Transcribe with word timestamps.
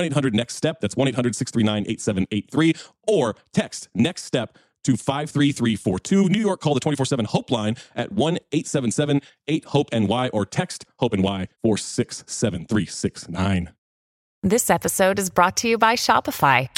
1 0.00 0.06
800 0.06 0.34
Next 0.34 0.56
Step. 0.56 0.80
That's 0.80 0.96
1 0.96 1.08
800 1.08 1.36
639 1.36 1.84
8783. 1.90 2.74
Or 3.06 3.36
text 3.52 3.88
Next 3.94 4.24
Step 4.24 4.56
to 4.84 4.96
53342. 4.96 6.30
New 6.30 6.40
York, 6.40 6.60
call 6.60 6.72
the 6.72 6.80
24 6.80 7.04
7 7.04 7.26
Hope 7.26 7.50
line 7.50 7.76
at 7.94 8.12
1 8.12 8.38
877 8.52 9.20
8 9.46 9.64
Hope 9.66 9.92
NY 9.92 10.28
or 10.28 10.46
text 10.46 10.86
Hope 10.98 11.12
NY 11.12 11.48
467369. 11.62 13.72
This 14.42 14.70
episode 14.70 15.18
is 15.18 15.28
brought 15.28 15.58
to 15.58 15.68
you 15.68 15.76
by 15.76 15.96
Shopify. 15.96 16.70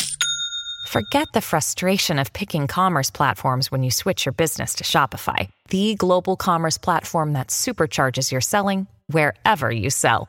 Forget 0.89 1.29
the 1.33 1.41
frustration 1.41 2.19
of 2.19 2.33
picking 2.33 2.67
commerce 2.67 3.09
platforms 3.09 3.71
when 3.71 3.85
you 3.85 3.93
switch 3.93 4.27
your 4.27 4.33
business 4.33 4.75
to 4.75 4.85
Shopify, 4.85 5.49
the 5.69 5.95
global 5.95 6.35
commerce 6.35 6.77
platform 6.77 7.35
that 7.35 7.49
supercharges 7.49 8.33
your 8.33 8.41
selling 8.41 8.89
wherever 9.07 9.71
you 9.71 9.91
sell. 9.91 10.29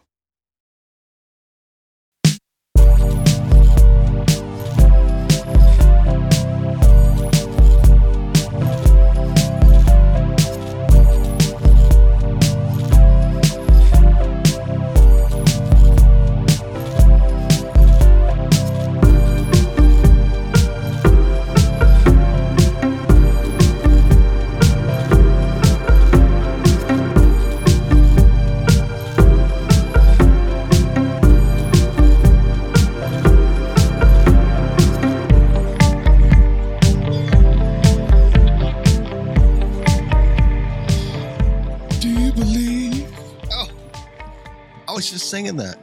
Was 45.01 45.09
just 45.09 45.29
singing 45.31 45.57
that. 45.57 45.77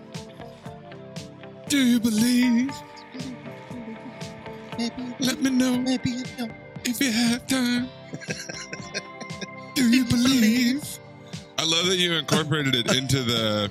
Do 1.69 1.79
you 1.79 1.99
believe? 1.99 2.71
Let 5.19 5.43
me 5.43 5.51
know 5.51 5.77
Maybe 5.77 6.11
you 6.11 6.25
don't. 6.37 6.53
if 6.85 7.01
you 7.01 7.11
have 7.11 7.45
time. 7.49 7.89
Do 9.75 9.89
you 9.91 10.05
believe? 10.05 10.85
I 11.59 11.65
love 11.65 11.87
that 11.87 11.97
you 11.97 12.13
incorporated 12.13 12.77
it 12.77 12.95
into 12.95 13.23
the 13.25 13.69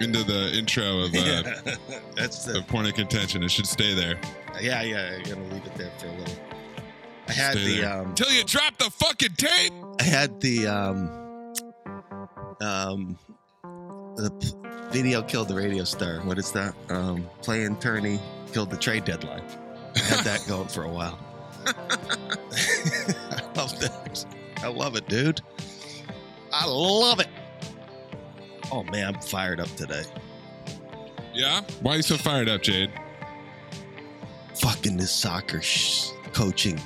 into 0.00 0.22
the 0.24 0.52
intro 0.56 1.00
of 1.00 1.14
uh, 1.14 1.18
Yeah. 1.18 1.76
That's 2.16 2.44
the 2.46 2.58
of 2.60 2.66
porn 2.66 2.86
of 2.86 2.94
contention. 2.94 3.42
It 3.42 3.50
should 3.50 3.66
stay 3.66 3.92
there. 3.94 4.18
yeah 4.60 4.80
yeah. 4.82 5.18
I'm 5.18 5.22
gonna 5.24 5.54
leave 5.54 5.66
it 5.66 5.74
there 5.74 5.90
for 5.98 6.06
a 6.06 6.12
little. 6.12 6.34
I 7.28 7.32
had 7.32 7.52
Stay 7.52 7.64
the 7.76 7.80
there. 7.82 8.00
um. 8.00 8.14
Till 8.14 8.30
you 8.32 8.44
drop 8.44 8.78
the 8.78 8.90
fucking 8.90 9.34
tape. 9.36 9.72
I 10.00 10.04
had 10.04 10.40
the 10.40 10.66
um. 10.68 11.52
Um. 12.62 13.18
The 14.16 14.54
video 14.90 15.22
killed 15.22 15.48
the 15.48 15.54
radio 15.54 15.84
star. 15.84 16.20
What 16.20 16.38
is 16.38 16.52
that? 16.52 16.74
Um. 16.88 17.28
Playing 17.42 17.76
tourney 17.78 18.20
killed 18.52 18.70
the 18.70 18.76
trade 18.76 19.04
deadline. 19.04 19.42
Had 19.94 20.24
that 20.24 20.44
going 20.48 20.68
for 20.68 20.84
a 20.84 20.90
while. 20.90 21.18
I 21.66 23.42
love 23.54 23.78
that. 23.80 24.24
I 24.62 24.68
love 24.68 24.96
it, 24.96 25.08
dude. 25.08 25.40
I 26.52 26.66
love 26.66 27.20
it. 27.20 27.28
Oh 28.72 28.82
man, 28.84 29.14
I'm 29.14 29.20
fired 29.20 29.60
up 29.60 29.68
today. 29.76 30.04
Yeah. 31.34 31.60
Why 31.82 31.94
are 31.94 31.96
you 31.96 32.02
so 32.02 32.16
fired 32.16 32.48
up, 32.48 32.62
Jade? 32.62 32.90
Fucking 34.54 34.96
this 34.96 35.12
soccer 35.12 35.60
sh- 35.60 36.08
coaching 36.32 36.80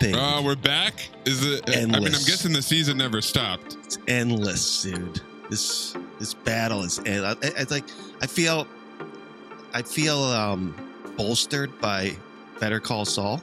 thing. 0.00 0.16
Oh, 0.16 0.42
we're 0.42 0.56
back. 0.56 0.94
Is 1.24 1.46
it? 1.46 1.62
I 1.70 1.86
mean, 1.86 1.94
I'm 1.94 2.02
guessing 2.02 2.52
the 2.52 2.62
season 2.62 2.98
never 2.98 3.20
stopped. 3.20 3.76
It's 3.84 3.98
endless, 4.08 4.82
dude. 4.82 5.20
This 5.48 5.94
this 6.24 6.32
battle 6.32 6.82
is, 6.84 6.98
and 6.98 7.26
I, 7.26 7.32
I, 7.32 7.36
it's 7.42 7.70
like 7.70 7.84
I 8.22 8.26
feel, 8.26 8.66
I 9.74 9.82
feel 9.82 10.22
um, 10.22 10.74
bolstered 11.18 11.78
by 11.82 12.16
Better 12.60 12.80
Call 12.80 13.04
Saul 13.04 13.42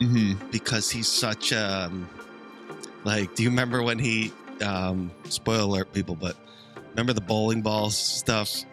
Mm-hmm. 0.00 0.50
because 0.50 0.90
he's 0.90 1.08
such 1.08 1.52
um, 1.52 2.08
like. 3.04 3.34
Do 3.34 3.42
you 3.42 3.50
remember 3.50 3.82
when 3.82 3.98
he? 3.98 4.32
Um, 4.62 5.10
spoiler 5.24 5.62
alert, 5.62 5.92
people, 5.94 6.14
but 6.14 6.36
remember 6.90 7.14
the 7.14 7.20
bowling 7.22 7.62
ball 7.62 7.88
stuff? 7.90 8.64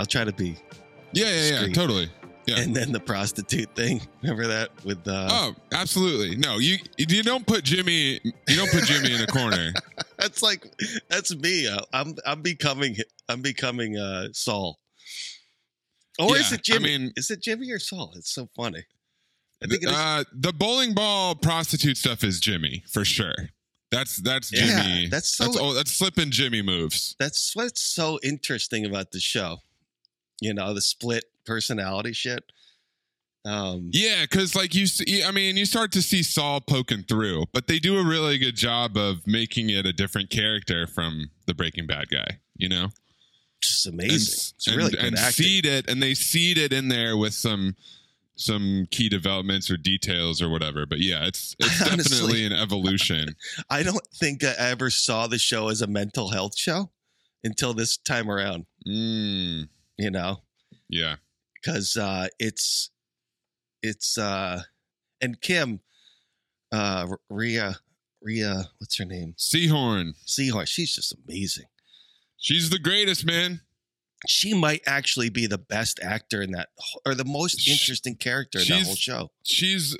I'll 0.00 0.06
try 0.06 0.24
to 0.24 0.32
be, 0.32 0.56
Yeah, 1.12 1.26
yeah, 1.26 1.60
yeah, 1.66 1.72
totally. 1.72 2.10
Yeah. 2.48 2.60
and 2.60 2.74
then 2.74 2.92
the 2.92 3.00
prostitute 3.00 3.74
thing. 3.76 4.00
Remember 4.22 4.46
that 4.46 4.70
with 4.84 5.06
uh, 5.06 5.28
oh, 5.30 5.54
absolutely. 5.72 6.36
No, 6.36 6.58
you 6.58 6.78
you 6.96 7.22
don't 7.22 7.46
put 7.46 7.64
Jimmy 7.64 8.20
you 8.24 8.56
don't 8.56 8.70
put 8.70 8.84
Jimmy 8.84 9.14
in 9.14 9.20
a 9.20 9.26
corner. 9.26 9.72
That's 10.18 10.42
like 10.42 10.66
that's 11.08 11.34
me. 11.36 11.68
I'm 11.92 12.16
I'm 12.26 12.42
becoming 12.42 12.96
I'm 13.28 13.40
becoming 13.40 13.96
uh 13.96 14.28
Saul. 14.32 14.78
Or 16.18 16.36
is 16.36 16.52
it 16.52 16.64
Jimmy? 16.64 16.94
I 16.94 16.98
mean- 16.98 17.12
is 17.16 17.30
it 17.30 17.40
Jimmy 17.42 17.70
or 17.70 17.78
Saul? 17.78 18.12
It's 18.16 18.34
so 18.34 18.48
funny. 18.56 18.84
I 19.62 19.66
think 19.68 19.84
is. 19.84 19.90
Uh, 19.90 20.24
the 20.32 20.52
bowling 20.52 20.94
ball 20.94 21.34
prostitute 21.36 21.96
stuff 21.96 22.24
is 22.24 22.40
Jimmy 22.40 22.82
for 22.92 23.04
sure. 23.04 23.34
That's 23.92 24.16
that's 24.16 24.52
Yeah, 24.52 24.82
Jimmy. 24.82 25.06
that's 25.08 25.36
so- 25.36 25.44
that's, 25.44 25.56
oh, 25.60 25.72
that's 25.72 25.92
slipping 25.92 26.30
Jimmy 26.30 26.62
moves. 26.62 27.14
that's 27.20 27.52
what's 27.54 27.82
so 27.94 28.18
interesting 28.24 28.84
about 28.84 29.12
the 29.12 29.20
show. 29.20 29.58
You 30.40 30.52
know, 30.54 30.74
the 30.74 30.80
split 30.82 31.24
personality 31.48 32.12
shit. 32.12 32.44
Um 33.44 33.90
Yeah, 33.92 34.22
because 34.22 34.54
like 34.54 34.74
you 34.74 34.86
see, 34.86 35.22
I 35.24 35.30
mean, 35.30 35.56
you 35.56 35.64
start 35.64 35.90
to 35.92 36.02
see 36.02 36.22
Saul 36.22 36.60
poking 36.60 37.04
through, 37.04 37.46
but 37.52 37.66
they 37.66 37.78
do 37.78 37.96
a 37.98 38.04
really 38.04 38.38
good 38.38 38.56
job 38.56 38.96
of 38.96 39.26
making 39.26 39.70
it 39.70 39.86
a 39.86 39.92
different 39.92 40.30
character 40.30 40.86
from 40.86 41.30
the 41.46 41.54
Breaking 41.54 41.86
Bad 41.86 42.08
guy. 42.10 42.38
You 42.56 42.68
know, 42.68 42.88
just 43.62 43.86
and, 43.86 43.94
amazing. 43.94 44.52
it's 44.56 44.68
really 44.68 44.90
good 44.90 45.00
and 45.04 45.16
acting. 45.16 45.44
seed 45.44 45.66
it, 45.66 45.88
and 45.88 46.02
they 46.02 46.14
seed 46.14 46.58
it 46.58 46.72
in 46.72 46.88
there 46.88 47.16
with 47.16 47.32
some 47.34 47.76
some 48.34 48.86
key 48.90 49.08
developments 49.08 49.70
or 49.70 49.76
details 49.76 50.42
or 50.42 50.48
whatever. 50.48 50.84
But 50.86 50.98
yeah, 51.00 51.24
it's 51.26 51.54
it's 51.60 51.80
Honestly. 51.82 52.16
definitely 52.18 52.44
an 52.46 52.52
evolution. 52.52 53.36
I 53.70 53.82
don't 53.84 54.06
think 54.16 54.42
I 54.44 54.54
ever 54.58 54.90
saw 54.90 55.26
the 55.28 55.38
show 55.38 55.68
as 55.68 55.80
a 55.82 55.86
mental 55.86 56.30
health 56.30 56.56
show 56.58 56.90
until 57.44 57.72
this 57.74 57.96
time 57.96 58.28
around, 58.30 58.66
Mm, 58.86 59.68
you 59.96 60.10
know. 60.10 60.42
yeah, 60.88 61.16
because 61.60 61.96
uh, 61.96 62.28
it's 62.38 62.90
it's 63.82 64.18
uh, 64.18 64.62
and 65.20 65.40
Kim, 65.40 65.80
uh, 66.72 67.06
Ria, 67.08 67.18
Rhea, 67.30 67.76
Rhea, 68.22 68.64
what's 68.78 68.98
her 68.98 69.04
name? 69.04 69.34
Seehorn, 69.38 70.12
Seehorn. 70.26 70.66
She's 70.68 70.94
just 70.94 71.14
amazing. 71.26 71.66
she's 72.36 72.70
the 72.70 72.78
greatest 72.78 73.24
man. 73.24 73.62
She 74.26 74.52
might 74.52 74.82
actually 74.84 75.30
be 75.30 75.46
the 75.46 75.58
best 75.58 76.00
actor 76.02 76.42
in 76.42 76.50
that, 76.52 76.70
or 77.06 77.14
the 77.14 77.24
most 77.24 77.68
interesting 77.68 78.16
character 78.16 78.58
in 78.58 78.66
that 78.68 78.84
whole 78.84 78.96
show. 78.96 79.30
she's 79.44 79.96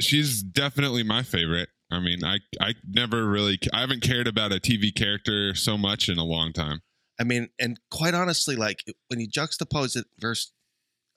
she's 0.00 0.42
definitely 0.42 1.02
my 1.04 1.22
favorite. 1.22 1.68
I 1.90 2.00
mean, 2.00 2.24
I 2.24 2.38
I 2.60 2.74
never 2.88 3.26
really 3.26 3.58
I 3.72 3.80
haven't 3.80 4.02
cared 4.02 4.26
about 4.26 4.52
a 4.52 4.56
TV 4.56 4.94
character 4.94 5.54
so 5.54 5.78
much 5.78 6.08
in 6.08 6.18
a 6.18 6.24
long 6.24 6.52
time. 6.52 6.80
I 7.20 7.24
mean, 7.24 7.50
and 7.60 7.78
quite 7.90 8.14
honestly, 8.14 8.56
like 8.56 8.82
when 9.08 9.20
you 9.20 9.28
juxtapose 9.28 9.96
it 9.96 10.06
versus 10.18 10.52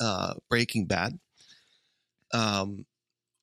uh, 0.04 0.34
Breaking 0.50 0.86
Bad, 0.86 1.20
um, 2.34 2.86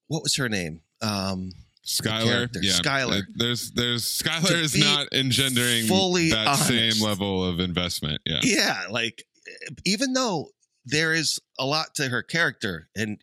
what 0.08 0.22
was 0.22 0.36
her 0.36 0.48
name? 0.48 0.82
Um, 1.00 1.52
Skylar, 1.86 2.48
yeah, 2.60 2.72
Skylar. 2.72 3.22
There's 3.34 3.70
there's 3.70 4.04
Skylar 4.04 4.60
is 4.60 4.78
not 4.78 5.08
engendering 5.12 5.86
fully 5.86 6.30
that 6.30 6.46
honest. 6.46 6.68
same 6.68 7.02
level 7.02 7.44
of 7.44 7.58
investment. 7.58 8.20
Yeah, 8.26 8.40
yeah 8.42 8.82
like 8.90 9.24
even 9.84 10.12
though 10.12 10.50
there 10.84 11.12
is 11.12 11.38
a 11.58 11.64
lot 11.64 11.94
to 11.94 12.08
her 12.08 12.22
character 12.22 12.88
and 12.96 13.22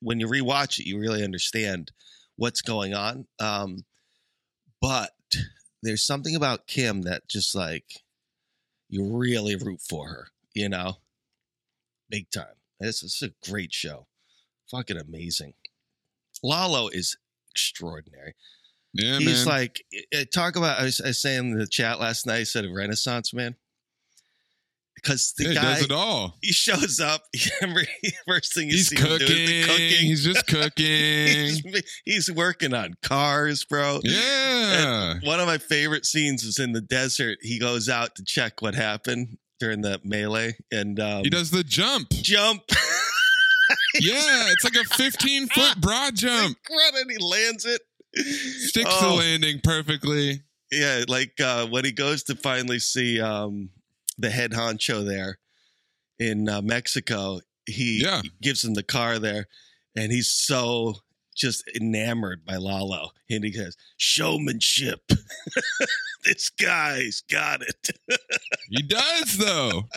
when 0.00 0.20
you 0.20 0.26
rewatch 0.26 0.78
it 0.78 0.86
you 0.86 0.98
really 0.98 1.24
understand 1.24 1.92
what's 2.36 2.62
going 2.62 2.94
on 2.94 3.26
um 3.40 3.84
but 4.80 5.10
there's 5.82 6.04
something 6.04 6.36
about 6.36 6.66
kim 6.66 7.02
that 7.02 7.28
just 7.28 7.54
like 7.54 7.84
you 8.88 9.04
really 9.04 9.56
root 9.56 9.80
for 9.80 10.08
her 10.08 10.28
you 10.54 10.68
know 10.68 10.94
big 12.08 12.30
time 12.30 12.54
this 12.82 13.02
is 13.02 13.22
a 13.22 13.48
great 13.50 13.72
show 13.72 14.06
fucking 14.70 14.96
amazing 14.98 15.54
lalo 16.42 16.88
is 16.88 17.16
extraordinary 17.50 18.34
yeah, 18.94 19.18
he's 19.18 19.46
man. 19.46 19.54
like 19.54 19.84
eh, 20.12 20.24
talk 20.32 20.56
about 20.56 20.78
I 20.80 20.84
was, 20.84 21.00
I 21.00 21.08
was 21.08 21.22
saying 21.22 21.52
in 21.52 21.58
the 21.58 21.66
chat 21.66 21.98
last 22.00 22.26
night 22.26 22.36
I 22.40 22.42
said 22.44 22.64
a 22.66 22.72
renaissance 22.72 23.32
man 23.32 23.54
because 24.94 25.32
the 25.36 25.44
Yeah, 25.44 25.50
he 25.50 25.54
guy 25.56 25.74
does 25.74 25.82
it 25.84 25.92
all. 25.92 26.36
he 26.42 26.52
shows 26.52 27.00
up 27.00 27.22
remember 27.62 27.82
first 28.28 28.54
thing 28.54 28.68
you 28.68 28.74
He's 28.76 28.88
see 28.88 28.96
him 28.96 29.06
do 29.06 29.12
is 29.14 29.20
cooking. 29.20 29.46
the 29.46 29.62
cooking 29.66 30.06
He's 30.06 30.24
just 30.24 30.46
cooking. 30.48 30.84
he's, 30.86 32.00
he's 32.04 32.32
working 32.32 32.74
on 32.74 32.94
cars 33.02 33.64
bro 33.64 34.00
yeah. 34.04 35.14
one 35.22 35.40
of 35.40 35.46
my 35.46 35.58
favorite 35.58 36.04
scenes 36.06 36.42
is 36.44 36.58
in 36.58 36.72
the 36.72 36.80
desert 36.82 37.38
he 37.42 37.58
goes 37.58 37.88
out 37.88 38.14
to 38.16 38.24
check 38.24 38.60
what 38.62 38.74
happened 38.74 39.38
during 39.62 39.80
the 39.80 40.00
melee 40.02 40.56
and 40.72 40.98
um, 40.98 41.22
He 41.22 41.30
does 41.30 41.52
the 41.52 41.62
jump. 41.62 42.08
jump 42.10 42.62
Yeah, 44.00 44.50
it's 44.50 44.64
like 44.64 44.74
a 44.74 44.84
15 44.88 45.46
foot 45.48 45.76
broad 45.80 46.16
jump. 46.16 46.56
and 46.68 47.10
he 47.10 47.18
lands 47.18 47.64
it 47.64 47.80
Sticks 48.14 48.90
the 49.00 49.06
Oh. 49.06 49.14
landing 49.14 49.60
perfectly. 49.62 50.42
Yeah, 50.72 51.04
like 51.06 51.40
uh, 51.40 51.66
when 51.68 51.84
he 51.84 51.92
goes 51.92 52.24
to 52.24 52.34
finally 52.34 52.78
see 52.80 53.20
um, 53.20 53.70
the 54.18 54.30
head 54.30 54.50
honcho 54.52 55.06
there 55.06 55.38
in 56.18 56.48
uh, 56.48 56.60
Mexico, 56.60 57.40
he 57.66 58.00
Yeah. 58.02 58.20
gives 58.42 58.64
him 58.64 58.74
the 58.74 58.82
car 58.82 59.18
there, 59.20 59.46
and 59.96 60.10
he's 60.12 60.28
so 60.28 60.96
just 61.34 61.64
enamored 61.74 62.44
by 62.44 62.56
Lalo, 62.56 63.10
and 63.30 63.44
he 63.44 63.52
says, 63.52 63.76
"Showmanship. 63.96 65.10
this 66.24 66.50
guy's 66.50 67.22
got 67.30 67.62
it. 67.62 67.90
He 68.68 68.82
does 68.82 69.36
though. 69.36 69.88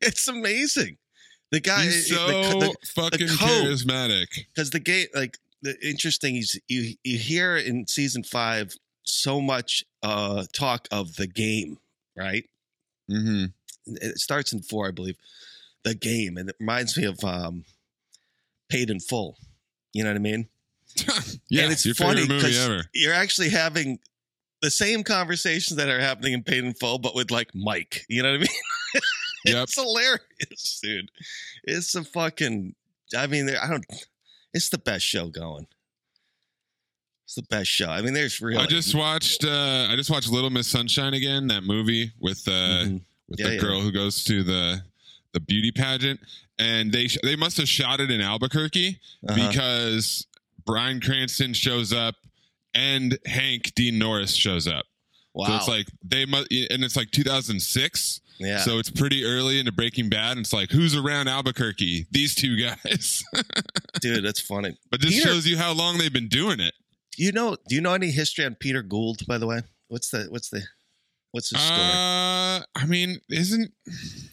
it's 0.00 0.26
amazing." 0.28 0.98
The 1.52 1.60
guy, 1.60 1.84
is 1.84 2.08
so 2.08 2.26
the, 2.26 2.74
fucking 2.94 3.28
code. 3.28 3.66
charismatic. 3.66 4.26
because 4.54 4.70
the 4.70 4.80
game 4.80 5.06
like 5.14 5.36
the 5.60 5.76
interesting 5.86 6.36
is 6.36 6.60
you 6.68 6.94
you 7.04 7.18
hear 7.18 7.56
in 7.56 7.86
season 7.86 8.22
five 8.22 8.74
so 9.04 9.40
much 9.40 9.84
uh 10.02 10.44
talk 10.52 10.88
of 10.90 11.16
the 11.16 11.26
game 11.26 11.78
right 12.16 12.44
hmm 13.08 13.46
it 13.86 14.18
starts 14.18 14.52
in 14.52 14.62
four 14.62 14.88
i 14.88 14.90
believe 14.90 15.16
the 15.84 15.94
game 15.94 16.36
and 16.36 16.48
it 16.48 16.56
reminds 16.60 16.96
me 16.96 17.04
of 17.04 17.22
um 17.24 17.64
paid 18.68 18.90
in 18.90 19.00
full 19.00 19.36
you 19.92 20.02
know 20.02 20.10
what 20.10 20.16
i 20.16 20.20
mean 20.20 20.48
yeah, 21.48 21.64
and 21.64 21.72
it's 21.72 21.84
your 21.86 21.94
funny 21.94 22.26
because 22.26 22.84
you're 22.94 23.14
actually 23.14 23.48
having 23.50 23.98
the 24.60 24.70
same 24.70 25.02
conversations 25.02 25.76
that 25.76 25.88
are 25.88 25.98
happening 26.00 26.32
in 26.34 26.42
paid 26.42 26.64
in 26.64 26.72
full 26.74 26.98
but 26.98 27.14
with 27.14 27.30
like 27.30 27.50
mike 27.54 28.04
you 28.08 28.22
know 28.22 28.30
what 28.30 28.36
i 28.36 28.38
mean 28.38 28.48
Yep. 29.44 29.62
it's 29.64 29.74
hilarious 29.74 30.80
dude 30.82 31.10
it's 31.64 31.94
a 31.96 32.04
fucking 32.04 32.74
i 33.16 33.26
mean 33.26 33.48
i 33.50 33.68
don't 33.68 33.84
it's 34.54 34.68
the 34.68 34.78
best 34.78 35.04
show 35.04 35.26
going 35.28 35.66
it's 37.24 37.34
the 37.34 37.42
best 37.42 37.70
show 37.70 37.88
i 37.88 38.02
mean 38.02 38.14
there's 38.14 38.40
really 38.40 38.62
I 38.62 38.66
just 38.66 38.94
watched. 38.94 39.44
uh 39.44 39.88
I 39.90 39.96
just 39.96 40.10
watched 40.10 40.28
Little 40.30 40.50
Miss 40.50 40.68
Sunshine 40.68 41.14
again. 41.14 41.46
That 41.48 41.62
movie 41.64 42.12
with 42.20 42.46
uh 42.46 42.50
Mhm. 42.86 43.00
with 43.28 43.40
Yeah, 43.40 43.48
the 43.48 43.54
yeah. 43.54 43.60
girl 43.60 43.80
who 43.80 43.90
goes 43.92 44.22
to 44.24 44.42
the 44.42 44.82
the 45.32 45.40
beauty 45.40 45.72
pageant, 45.72 46.20
and 46.58 46.92
they 46.92 47.08
sh- 47.08 47.16
they 47.22 47.36
must 47.36 47.56
have 47.56 47.68
shot 47.68 48.00
it 48.00 48.10
in 48.10 48.20
Albuquerque 48.20 49.00
Uh-huh. 49.28 49.48
because 49.48 50.26
Bryan 50.66 51.00
Cranston 51.00 51.52
shows 51.54 51.92
up 51.92 52.14
and 52.74 53.18
Hank 53.26 53.72
Dean 53.74 53.98
Norris 53.98 54.34
shows 54.34 54.66
up. 54.66 54.86
wow 55.34 55.46
So 55.46 55.54
it's 55.56 55.68
like 55.68 55.86
they 56.04 56.24
must, 56.24 56.50
and 56.50 56.84
it's 56.84 56.96
like 56.96 57.10
2006. 57.10 58.20
yeah 58.38 58.58
So 58.58 58.78
it's 58.78 58.90
pretty 58.90 59.24
early 59.24 59.58
into 59.58 59.72
Breaking 59.72 60.08
Bad, 60.08 60.32
and 60.32 60.40
it's 60.40 60.52
like 60.52 60.70
who's 60.70 60.96
around 60.96 61.28
Albuquerque? 61.28 62.06
These 62.10 62.34
two 62.34 62.56
guys. 62.56 63.22
dude 64.00 64.24
that's 64.24 64.40
funny 64.40 64.76
but 64.90 65.00
this 65.00 65.10
Peter- 65.14 65.28
shows 65.28 65.46
you 65.46 65.56
how 65.58 65.72
long 65.72 65.98
they've 65.98 66.12
been 66.12 66.28
doing 66.28 66.58
it. 66.60 66.74
you 67.16 67.30
know 67.32 67.56
do 67.68 67.74
you 67.74 67.80
know 67.80 67.92
any 67.94 68.10
history 68.10 68.44
on 68.44 68.54
peter 68.56 68.82
gould 68.82 69.24
by 69.28 69.36
the 69.38 69.46
way 69.46 69.60
what's 69.88 70.08
the 70.10 70.26
what's 70.30 70.48
the 70.48 70.62
what's 71.32 71.50
his 71.50 71.60
story 71.60 71.78
Uh, 71.80 72.60
I 72.74 72.86
mean, 72.86 73.20
isn't 73.30 73.70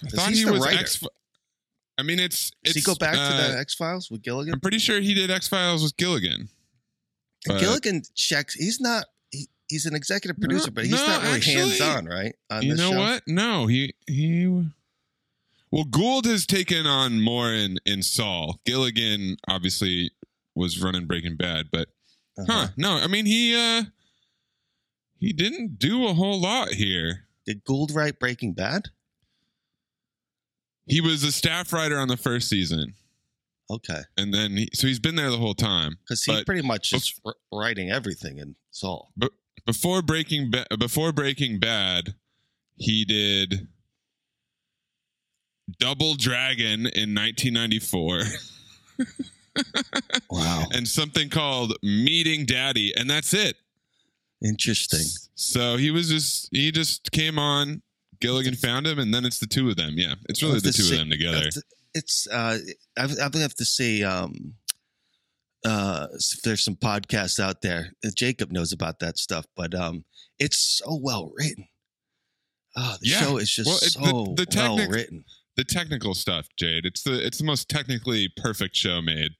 I 0.05 0.09
thought 0.09 0.31
he 0.31 0.45
was 0.45 0.61
writer. 0.65 0.79
X. 0.79 1.03
I 1.99 2.03
mean, 2.03 2.19
it's 2.19 2.51
does 2.63 2.75
it's 2.75 2.75
he 2.75 2.81
go 2.81 2.95
back 2.95 3.13
to 3.13 3.19
uh, 3.19 3.51
the 3.51 3.59
x-files 3.59 4.09
with 4.09 4.21
gilligan 4.23 4.53
I'm 4.53 4.59
pretty 4.61 4.79
sure 4.79 4.99
he 5.01 5.13
did 5.13 5.29
X 5.29 5.47
Files 5.47 5.83
with 5.83 5.95
Gilligan. 5.97 6.49
But- 7.45 7.59
gilligan 7.59 8.01
checks 8.15 8.53
he's 8.55 8.79
not 8.79 9.05
he, 9.31 9.47
he's 9.69 9.85
an 9.85 9.95
executive 9.95 10.37
No, 10.39 10.47
producer 10.47 10.71
but 10.71 10.85
he's 10.85 10.93
no, 10.93 11.05
not 11.05 11.21
really 11.23 11.35
actually, 11.37 11.53
hands-on 11.77 12.05
right 12.05 12.35
on 12.49 12.63
you 12.63 12.75
know 12.75 12.91
show? 12.91 12.97
what? 12.99 13.23
No, 13.27 13.67
he 13.67 13.93
he. 14.07 14.45
Well, 15.71 15.83
Gould 15.83 16.25
has 16.25 16.45
taken 16.47 16.87
on 16.87 17.21
more 17.21 17.51
in 17.53 17.77
in 17.85 18.01
Saul. 18.01 18.59
Gilligan 18.65 19.37
obviously 19.47 20.11
was 20.55 20.81
running 20.81 21.05
Breaking 21.05 21.35
Bad, 21.37 21.67
but 21.71 21.89
Uh-huh. 22.37 22.51
huh? 22.51 22.67
No, 22.77 22.91
I 22.97 23.07
mean 23.07 23.25
he 23.25 23.55
uh 23.55 23.83
he 25.19 25.33
didn't 25.33 25.77
do 25.79 26.07
a 26.07 26.13
whole 26.13 26.39
lot 26.39 26.69
here. 26.69 27.25
Did 27.45 27.63
Gould 27.65 27.91
write 27.91 28.19
Breaking 28.19 28.53
Bad? 28.53 28.89
He 30.89 31.01
was 31.01 31.23
a 31.23 31.31
staff 31.31 31.71
writer 31.71 31.97
on 31.99 32.07
the 32.07 32.17
first 32.17 32.49
season, 32.49 32.95
Okay, 33.71 34.01
and 34.17 34.33
then 34.33 34.57
he, 34.57 34.69
so 34.73 34.87
he's 34.87 34.99
been 34.99 35.15
there 35.15 35.29
the 35.29 35.37
whole 35.37 35.53
time. 35.53 35.97
because 36.03 36.23
he's 36.23 36.43
pretty 36.43 36.65
much 36.67 36.89
just 36.89 37.21
writing 37.53 37.91
everything 37.91 38.39
in 38.39 38.55
Saul. 38.71 39.13
before 39.65 40.01
Breaking 40.01 40.49
ba- 40.49 40.65
before 40.79 41.11
Breaking 41.11 41.59
Bad, 41.59 42.15
he 42.77 43.05
did 43.05 43.67
Double 45.79 46.15
Dragon 46.15 46.87
in 46.87 47.13
1994 47.13 48.23
Wow, 50.31 50.65
and 50.73 50.87
something 50.87 51.29
called 51.29 51.73
Meeting 51.83 52.45
Daddy, 52.45 52.93
and 52.95 53.09
that's 53.09 53.33
it. 53.33 53.57
interesting. 54.43 55.05
So 55.35 55.75
he 55.77 55.91
was 55.91 56.09
just 56.09 56.49
he 56.51 56.71
just 56.71 57.11
came 57.11 57.37
on. 57.37 57.81
Gilligan 58.21 58.55
found 58.55 58.85
him, 58.87 58.99
and 58.99 59.13
then 59.13 59.25
it's 59.25 59.39
the 59.39 59.47
two 59.47 59.69
of 59.69 59.75
them. 59.77 59.93
Yeah, 59.97 60.15
it's 60.27 60.41
really 60.43 60.59
the 60.59 60.71
two 60.73 60.83
see- 60.83 60.93
of 60.93 60.99
them 60.99 61.09
together. 61.09 61.37
It's- 61.37 61.61
It's 61.95 62.27
uh, 62.27 62.59
I 62.97 63.03
I 63.03 63.37
have 63.39 63.55
to 63.55 63.65
say, 63.65 64.03
um, 64.03 64.53
uh, 65.65 66.07
if 66.13 66.41
there's 66.43 66.63
some 66.63 66.75
podcasts 66.75 67.39
out 67.39 67.61
there. 67.63 67.93
Uh, 68.05 68.09
Jacob 68.15 68.51
knows 68.51 68.71
about 68.71 68.99
that 68.99 69.17
stuff, 69.17 69.45
but 69.55 69.73
um, 69.73 70.05
it's 70.37 70.59
so 70.59 70.99
well 71.01 71.31
written. 71.35 71.67
Oh, 72.75 72.95
the 73.01 73.09
Yeah. 73.09 73.21
show 73.21 73.37
is 73.37 73.51
just 73.51 73.67
Well, 73.67 73.77
it- 73.81 73.91
so 73.93 73.99
the- 74.37 74.45
the 74.45 74.57
well 74.57 74.87
written. 74.87 75.25
The 75.55 75.63
technical 75.65 76.13
stuff, 76.13 76.47
Jade. 76.57 76.85
It's 76.85 77.01
the 77.01 77.25
it's 77.25 77.39
the 77.39 77.43
most 77.43 77.67
technically 77.67 78.29
perfect 78.37 78.75
show 78.75 79.01
made. 79.01 79.31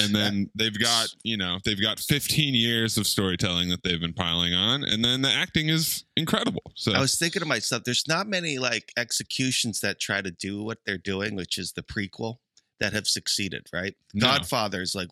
And 0.00 0.14
then 0.14 0.50
they've 0.54 0.78
got 0.78 1.08
you 1.22 1.36
know 1.36 1.58
they've 1.64 1.80
got 1.80 1.98
15 2.00 2.54
years 2.54 2.98
of 2.98 3.06
storytelling 3.06 3.68
that 3.70 3.82
they've 3.82 4.00
been 4.00 4.12
piling 4.12 4.52
on 4.54 4.82
and 4.84 5.04
then 5.04 5.22
the 5.22 5.30
acting 5.30 5.68
is 5.68 6.04
incredible 6.16 6.72
so 6.74 6.92
I 6.92 7.00
was 7.00 7.16
thinking 7.18 7.40
to 7.40 7.46
myself, 7.46 7.84
there's 7.84 8.06
not 8.06 8.26
many 8.26 8.58
like 8.58 8.92
executions 8.96 9.80
that 9.80 9.98
try 9.98 10.20
to 10.20 10.30
do 10.30 10.62
what 10.62 10.78
they're 10.84 10.98
doing, 10.98 11.34
which 11.36 11.56
is 11.56 11.72
the 11.72 11.82
prequel, 11.82 12.36
that 12.80 12.92
have 12.92 13.06
succeeded, 13.06 13.66
right? 13.72 13.94
No. 14.12 14.26
Godfather 14.26 14.82
is 14.82 14.94
like 14.94 15.08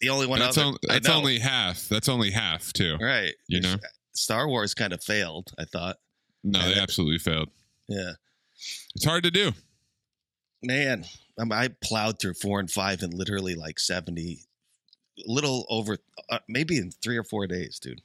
the 0.00 0.08
only 0.10 0.26
one 0.26 0.38
that's, 0.38 0.58
on- 0.58 0.76
that's 0.86 1.08
only 1.08 1.38
half 1.38 1.88
that's 1.88 2.08
only 2.08 2.30
half 2.30 2.72
too 2.72 2.96
right. 3.00 3.34
you 3.48 3.60
know 3.60 3.74
uh, 3.74 3.88
Star 4.14 4.46
Wars 4.48 4.74
kind 4.74 4.92
of 4.92 5.02
failed. 5.02 5.50
I 5.58 5.64
thought, 5.64 5.96
no 6.44 6.60
they 6.62 6.74
Yeah. 6.76 6.82
absolutely 6.82 7.18
failed 7.18 7.48
yeah, 7.88 8.12
it's 8.94 9.04
hard 9.04 9.24
to 9.24 9.30
do 9.30 9.52
man. 10.62 11.04
I, 11.38 11.44
mean, 11.44 11.52
I 11.52 11.68
plowed 11.68 12.18
through 12.18 12.34
four 12.34 12.60
and 12.60 12.70
five 12.70 13.02
in 13.02 13.10
literally 13.10 13.54
like 13.54 13.78
seventy, 13.78 14.40
a 15.18 15.30
little 15.30 15.66
over, 15.68 15.98
uh, 16.30 16.38
maybe 16.48 16.76
in 16.76 16.90
three 16.90 17.16
or 17.16 17.24
four 17.24 17.46
days, 17.46 17.78
dude. 17.78 18.02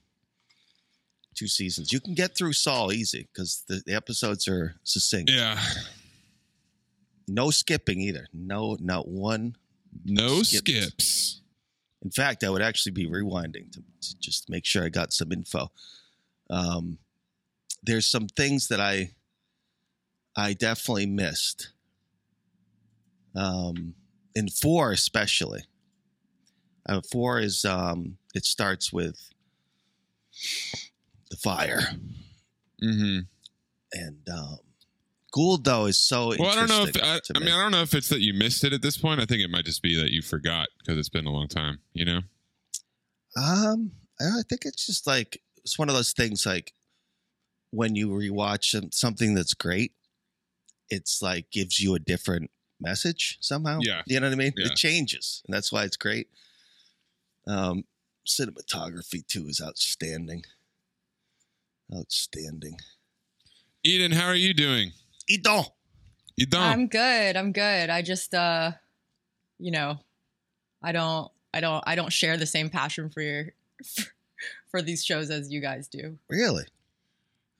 Two 1.36 1.48
seasons. 1.48 1.94
You 1.94 2.00
can 2.00 2.16
get 2.16 2.36
through 2.36 2.54
Saul 2.54 2.92
easy 2.92 3.28
because 3.32 3.64
the, 3.68 3.84
the 3.86 3.94
episodes 3.94 4.48
are 4.48 4.76
succinct. 4.84 5.30
yeah 5.30 5.60
No 7.28 7.52
skipping 7.52 8.02
either. 8.02 8.28
No, 8.34 8.78
not 8.80 9.08
one 9.08 9.56
no 10.06 10.44
Skips. 10.44 10.58
skips 10.58 11.42
In 12.04 12.12
fact, 12.12 12.44
I 12.44 12.50
would 12.50 12.62
actually 12.62 12.92
be 12.94 13.08
rewinding 13.08 13.72
to, 13.74 13.82
to 14.02 14.20
just 14.20 14.50
make 14.50 14.66
sure 14.66 14.84
I 14.84 14.90
got 14.90 15.14
some 15.14 15.32
info. 15.32 15.72
Um, 16.50 16.98
there's 17.84 18.06
some 18.06 18.28
things 18.28 18.68
that 18.70 18.80
I 18.80 19.12
I 20.36 20.54
definitely 20.54 21.08
missed. 21.08 21.72
Um, 23.38 23.94
in 24.36 24.50
four, 24.50 24.92
especially. 24.92 25.64
Uh, 26.90 27.02
four 27.12 27.40
is 27.40 27.66
um, 27.66 28.18
it 28.34 28.46
starts 28.46 28.92
with 28.94 29.30
the 31.30 31.38
fire, 31.38 31.82
hmm 32.82 33.20
and 33.94 34.18
um, 34.32 34.58
Gould 35.34 35.66
though 35.66 35.86
is 35.86 36.00
so. 36.00 36.34
well 36.40 36.50
i 36.50 36.56
don't 36.56 36.70
know 36.70 36.84
if 36.84 36.96
I, 37.02 37.20
I 37.36 37.40
mean 37.40 37.50
i 37.50 37.62
don't 37.62 37.72
know 37.72 37.82
if 37.82 37.94
it's 37.94 38.10
that 38.10 38.22
you 38.22 38.34
missed 38.34 38.64
it 38.64 38.74
at 38.74 38.82
this 38.82 38.98
point 38.98 39.20
i 39.20 39.26
think 39.26 39.42
it 39.42 39.50
might 39.50 39.66
just 39.66 39.82
be 39.82 39.96
that 40.02 40.12
you 40.12 40.22
forgot 40.22 40.68
because 40.80 40.98
it's 40.98 41.10
been 41.10 41.26
a 41.26 41.32
long 41.32 41.48
time 41.48 41.80
you 41.94 42.06
know 42.06 42.20
Um, 43.38 43.92
I 44.20 44.42
think 44.50 44.66
it's 44.66 44.86
just 44.86 45.06
like 45.08 45.42
it's 45.58 45.78
one 45.78 45.90
of 45.90 45.96
those 45.96 46.14
things 46.14 46.46
like 46.46 46.74
when 47.72 47.96
you 47.96 48.10
rewatch 48.10 48.72
some- 48.72 48.92
something 48.92 49.36
that's 49.36 49.54
great, 49.54 49.92
it's 50.90 51.22
like 51.22 51.52
gives 51.52 51.80
you 51.80 51.94
a 51.96 52.00
different 52.00 52.50
message 52.80 53.38
somehow. 53.42 53.80
Yeah. 53.82 54.02
you 54.06 54.20
know 54.20 54.28
what 54.28 54.34
I 54.34 54.38
mean. 54.38 54.54
Yeah. 54.56 54.68
It 54.68 54.76
changes, 54.76 55.42
and 55.46 55.54
that's 55.54 55.72
why 55.72 55.84
it's 55.84 55.98
great. 55.98 56.28
Um, 57.48 57.86
cinematography 58.28 59.26
too 59.26 59.48
is 59.48 59.62
outstanding. 59.62 60.44
Outstanding. 61.96 62.78
eden 63.84 64.12
how 64.12 64.28
are 64.28 64.36
you 64.36 64.54
doing 64.54 64.92
Idon. 65.32 65.66
you 66.36 66.46
don't 66.46 66.62
I'm 66.62 66.88
good. 66.88 67.38
I'm 67.38 67.54
good. 67.54 67.90
I 67.90 68.02
just 68.02 68.34
uh 68.34 68.72
you 69.60 69.72
know, 69.72 69.98
I 70.84 70.92
don't 70.92 71.32
I 71.54 71.62
don't 71.62 71.84
I 71.88 71.96
don't 71.96 72.12
share 72.12 72.36
the 72.36 72.46
same 72.46 72.70
passion 72.70 73.10
for 73.10 73.22
your 73.22 73.54
for 74.70 74.82
these 74.82 75.06
shows 75.06 75.30
as 75.30 75.50
you 75.50 75.62
guys 75.62 75.88
do. 75.88 76.18
Really? 76.28 76.66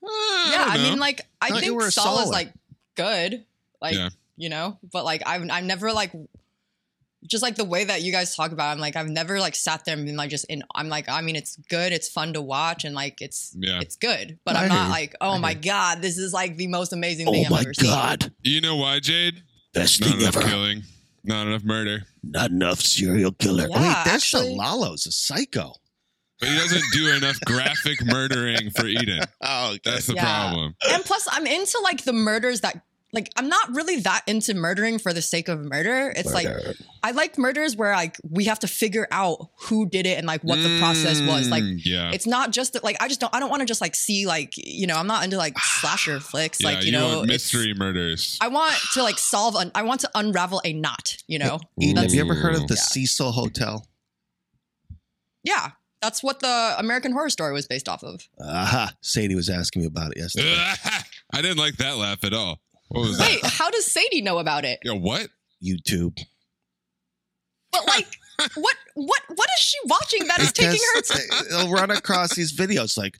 Uh, 0.04 0.50
yeah, 0.50 0.64
don't 0.64 0.70
I 0.70 0.76
mean 0.90 0.98
like 0.98 1.22
I 1.40 1.48
Thought 1.48 1.54
you 1.56 1.60
think 1.70 1.80
were 1.80 1.88
a 1.88 1.92
Saul 1.92 2.20
is 2.20 2.28
like 2.28 2.52
good. 2.94 3.46
Like, 3.80 3.94
Yeah. 3.94 4.10
You 4.38 4.48
know, 4.48 4.78
but 4.92 5.04
like 5.04 5.22
I've 5.26 5.42
I've 5.50 5.64
never 5.64 5.92
like 5.92 6.12
just 7.26 7.42
like 7.42 7.56
the 7.56 7.64
way 7.64 7.82
that 7.82 8.02
you 8.02 8.12
guys 8.12 8.36
talk 8.36 8.52
about 8.52 8.68
it, 8.68 8.72
I'm 8.74 8.78
like 8.78 8.94
I've 8.94 9.08
never 9.08 9.40
like 9.40 9.56
sat 9.56 9.84
there 9.84 9.96
and 9.96 10.06
been 10.06 10.16
like 10.16 10.30
just 10.30 10.44
in 10.44 10.62
I'm 10.74 10.88
like 10.88 11.08
I 11.08 11.20
mean 11.20 11.34
it's 11.36 11.56
good, 11.68 11.92
it's 11.92 12.08
fun 12.08 12.32
to 12.34 12.40
watch 12.40 12.84
and 12.84 12.94
like 12.94 13.20
it's 13.20 13.54
Yeah. 13.58 13.80
it's 13.80 13.96
good. 13.96 14.38
But 14.44 14.54
I 14.56 14.62
I'm 14.62 14.68
not 14.68 14.90
like, 14.90 15.16
oh 15.20 15.32
I 15.32 15.38
my 15.38 15.52
hear 15.52 15.60
god, 15.62 16.00
this 16.00 16.16
is 16.16 16.32
like 16.32 16.56
the 16.56 16.68
most 16.68 16.92
amazing 16.92 17.26
Oh 17.28 17.32
thing 17.32 17.46
I've 17.46 17.52
ever 17.52 17.74
seen. 17.74 18.32
you 18.44 18.60
know 18.60 18.76
why 18.76 19.00
jade 19.00 19.42
Best 19.74 20.00
not 20.00 20.14
enough 20.18 20.34
killing 20.34 20.82
not 21.24 21.46
enough 21.48 21.64
murder 21.64 22.04
Not 22.22 22.50
enough 22.52 22.80
serial 22.80 23.32
killer. 23.32 23.66
Yeah, 23.68 23.76
Wait, 23.80 24.04
that's 24.04 24.08
actually- 24.32 24.48
the 24.50 24.54
Lalo's 24.54 25.04
a 25.06 25.12
psycho. 25.12 25.74
But 26.40 26.50
he 26.50 26.56
doesn't 26.56 26.84
do 26.92 27.12
enough 27.16 27.36
graphic 27.44 27.98
murdering 28.06 28.70
for 28.70 28.86
Eden. 28.86 29.22
Oh, 29.42 29.70
okay. 29.72 29.80
That's 29.84 30.06
the 30.06 30.14
Yeah. 30.14 30.22
problem. 30.50 30.74
and 30.88 31.04
plus 31.04 31.26
i'm 31.32 31.46
into 31.48 31.80
like 31.82 32.04
the 32.04 32.12
murders 32.12 32.60
that 32.60 32.80
like 33.12 33.30
i'm 33.36 33.48
not 33.48 33.74
really 33.74 34.00
that 34.00 34.22
into 34.26 34.52
murdering 34.54 34.98
for 34.98 35.12
the 35.14 35.22
sake 35.22 35.48
of 35.48 35.60
murder 35.64 36.12
it's 36.14 36.32
like 36.34 36.46
i 37.02 37.10
like 37.12 37.38
murders 37.38 37.74
where 37.74 37.92
like 37.92 38.16
we 38.28 38.44
have 38.44 38.58
to 38.58 38.68
figure 38.68 39.08
out 39.10 39.48
who 39.62 39.88
did 39.88 40.04
it 40.06 40.18
and 40.18 40.26
like 40.26 40.42
what 40.42 40.56
the 40.56 40.78
process 40.78 41.20
was 41.22 41.48
like 41.48 41.62
Mm, 41.62 41.80
yeah. 41.84 42.10
it's 42.12 42.26
not 42.26 42.50
just 42.52 42.74
that 42.74 42.84
like 42.84 42.96
i 43.00 43.08
just 43.08 43.18
don't 43.20 43.34
i 43.34 43.40
don't 43.40 43.48
want 43.50 43.60
to 43.60 43.66
just 43.66 43.80
like 43.80 43.94
see 43.94 44.26
like 44.26 44.52
you 44.56 44.86
know 44.86 44.96
i'm 44.96 45.06
not 45.06 45.24
into 45.24 45.38
like 45.38 45.58
slasher 45.58 46.20
flicks 46.30 46.60
yeah, 46.60 46.68
like 46.68 46.84
you, 46.84 46.92
know 46.92 47.18
want 47.18 47.28
mystery 47.28 47.72
murders. 47.74 48.36
i 48.42 48.48
want 48.48 48.74
to 48.92 49.02
like 49.02 49.18
solve 49.18 49.54
an 49.56 49.70
i 49.74 49.82
want 49.82 50.00
to 50.02 50.10
unravel 50.14 50.60
a 50.64 50.72
knot 50.74 51.16
you 51.26 51.38
know 51.38 51.58
Eden, 51.80 51.96
have 52.02 52.12
you 52.12 52.20
ever 52.20 52.34
heard 52.34 52.54
of 52.56 52.66
the 52.68 52.74
Yeah. 52.74 52.80
Cecil 52.82 53.32
Hotel? 53.32 53.86
yeah 55.44 55.70
that's 56.02 56.22
what 56.22 56.40
the 56.40 56.74
american 56.78 57.12
horror 57.12 57.30
story 57.30 57.52
was 57.52 57.66
based 57.66 57.88
off 57.88 58.02
of 58.04 58.28
Aha. 58.40 58.92
Sadie 59.00 59.34
was 59.34 59.48
asking 59.48 59.82
me 59.82 59.86
about 59.88 60.12
it 60.12 60.18
yesterday. 60.18 60.54
I 61.32 61.42
didn't 61.42 61.58
like 61.58 61.76
that 61.78 61.96
laugh 61.98 62.24
at 62.24 62.32
all. 62.32 62.60
What 62.88 63.00
was 63.02 63.18
that? 63.18 63.28
wait 63.28 63.44
how 63.44 63.70
does 63.70 63.90
sadie 63.90 64.22
know 64.22 64.38
about 64.38 64.64
it 64.64 64.78
Yo, 64.82 64.94
what? 64.94 65.28
YouTube. 65.64 66.18
but 67.72 67.86
like 67.86 68.06
what 68.54 68.76
what 68.94 69.20
what 69.34 69.48
is 69.56 69.60
she 69.60 69.76
watching 69.86 70.26
that 70.28 70.40
is 70.40 70.52
taking 70.52 70.78
her 70.94 71.00
Because 71.02 71.48
They'll 71.50 71.70
run 71.72 71.90
across 71.90 72.34
these 72.34 72.52
videos 72.56 72.96
like 72.96 73.18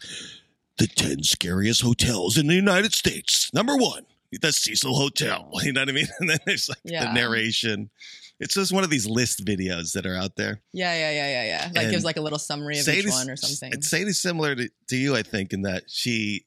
the 0.79 0.87
10 0.87 1.25
scariest 1.25 1.83
hotels 1.83 2.39
in 2.39 2.47
the 2.47 2.55
United 2.55 2.95
States. 2.95 3.53
Number 3.53 3.77
one, 3.77 4.07
the 4.31 4.53
Cecil 4.53 4.95
Hotel. 4.95 5.51
You 5.65 5.73
know 5.73 5.81
what 5.81 5.89
I 5.89 5.93
mean? 5.93 6.07
And 6.21 6.31
then 6.31 6.39
there's 6.47 6.69
like 6.69 6.79
Yeah. 6.85 7.07
the 7.07 7.13
narration. 7.15 7.91
It's 8.39 8.55
just 8.55 8.71
one 8.73 8.85
of 8.85 8.91
these 8.91 9.05
list 9.09 9.45
videos 9.45 9.93
that 9.95 10.07
are 10.07 10.15
out 10.15 10.37
there. 10.37 10.61
Yeah, 10.73 10.95
yeah, 10.95 11.11
yeah, 11.11 11.29
yeah, 11.31 11.45
yeah. 11.45 11.71
Like 11.75 11.83
And 11.87 11.91
gives 11.91 12.05
like 12.05 12.17
a 12.17 12.21
little 12.21 12.39
summary 12.39 12.79
of 12.79 12.89
each 12.89 13.09
one 13.09 13.29
or 13.29 13.35
something. 13.35 13.73
It's 13.73 13.91
Sadie's 13.91 14.21
similar 14.21 14.55
to, 14.55 14.71
to 14.91 14.97
you, 14.97 15.17
I 15.17 15.25
think, 15.25 15.53
in 15.53 15.63
that 15.63 15.83
she 15.89 16.45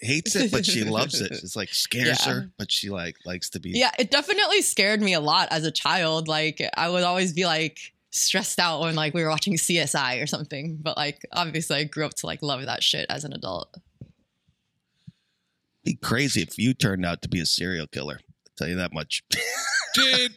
hates 0.00 0.34
it, 0.36 0.50
but 0.52 0.64
she 0.66 0.84
loves 0.84 1.20
it. 1.20 1.30
It's 1.42 1.56
like 1.56 1.72
scares 1.72 2.24
Yeah. 2.26 2.32
her, 2.32 2.50
but 2.58 2.70
she 2.70 2.90
like 2.90 3.16
likes 3.24 3.50
to 3.50 3.60
be. 3.60 3.70
Yeah, 3.70 3.90
it 3.98 4.10
definitely 4.10 4.62
scared 4.62 5.00
me 5.00 5.14
a 5.14 5.20
lot 5.20 5.48
as 5.50 5.64
a 5.64 5.70
child. 5.70 6.28
Like 6.28 6.60
I 6.76 6.88
would 6.88 7.04
always 7.04 7.32
be 7.32 7.46
like 7.46 7.78
stressed 8.10 8.58
out 8.60 8.80
when 8.80 8.94
like 8.94 9.12
we 9.14 9.22
were 9.22 9.30
watching 9.30 9.54
CSI 9.54 10.22
or 10.22 10.26
something. 10.26 10.78
But 10.80 10.96
like 10.96 11.20
obviously 11.32 11.76
I 11.78 11.84
grew 11.84 12.04
up 12.06 12.14
to 12.14 12.26
like 12.26 12.42
love 12.42 12.64
that 12.66 12.82
shit 12.82 13.06
as 13.08 13.24
an 13.24 13.32
adult. 13.32 13.74
Be 15.84 15.94
crazy 15.96 16.40
if 16.42 16.56
you 16.58 16.72
turned 16.74 17.04
out 17.04 17.20
to 17.22 17.28
be 17.28 17.40
a 17.40 17.46
serial 17.46 17.86
killer. 17.86 18.20
I'll 18.22 18.52
tell 18.56 18.68
you 18.68 18.76
that 18.76 18.92
much. 18.94 19.22
Jade, 19.94 20.32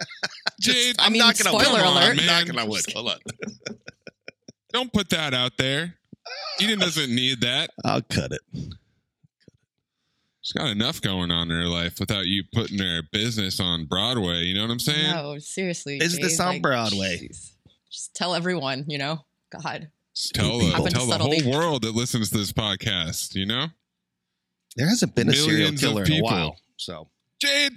Jade, 0.60 0.96
I 1.00 1.10
mean, 1.10 1.20
knocking 1.20 1.48
on 1.48 1.54
wood. 1.54 1.64
spoiler 1.64 1.80
Come 1.80 1.88
on, 1.98 2.04
alert. 2.04 2.18
man. 2.18 2.26
Knocking 2.28 2.60
on 2.60 2.70
wood. 2.70 2.84
Hold 2.94 3.10
on. 3.12 3.18
don't 4.72 4.92
put 4.94 5.10
that 5.10 5.34
out 5.34 5.54
there. 5.58 5.96
Eden 6.60 6.80
doesn't 6.80 7.14
need 7.14 7.42
that. 7.42 7.72
I'll 7.86 8.02
cut 8.04 8.34
it. 8.34 8.42
She's 10.48 10.54
got 10.54 10.70
enough 10.70 11.02
going 11.02 11.30
on 11.30 11.52
in 11.52 11.58
her 11.58 11.68
life 11.68 12.00
without 12.00 12.26
you 12.26 12.42
putting 12.54 12.80
her 12.80 13.02
business 13.12 13.60
on 13.60 13.84
Broadway. 13.86 14.44
You 14.44 14.54
know 14.54 14.62
what 14.62 14.72
I'm 14.72 14.80
saying? 14.80 15.12
No, 15.12 15.38
seriously. 15.40 15.98
Is 15.98 16.18
this 16.18 16.38
Jade, 16.38 16.40
on 16.40 16.54
like, 16.54 16.62
Broadway? 16.62 17.18
jeez. 17.22 17.52
Just 17.92 18.16
tell 18.16 18.34
everyone, 18.34 18.86
you 18.88 18.98
know. 18.98 19.26
God. 19.52 19.92
Tell, 20.34 20.62
People. 20.62 20.86
the, 20.86 20.90
tell 20.90 21.06
the 21.06 21.18
whole 21.18 21.52
world 21.52 21.82
that 21.82 21.96
listens 21.96 22.30
to 22.30 22.38
this 22.38 22.54
podcast, 22.54 23.36
you 23.36 23.46
know? 23.46 23.66
There 24.78 24.88
hasn't 24.88 25.16
been 25.16 25.28
a 25.28 25.34
serial 25.34 25.58
Millions 25.58 25.84
of 25.84 25.90
killer 25.90 26.04
in 26.06 26.14
a 26.14 26.22
while. 26.22 26.58
So 26.78 27.10
Jade, 27.42 27.74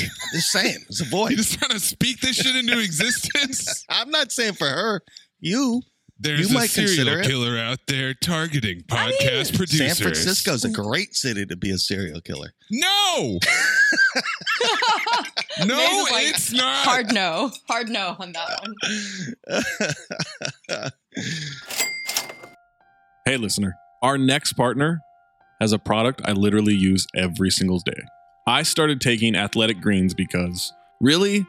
I'm 0.00 0.08
just 0.32 0.50
saying, 0.50 0.78
it's 0.88 1.02
a 1.02 1.16
you 1.30 1.36
just 1.36 1.56
trying 1.56 1.70
to 1.70 1.78
speak 1.78 2.20
this 2.20 2.34
shit 2.34 2.56
into 2.56 2.80
existence. 2.80 3.84
I'm 3.88 4.10
not 4.10 4.32
saying 4.32 4.54
for 4.54 4.66
her. 4.66 5.02
You. 5.38 5.82
There's 6.24 6.50
You 6.50 6.56
a 6.56 6.60
might 6.60 6.70
serial 6.70 6.94
consider 6.96 7.20
it. 7.20 7.26
killer 7.26 7.58
out 7.58 7.80
there 7.86 8.14
targeting 8.14 8.82
I 8.90 9.08
mean, 9.08 9.18
podcast 9.18 9.54
producers. 9.56 9.98
San 9.98 10.02
Francisco's 10.02 10.64
a 10.64 10.70
great 10.70 11.14
city 11.14 11.44
to 11.44 11.54
be 11.54 11.70
a 11.70 11.76
serial 11.76 12.22
killer. 12.22 12.54
No, 12.70 13.38
no, 15.66 16.06
like, 16.10 16.28
it's 16.28 16.50
not. 16.50 16.86
Hard 16.86 17.12
no. 17.12 17.50
Hard 17.68 17.90
no 17.90 18.16
on 18.18 18.32
that 18.32 18.66
one. 19.50 20.90
Hey, 23.26 23.38
listener, 23.38 23.74
our 24.02 24.18
next 24.18 24.52
partner 24.52 25.00
has 25.58 25.72
a 25.72 25.78
product 25.78 26.20
I 26.26 26.32
literally 26.32 26.74
use 26.74 27.06
every 27.16 27.50
single 27.50 27.78
day. 27.78 28.02
I 28.46 28.62
started 28.64 29.00
taking 29.00 29.34
athletic 29.34 29.80
greens 29.80 30.12
because 30.12 30.74
really, 31.00 31.46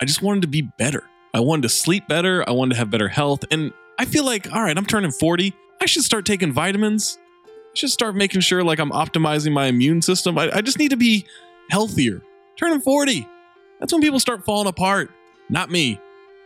I 0.00 0.06
just 0.06 0.22
wanted 0.22 0.40
to 0.42 0.48
be 0.48 0.62
better. 0.62 1.02
I 1.34 1.40
wanted 1.40 1.62
to 1.64 1.68
sleep 1.68 2.08
better. 2.08 2.48
I 2.48 2.52
wanted 2.52 2.74
to 2.74 2.78
have 2.78 2.90
better 2.90 3.08
health. 3.08 3.44
And 3.50 3.72
I 3.98 4.04
feel 4.04 4.24
like, 4.24 4.52
all 4.52 4.62
right, 4.62 4.76
I'm 4.78 4.86
turning 4.86 5.10
40. 5.10 5.52
I 5.80 5.86
should 5.86 6.04
start 6.04 6.24
taking 6.24 6.52
vitamins. 6.52 7.18
I 7.46 7.74
should 7.74 7.90
start 7.90 8.14
making 8.14 8.40
sure 8.40 8.62
like 8.62 8.78
I'm 8.78 8.90
optimizing 8.90 9.52
my 9.52 9.66
immune 9.66 10.02
system. 10.02 10.38
I, 10.38 10.50
I 10.52 10.60
just 10.60 10.78
need 10.78 10.90
to 10.90 10.96
be 10.96 11.26
healthier. 11.70 12.22
Turning 12.56 12.80
40. 12.80 13.28
That's 13.80 13.92
when 13.92 14.00
people 14.00 14.20
start 14.20 14.44
falling 14.44 14.68
apart. 14.68 15.10
Not 15.48 15.70
me. 15.70 16.00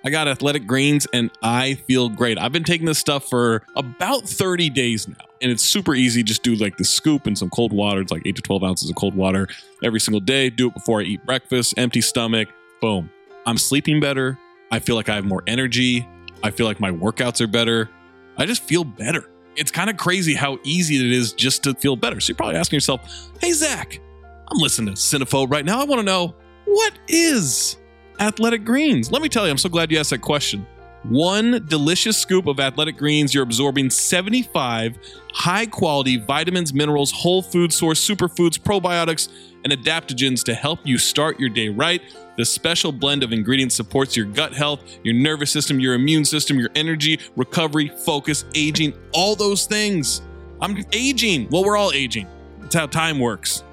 I 0.04 0.10
got 0.10 0.26
athletic 0.28 0.66
greens 0.66 1.06
and 1.12 1.30
I 1.42 1.74
feel 1.74 2.08
great. 2.08 2.38
I've 2.38 2.52
been 2.52 2.64
taking 2.64 2.86
this 2.86 2.98
stuff 2.98 3.28
for 3.28 3.62
about 3.76 4.28
30 4.28 4.70
days 4.70 5.06
now. 5.06 5.14
And 5.40 5.50
it's 5.50 5.62
super 5.62 5.94
easy. 5.94 6.22
Just 6.22 6.42
do 6.42 6.54
like 6.54 6.76
the 6.76 6.84
scoop 6.84 7.26
and 7.26 7.36
some 7.36 7.50
cold 7.50 7.72
water. 7.72 8.00
It's 8.00 8.10
like 8.12 8.22
8 8.24 8.36
to 8.36 8.42
12 8.42 8.64
ounces 8.64 8.90
of 8.90 8.96
cold 8.96 9.14
water 9.14 9.48
every 9.82 10.00
single 10.00 10.20
day. 10.20 10.50
Do 10.50 10.68
it 10.68 10.74
before 10.74 11.00
I 11.00 11.04
eat 11.04 11.24
breakfast, 11.24 11.74
empty 11.76 12.00
stomach. 12.00 12.48
Boom. 12.80 13.10
I'm 13.46 13.58
sleeping 13.58 14.00
better. 14.00 14.38
I 14.70 14.78
feel 14.78 14.96
like 14.96 15.08
I 15.08 15.14
have 15.14 15.24
more 15.24 15.42
energy. 15.46 16.06
I 16.42 16.50
feel 16.50 16.66
like 16.66 16.80
my 16.80 16.90
workouts 16.90 17.40
are 17.40 17.46
better. 17.46 17.90
I 18.36 18.46
just 18.46 18.62
feel 18.62 18.84
better. 18.84 19.28
It's 19.54 19.70
kind 19.70 19.90
of 19.90 19.96
crazy 19.96 20.34
how 20.34 20.58
easy 20.64 20.96
it 20.96 21.12
is 21.12 21.32
just 21.32 21.62
to 21.64 21.74
feel 21.74 21.96
better. 21.96 22.20
So 22.20 22.30
you're 22.30 22.36
probably 22.36 22.56
asking 22.56 22.76
yourself, 22.76 23.30
hey, 23.40 23.52
Zach, 23.52 24.00
I'm 24.48 24.58
listening 24.58 24.94
to 24.94 25.00
Cinephobe 25.00 25.50
right 25.50 25.64
now. 25.64 25.80
I 25.80 25.84
want 25.84 26.00
to 26.00 26.04
know 26.04 26.34
what 26.64 26.92
is 27.08 27.76
athletic 28.20 28.64
greens? 28.64 29.10
Let 29.10 29.22
me 29.22 29.28
tell 29.28 29.44
you, 29.44 29.50
I'm 29.50 29.58
so 29.58 29.68
glad 29.68 29.90
you 29.90 29.98
asked 29.98 30.10
that 30.10 30.20
question. 30.20 30.66
One 31.04 31.66
delicious 31.66 32.16
scoop 32.16 32.46
of 32.46 32.60
athletic 32.60 32.96
greens, 32.96 33.34
you're 33.34 33.42
absorbing 33.42 33.90
75 33.90 34.98
high 35.32 35.66
quality 35.66 36.16
vitamins, 36.16 36.72
minerals, 36.72 37.10
whole 37.10 37.42
food 37.42 37.72
source, 37.72 38.06
superfoods, 38.06 38.58
probiotics, 38.58 39.28
and 39.64 39.72
adaptogens 39.72 40.42
to 40.44 40.54
help 40.54 40.80
you 40.84 40.98
start 40.98 41.38
your 41.38 41.48
day 41.48 41.68
right. 41.68 42.02
The 42.36 42.44
special 42.44 42.92
blend 42.92 43.22
of 43.22 43.32
ingredients 43.32 43.74
supports 43.74 44.16
your 44.16 44.26
gut 44.26 44.54
health, 44.54 44.82
your 45.02 45.14
nervous 45.14 45.50
system, 45.50 45.80
your 45.80 45.94
immune 45.94 46.24
system, 46.24 46.58
your 46.58 46.70
energy, 46.74 47.18
recovery, 47.36 47.88
focus, 47.88 48.44
aging, 48.54 48.94
all 49.12 49.36
those 49.36 49.66
things. 49.66 50.22
I'm 50.60 50.76
aging. 50.92 51.48
Well, 51.50 51.64
we're 51.64 51.76
all 51.76 51.92
aging. 51.92 52.26
That's 52.60 52.74
how 52.74 52.86
time 52.86 53.18
works. 53.18 53.64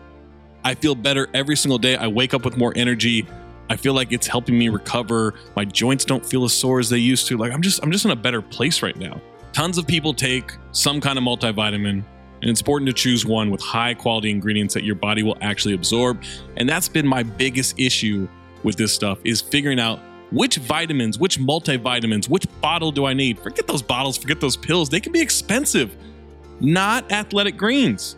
I 0.64 0.76
feel 0.76 0.96
better 0.96 1.28
every 1.34 1.56
single 1.56 1.78
day. 1.78 1.96
I 1.96 2.08
wake 2.08 2.34
up 2.34 2.44
with 2.44 2.58
more 2.58 2.74
energy. 2.76 3.26
I 3.70 3.76
feel 3.76 3.94
like 3.94 4.12
it's 4.12 4.28
helping 4.28 4.58
me 4.58 4.70
recover. 4.70 5.36
My 5.56 5.64
joints 5.64 6.04
don't 6.04 6.26
feel 6.26 6.44
as 6.44 6.54
sore 6.54 6.80
as 6.80 6.90
they 6.90 6.98
used 6.98 7.28
to. 7.28 7.38
Like 7.38 7.54
I'm 7.54 7.62
just 7.62 7.82
I'm 7.84 7.92
just 7.92 8.06
in 8.06 8.12
a 8.12 8.16
better 8.16 8.42
place 8.42 8.82
right 8.82 8.98
now. 8.98 9.22
Tons 9.54 9.78
of 9.78 9.88
people 9.88 10.14
take 10.14 10.52
some 10.72 11.00
kind 11.00 11.18
of 11.18 11.24
multivitamin, 11.24 12.04
and 12.42 12.50
it's 12.50 12.62
important 12.62 12.88
to 12.88 12.94
choose 12.94 13.26
one 13.26 13.50
with 13.50 13.62
high 13.62 13.94
quality 13.94 14.30
ingredients 14.30 14.74
that 14.74 14.84
your 14.84 14.96
body 14.96 15.24
will 15.24 15.38
actually 15.42 15.74
absorb. 15.74 16.24
And 16.58 16.68
that's 16.68 16.88
been 16.88 17.08
my 17.08 17.24
biggest 17.24 17.80
issue 17.80 18.28
with 18.64 18.76
this 18.76 18.94
stuff 18.94 19.20
is 19.24 19.42
figuring 19.42 19.80
out 19.80 20.00
which 20.32 20.58
vitamins, 20.58 21.18
which 21.18 21.40
multivitamins, 21.40 22.30
which 22.30 22.46
bottle 22.62 22.92
do 22.92 23.06
I 23.06 23.14
need? 23.14 23.40
Forget 23.40 23.68
those 23.68 23.82
bottles, 23.82 24.18
forget 24.18 24.40
those 24.40 24.56
pills. 24.56 24.90
They 24.90 25.00
can 25.00 25.12
be 25.12 25.22
expensive. 25.22 25.96
Not 26.60 27.12
athletic 27.12 27.58
greens. 27.58 28.16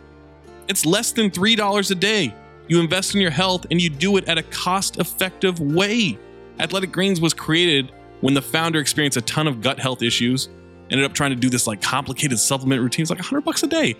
It's 0.68 0.86
less 0.86 1.12
than 1.12 1.30
$3 1.30 1.90
a 1.90 1.94
day. 1.94 2.34
You 2.68 2.80
invest 2.80 3.14
in 3.14 3.20
your 3.20 3.30
health 3.30 3.66
and 3.70 3.80
you 3.80 3.90
do 3.90 4.16
it 4.16 4.28
at 4.28 4.38
a 4.38 4.42
cost 4.44 4.98
effective 4.98 5.60
way. 5.60 6.18
Athletic 6.58 6.92
Greens 6.92 7.20
was 7.20 7.34
created 7.34 7.90
when 8.20 8.34
the 8.34 8.42
founder 8.42 8.78
experienced 8.78 9.16
a 9.16 9.22
ton 9.22 9.48
of 9.48 9.60
gut 9.60 9.80
health 9.80 10.00
issues, 10.00 10.48
ended 10.90 11.04
up 11.04 11.12
trying 11.12 11.30
to 11.30 11.36
do 11.36 11.50
this 11.50 11.66
like 11.66 11.82
complicated 11.82 12.38
supplement 12.38 12.80
routines, 12.80 13.10
like 13.10 13.18
100 13.18 13.40
bucks 13.40 13.62
a 13.62 13.66
day. 13.66 13.96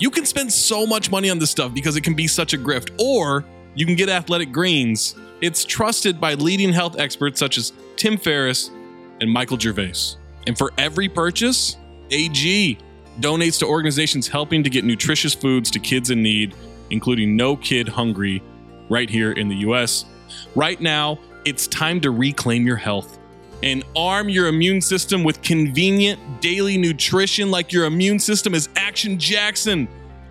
You 0.00 0.10
can 0.10 0.24
spend 0.24 0.50
so 0.50 0.86
much 0.86 1.10
money 1.10 1.28
on 1.28 1.38
this 1.38 1.50
stuff 1.50 1.74
because 1.74 1.94
it 1.94 2.00
can 2.00 2.14
be 2.14 2.26
such 2.26 2.54
a 2.54 2.58
grift, 2.58 2.90
or 2.98 3.44
you 3.74 3.84
can 3.84 3.96
get 3.96 4.08
Athletic 4.08 4.50
Greens. 4.50 5.14
It's 5.42 5.62
trusted 5.62 6.18
by 6.18 6.34
leading 6.34 6.72
health 6.72 6.98
experts 6.98 7.38
such 7.38 7.58
as 7.58 7.74
Tim 7.96 8.16
Ferriss 8.16 8.70
and 9.20 9.30
Michael 9.30 9.58
Gervais. 9.58 10.16
And 10.46 10.56
for 10.56 10.72
every 10.78 11.06
purchase, 11.10 11.76
AG 12.10 12.78
donates 13.20 13.58
to 13.58 13.66
organizations 13.66 14.26
helping 14.26 14.62
to 14.62 14.70
get 14.70 14.86
nutritious 14.86 15.34
foods 15.34 15.70
to 15.72 15.78
kids 15.78 16.08
in 16.08 16.22
need, 16.22 16.54
including 16.88 17.36
No 17.36 17.54
Kid 17.54 17.86
Hungry, 17.86 18.42
right 18.88 19.10
here 19.10 19.32
in 19.32 19.48
the 19.48 19.56
US. 19.56 20.06
Right 20.56 20.80
now, 20.80 21.18
it's 21.44 21.66
time 21.66 22.00
to 22.00 22.10
reclaim 22.10 22.66
your 22.66 22.76
health 22.76 23.19
and 23.62 23.84
arm 23.94 24.28
your 24.28 24.46
immune 24.46 24.80
system 24.80 25.22
with 25.22 25.42
convenient 25.42 26.40
daily 26.40 26.78
nutrition 26.78 27.50
like 27.50 27.72
your 27.72 27.84
immune 27.84 28.18
system 28.18 28.54
is 28.54 28.68
Action 28.76 29.18
Jackson, 29.18 29.88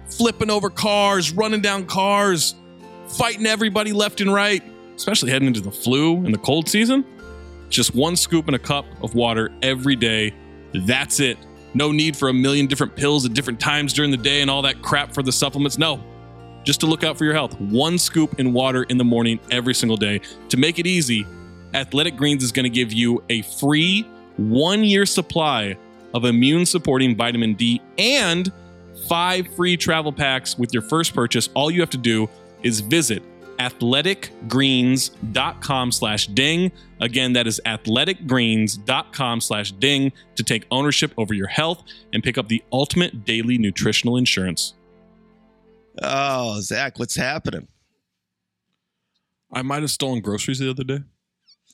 flipping 0.07 0.49
over 0.49 0.69
cars, 0.69 1.31
running 1.31 1.61
down 1.61 1.85
cars, 1.85 2.55
fighting 3.07 3.45
everybody 3.45 3.93
left 3.93 4.21
and 4.21 4.33
right, 4.33 4.63
especially 4.95 5.31
heading 5.31 5.47
into 5.47 5.61
the 5.61 5.71
flu 5.71 6.25
and 6.25 6.33
the 6.33 6.39
cold 6.39 6.67
season. 6.67 7.05
Just 7.69 7.93
one 7.93 8.15
scoop 8.15 8.47
in 8.47 8.55
a 8.55 8.59
cup 8.59 8.85
of 9.03 9.13
water 9.13 9.51
every 9.61 9.95
day. 9.95 10.33
That's 10.73 11.19
it. 11.19 11.37
No 11.75 11.91
need 11.91 12.17
for 12.17 12.29
a 12.29 12.33
million 12.33 12.65
different 12.65 12.95
pills 12.95 13.25
at 13.25 13.33
different 13.33 13.59
times 13.59 13.93
during 13.93 14.09
the 14.09 14.17
day 14.17 14.41
and 14.41 14.49
all 14.49 14.63
that 14.63 14.81
crap 14.81 15.13
for 15.13 15.21
the 15.21 15.31
supplements. 15.31 15.77
No, 15.77 16.03
just 16.63 16.79
to 16.79 16.87
look 16.87 17.03
out 17.03 17.17
for 17.17 17.25
your 17.25 17.33
health. 17.33 17.59
One 17.61 17.99
scoop 17.99 18.39
in 18.39 18.53
water 18.53 18.83
in 18.83 18.97
the 18.97 19.03
morning 19.03 19.39
every 19.51 19.75
single 19.75 19.97
day. 19.97 20.21
To 20.49 20.57
make 20.57 20.79
it 20.79 20.87
easy, 20.87 21.27
Athletic 21.73 22.15
Greens 22.15 22.43
is 22.43 22.51
going 22.51 22.63
to 22.63 22.69
give 22.69 22.91
you 22.91 23.23
a 23.29 23.43
free 23.43 24.01
one 24.37 24.83
year 24.83 25.05
supply 25.05 25.77
of 26.13 26.25
immune 26.25 26.65
supporting 26.65 27.15
vitamin 27.15 27.53
D 27.53 27.81
and 27.97 28.51
five 29.07 29.47
free 29.55 29.77
travel 29.77 30.11
packs 30.11 30.57
with 30.57 30.73
your 30.73 30.81
first 30.81 31.13
purchase. 31.13 31.49
All 31.53 31.69
you 31.69 31.81
have 31.81 31.91
to 31.91 31.97
do 31.97 32.27
is 32.63 32.79
visit 32.79 33.21
athleticgreens.com 33.59 35.91
slash 35.91 36.27
ding. 36.27 36.71
Again, 37.01 37.33
that 37.33 37.45
is 37.45 37.59
athleticgreens.com 37.65 39.41
slash 39.41 39.73
ding 39.73 40.13
to 40.35 40.43
take 40.43 40.65
ownership 40.71 41.11
over 41.17 41.33
your 41.33 41.47
health 41.47 41.83
and 42.13 42.23
pick 42.23 42.37
up 42.37 42.47
the 42.47 42.63
ultimate 42.71 43.25
daily 43.25 43.57
nutritional 43.57 44.15
insurance. 44.15 44.75
Oh, 46.01 46.61
Zach, 46.61 46.97
what's 46.97 47.17
happening? 47.17 47.67
I 49.51 49.61
might 49.61 49.81
have 49.81 49.91
stolen 49.91 50.21
groceries 50.21 50.59
the 50.59 50.69
other 50.69 50.85
day. 50.85 50.99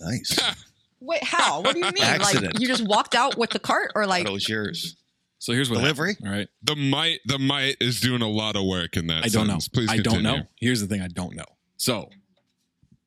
Nice. 0.02 0.40
Wait, 1.00 1.24
how? 1.24 1.62
What 1.62 1.74
do 1.74 1.80
you 1.80 1.86
mean? 1.86 2.04
Accident. 2.04 2.54
Like 2.56 2.60
you 2.62 2.68
just 2.68 2.86
walked 2.88 3.16
out 3.16 3.38
with 3.38 3.52
the 3.52 3.60
cart, 3.60 3.92
or 3.96 4.06
like 4.08 4.24
Thought 4.24 4.32
it 4.32 4.34
was 4.34 4.50
yours. 4.50 4.96
So 5.40 5.54
here's 5.54 5.70
what 5.70 5.80
Delivery? 5.80 6.14
happened, 6.14 6.28
All 6.28 6.34
right. 6.38 6.48
The 6.64 6.76
might 6.76 7.20
the 7.26 7.38
might 7.38 7.78
is 7.80 8.02
doing 8.02 8.22
a 8.22 8.28
lot 8.30 8.56
of 8.56 8.66
work 8.66 8.98
in 8.98 9.08
that. 9.08 9.26
I 9.26 9.28
don't 9.28 9.48
know. 9.48 9.60
sentence. 9.60 9.68
Please 9.68 9.90
I 9.90 9.98
don't 9.98 10.24
know. 10.24 10.44
Here's 10.60 10.82
the 10.82 10.88
thing 10.88 11.02
I 11.02 11.08
don't 11.08 11.36
know. 11.36 11.46
So 11.78 12.10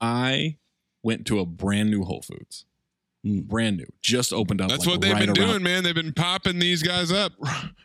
I 0.00 0.56
went 1.02 1.26
to 1.26 1.40
a 1.40 1.46
brand 1.46 1.90
new 1.90 2.04
Whole 2.04 2.22
Foods. 2.22 2.64
Hmm. 3.24 3.40
Brand 3.40 3.78
new. 3.78 3.86
Just 4.02 4.32
opened 4.32 4.60
up. 4.60 4.68
That's 4.68 4.86
like, 4.86 4.94
what 4.94 5.00
they've 5.00 5.12
right 5.12 5.26
been 5.26 5.38
around, 5.38 5.48
doing, 5.50 5.62
man. 5.64 5.82
They've 5.82 5.94
been 5.94 6.12
popping 6.12 6.58
these 6.58 6.82
guys 6.82 7.10
up. 7.12 7.32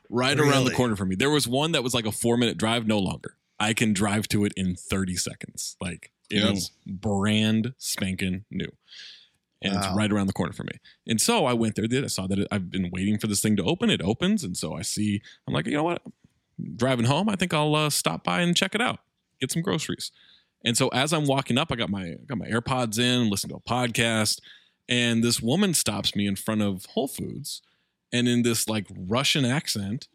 Right 0.10 0.40
around 0.40 0.66
the 0.66 0.72
corner 0.72 0.96
from 0.96 1.10
me. 1.10 1.16
There 1.16 1.32
was 1.32 1.48
one 1.48 1.72
that 1.72 1.82
was 1.82 1.96
like 1.96 2.06
a 2.06 2.12
four 2.12 2.38
minute 2.38 2.56
drive, 2.56 2.86
no 2.86 3.00
longer. 3.00 3.36
I 3.60 3.74
can 3.74 3.94
drive 3.94 4.28
to 4.28 4.46
it 4.46 4.54
in 4.56 4.76
30 4.76 5.16
seconds. 5.16 5.76
Like 5.82 6.12
it 6.34 6.44
is 6.54 6.72
Yep. 6.86 7.02
brand 7.02 7.74
spanking 7.78 8.46
new. 8.52 8.72
And 9.62 9.76
it's 9.76 9.88
right 9.96 10.12
around 10.12 10.28
the 10.28 10.34
corner 10.34 10.52
for 10.52 10.66
me. 10.66 10.74
And 11.08 11.22
so 11.22 11.46
I 11.46 11.54
went 11.54 11.76
there, 11.76 11.88
did 11.88 12.04
I 12.04 12.08
saw 12.08 12.28
that 12.28 12.38
it, 12.38 12.48
I've 12.52 12.70
been 12.70 12.90
waiting 12.92 13.18
for 13.18 13.28
this 13.28 13.40
thing 13.40 13.56
to 13.56 13.64
open. 13.64 13.90
It 13.90 14.02
opens. 14.02 14.44
And 14.44 14.58
so 14.58 14.74
I 14.76 14.82
see, 14.82 15.22
I'm 15.48 15.54
like, 15.54 15.68
you 15.68 15.72
know 15.72 15.84
what? 15.84 16.02
Driving 16.76 17.06
home, 17.06 17.30
I 17.30 17.38
think 17.38 17.54
I'll 17.54 17.74
uh, 17.74 17.90
stop 17.90 18.26
by 18.26 18.42
and 18.42 18.58
check 18.58 18.76
it 18.76 18.82
out, 18.82 19.00
get 19.40 19.54
some 19.54 19.62
groceries. 19.62 20.12
And 20.66 20.76
so 20.78 20.90
as 20.90 21.14
I'm 21.14 21.26
walking 21.26 21.58
up, 21.58 21.72
I 21.72 21.76
got 21.76 21.90
my 21.90 22.02
I 22.04 22.18
got 22.28 22.38
my 22.38 22.48
AirPods 22.48 23.00
in, 23.00 23.30
listen 23.30 23.50
to 23.52 23.56
a 23.56 23.60
podcast, 23.62 24.40
and 24.90 25.24
this 25.24 25.42
woman 25.42 25.74
stops 25.74 26.14
me 26.16 26.28
in 26.28 26.36
front 26.36 26.62
of 26.62 26.86
Whole 26.88 27.08
Foods, 27.08 27.62
and 28.12 28.28
in 28.28 28.44
this 28.44 28.68
like 28.68 28.88
Russian 28.96 29.46
accent, 29.46 30.08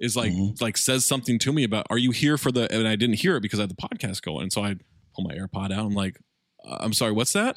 is 0.00 0.16
like 0.16 0.32
like 0.60 0.76
says 0.76 1.04
something 1.04 1.38
to 1.40 1.52
me 1.52 1.62
about, 1.64 1.86
"Are 1.90 1.98
you 1.98 2.10
here 2.10 2.36
for 2.36 2.50
the?" 2.50 2.72
And 2.72 2.88
I 2.88 2.96
didn't 2.96 3.20
hear 3.20 3.36
it 3.36 3.40
because 3.40 3.60
I 3.60 3.62
had 3.64 3.70
the 3.70 3.74
podcast 3.76 4.22
going, 4.22 4.42
and 4.42 4.52
so 4.52 4.64
I 4.64 4.76
pull 5.14 5.24
my 5.24 5.34
AirPod 5.34 5.72
out. 5.72 5.86
I'm 5.86 5.94
like, 5.94 6.18
uh, 6.66 6.78
"I'm 6.80 6.92
sorry, 6.92 7.12
what's 7.12 7.32
that?" 7.32 7.56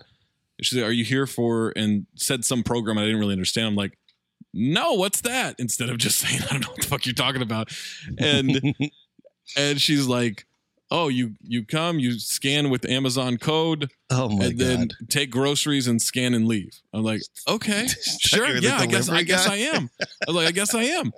And 0.58 0.66
she 0.66 0.76
said, 0.76 0.84
"Are 0.84 0.92
you 0.92 1.04
here 1.04 1.28
for?" 1.28 1.74
And 1.76 2.06
said 2.16 2.46
some 2.46 2.64
program 2.64 2.98
I 2.98 3.04
didn't 3.04 3.20
really 3.20 3.34
understand. 3.34 3.68
I'm 3.68 3.76
like, 3.76 3.98
"No, 4.54 4.94
what's 4.94 5.22
that?" 5.22 5.56
Instead 5.60 5.90
of 5.90 5.98
just 5.98 6.18
saying, 6.26 6.42
"I 6.44 6.54
don't 6.54 6.62
know 6.62 6.70
what 6.70 6.82
the 6.82 6.88
fuck 6.88 7.06
you're 7.06 7.14
talking 7.14 7.42
about," 7.42 7.72
and 8.18 8.76
and 9.58 9.82
she's 9.82 10.08
like, 10.08 10.46
"Oh, 10.92 11.08
you 11.08 11.36
you 11.42 11.66
come, 11.66 12.00
you 12.00 12.20
scan 12.20 12.70
with 12.70 12.86
Amazon 12.86 13.38
code, 13.38 13.92
Oh 14.10 14.30
my 14.30 14.46
and 14.46 14.60
then 14.60 14.90
take 15.10 15.30
groceries 15.32 15.88
and 15.88 16.02
scan 16.02 16.34
and 16.34 16.48
leave." 16.48 16.82
I'm 16.94 17.04
like, 17.04 17.22
"Okay, 17.48 17.88
sure, 18.20 18.58
yeah, 18.58 18.78
I 18.78 18.86
guess 18.86 19.10
I 19.10 19.24
guess? 19.24 19.48
I 19.48 19.58
am." 19.58 19.90
I 20.02 20.06
was 20.28 20.36
like, 20.36 20.48
"I 20.48 20.52
guess 20.52 20.74
I 20.74 20.84
am." 20.84 21.12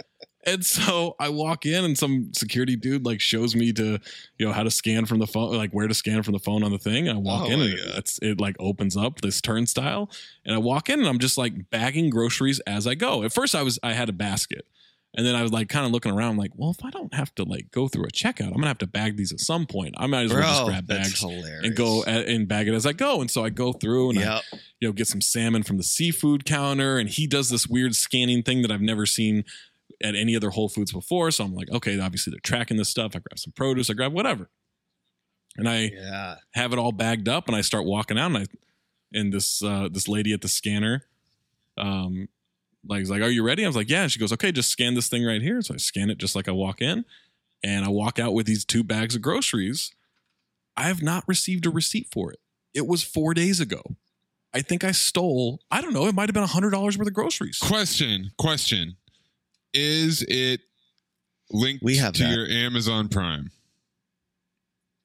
And 0.46 0.66
so 0.66 1.16
I 1.20 1.30
walk 1.30 1.66
in, 1.66 1.84
and 1.84 1.98
some 1.98 2.32
security 2.34 2.76
dude 2.78 3.06
like 3.06 3.20
shows 3.20 3.56
me 3.56 3.74
to, 3.74 4.00
you 4.38 4.46
know, 4.48 4.54
how 4.54 4.64
to 4.64 4.72
scan 4.72 5.06
from 5.06 5.20
the 5.20 5.28
phone, 5.28 5.56
like 5.56 5.72
where 5.72 5.88
to 5.88 5.94
scan 5.94 6.24
from 6.24 6.32
the 6.34 6.40
phone 6.40 6.64
on 6.64 6.72
the 6.72 6.78
thing. 6.78 7.08
And 7.10 7.18
I 7.18 7.22
walk 7.22 7.48
Oh 7.48 7.52
in, 7.52 7.60
and 7.62 7.78
God. 7.78 7.98
it's 7.98 8.20
it 8.22 8.40
like 8.40 8.56
opens 8.58 8.96
up 8.96 9.22
this 9.22 9.42
turnstile, 9.42 10.10
and 10.46 10.56
I 10.56 10.58
walk 10.58 10.90
in, 10.90 11.00
and 11.00 11.08
I'm 11.10 11.20
just 11.20 11.38
like 11.38 11.70
bagging 11.70 12.10
groceries 12.10 12.60
as 12.62 12.88
I 12.88 12.96
go. 12.96 13.24
At 13.24 13.34
first, 13.34 13.54
I 13.54 13.64
was 13.64 13.80
I 13.84 13.92
had 13.94 14.08
a 14.08 14.14
basket, 14.14 14.66
and 15.14 15.26
then 15.26 15.36
I 15.36 15.42
was 15.42 15.52
like 15.52 15.68
kind 15.68 15.86
of 15.86 15.92
looking 15.92 16.14
around, 16.14 16.38
like, 16.38 16.52
well, 16.56 16.72
if 16.72 16.86
I 16.86 16.90
don't 16.90 17.14
have 17.14 17.36
to 17.36 17.44
like 17.44 17.70
go 17.72 17.90
through 17.90 18.06
a 18.06 18.12
checkout, 18.12 18.48
I'm 18.48 18.54
gonna 18.54 18.68
have 18.68 18.78
to 18.78 18.88
bag 18.88 19.18
these 19.18 19.34
at 19.34 19.42
some 19.42 19.66
point. 19.66 19.96
I 19.98 20.08
might 20.08 20.24
as 20.24 20.34
well 20.34 20.42
just 20.42 20.66
grab 20.66 20.88
bags 20.88 21.20
hilarious. 21.20 21.66
and 21.66 21.76
go 21.76 22.04
at, 22.06 22.28
and 22.28 22.48
bag 22.48 22.70
it 22.70 22.74
as 22.74 22.86
I 22.86 22.94
go. 22.94 23.20
And 23.20 23.30
so 23.30 23.44
I 23.44 23.50
go 23.50 23.74
through 23.74 24.12
and 24.12 24.20
I, 24.20 24.42
you 24.80 24.88
know, 24.88 24.94
get 24.94 25.08
some 25.08 25.20
salmon 25.20 25.64
from 25.64 25.76
the 25.76 25.84
seafood 25.84 26.46
counter. 26.46 26.98
And 26.98 27.10
he 27.10 27.28
does 27.28 27.50
this 27.50 27.68
weird 27.68 27.94
scanning 27.96 28.42
thing 28.44 28.62
that 28.62 28.72
I've 28.72 28.80
never 28.82 29.06
seen 29.06 29.44
at 30.04 30.16
any 30.16 30.36
other 30.36 30.50
Whole 30.50 30.70
Foods 30.70 30.92
before. 30.92 31.30
So 31.32 31.44
I'm 31.44 31.54
like, 31.54 31.70
okay, 31.72 32.00
obviously 32.00 32.32
they're 32.32 32.40
tracking 32.42 32.78
this 32.78 32.90
stuff. 32.90 33.12
I 33.16 33.20
grab 33.20 33.38
some 33.38 33.54
produce, 33.54 33.90
I 33.90 33.94
grab 33.94 34.14
whatever. 34.14 34.50
And 35.58 35.68
I 35.68 35.92
Yeah. 35.94 36.36
have 36.54 36.72
it 36.74 36.80
all 36.80 36.92
bagged 36.92 37.28
up 37.28 37.48
and 37.48 37.56
I 37.56 37.62
start 37.62 37.86
walking 37.86 38.18
out 38.18 38.28
and 38.28 38.38
I 38.38 38.46
and 39.14 39.34
this 39.34 39.64
uh 39.64 39.90
this 39.92 40.08
lady 40.08 40.32
at 40.34 40.42
the 40.42 40.48
scanner 40.48 41.04
um 41.78 42.30
like 42.88 43.02
is 43.02 43.10
like, 43.10 43.22
Are 43.22 43.30
you 43.30 43.44
ready? 43.44 43.64
I 43.66 43.68
was 43.68 43.76
like, 43.76 43.90
Yeah. 43.90 44.04
And 44.04 44.12
she 44.12 44.20
goes, 44.20 44.32
Okay, 44.32 44.52
just 44.52 44.70
scan 44.70 44.94
this 44.94 45.10
thing 45.10 45.26
right 45.26 45.42
here. 45.42 45.62
So 45.62 45.74
I 45.74 45.78
scan 45.78 46.10
it 46.10 46.18
just 46.18 46.36
like 46.36 46.48
I 46.48 46.52
walk 46.52 46.82
in 46.82 47.04
and 47.64 47.84
I 47.84 47.90
walk 47.90 48.20
out 48.20 48.34
with 48.34 48.46
these 48.46 48.64
two 48.64 48.84
bags 48.84 49.16
of 49.16 49.22
groceries. 49.22 49.92
I 50.78 50.84
have 50.84 51.02
not 51.02 51.26
received 51.28 51.66
a 51.66 51.70
receipt 51.70 52.08
for 52.14 52.32
it. 52.32 52.40
It 52.74 52.88
was 52.88 53.04
four 53.04 53.34
days 53.34 53.60
ago. 53.60 53.82
I 54.54 54.62
think 54.62 54.84
I 54.84 54.92
stole, 54.92 55.60
I 55.70 55.82
don't 55.82 55.94
know, 55.94 56.08
it 56.08 56.16
might 56.16 56.30
have 56.30 56.34
been 56.34 56.44
a 56.44 56.48
hundred 56.48 56.70
dollars 56.72 56.98
worth 56.98 57.08
of 57.08 57.14
groceries. 57.14 57.60
Question, 57.60 58.32
question. 58.38 58.96
Is 59.74 60.24
it 60.28 60.62
linked 61.52 61.84
We 61.84 61.98
have 61.98 62.14
to 62.14 62.24
that. 62.24 62.32
your 62.34 62.48
Amazon 62.48 63.08
Prime? 63.10 63.52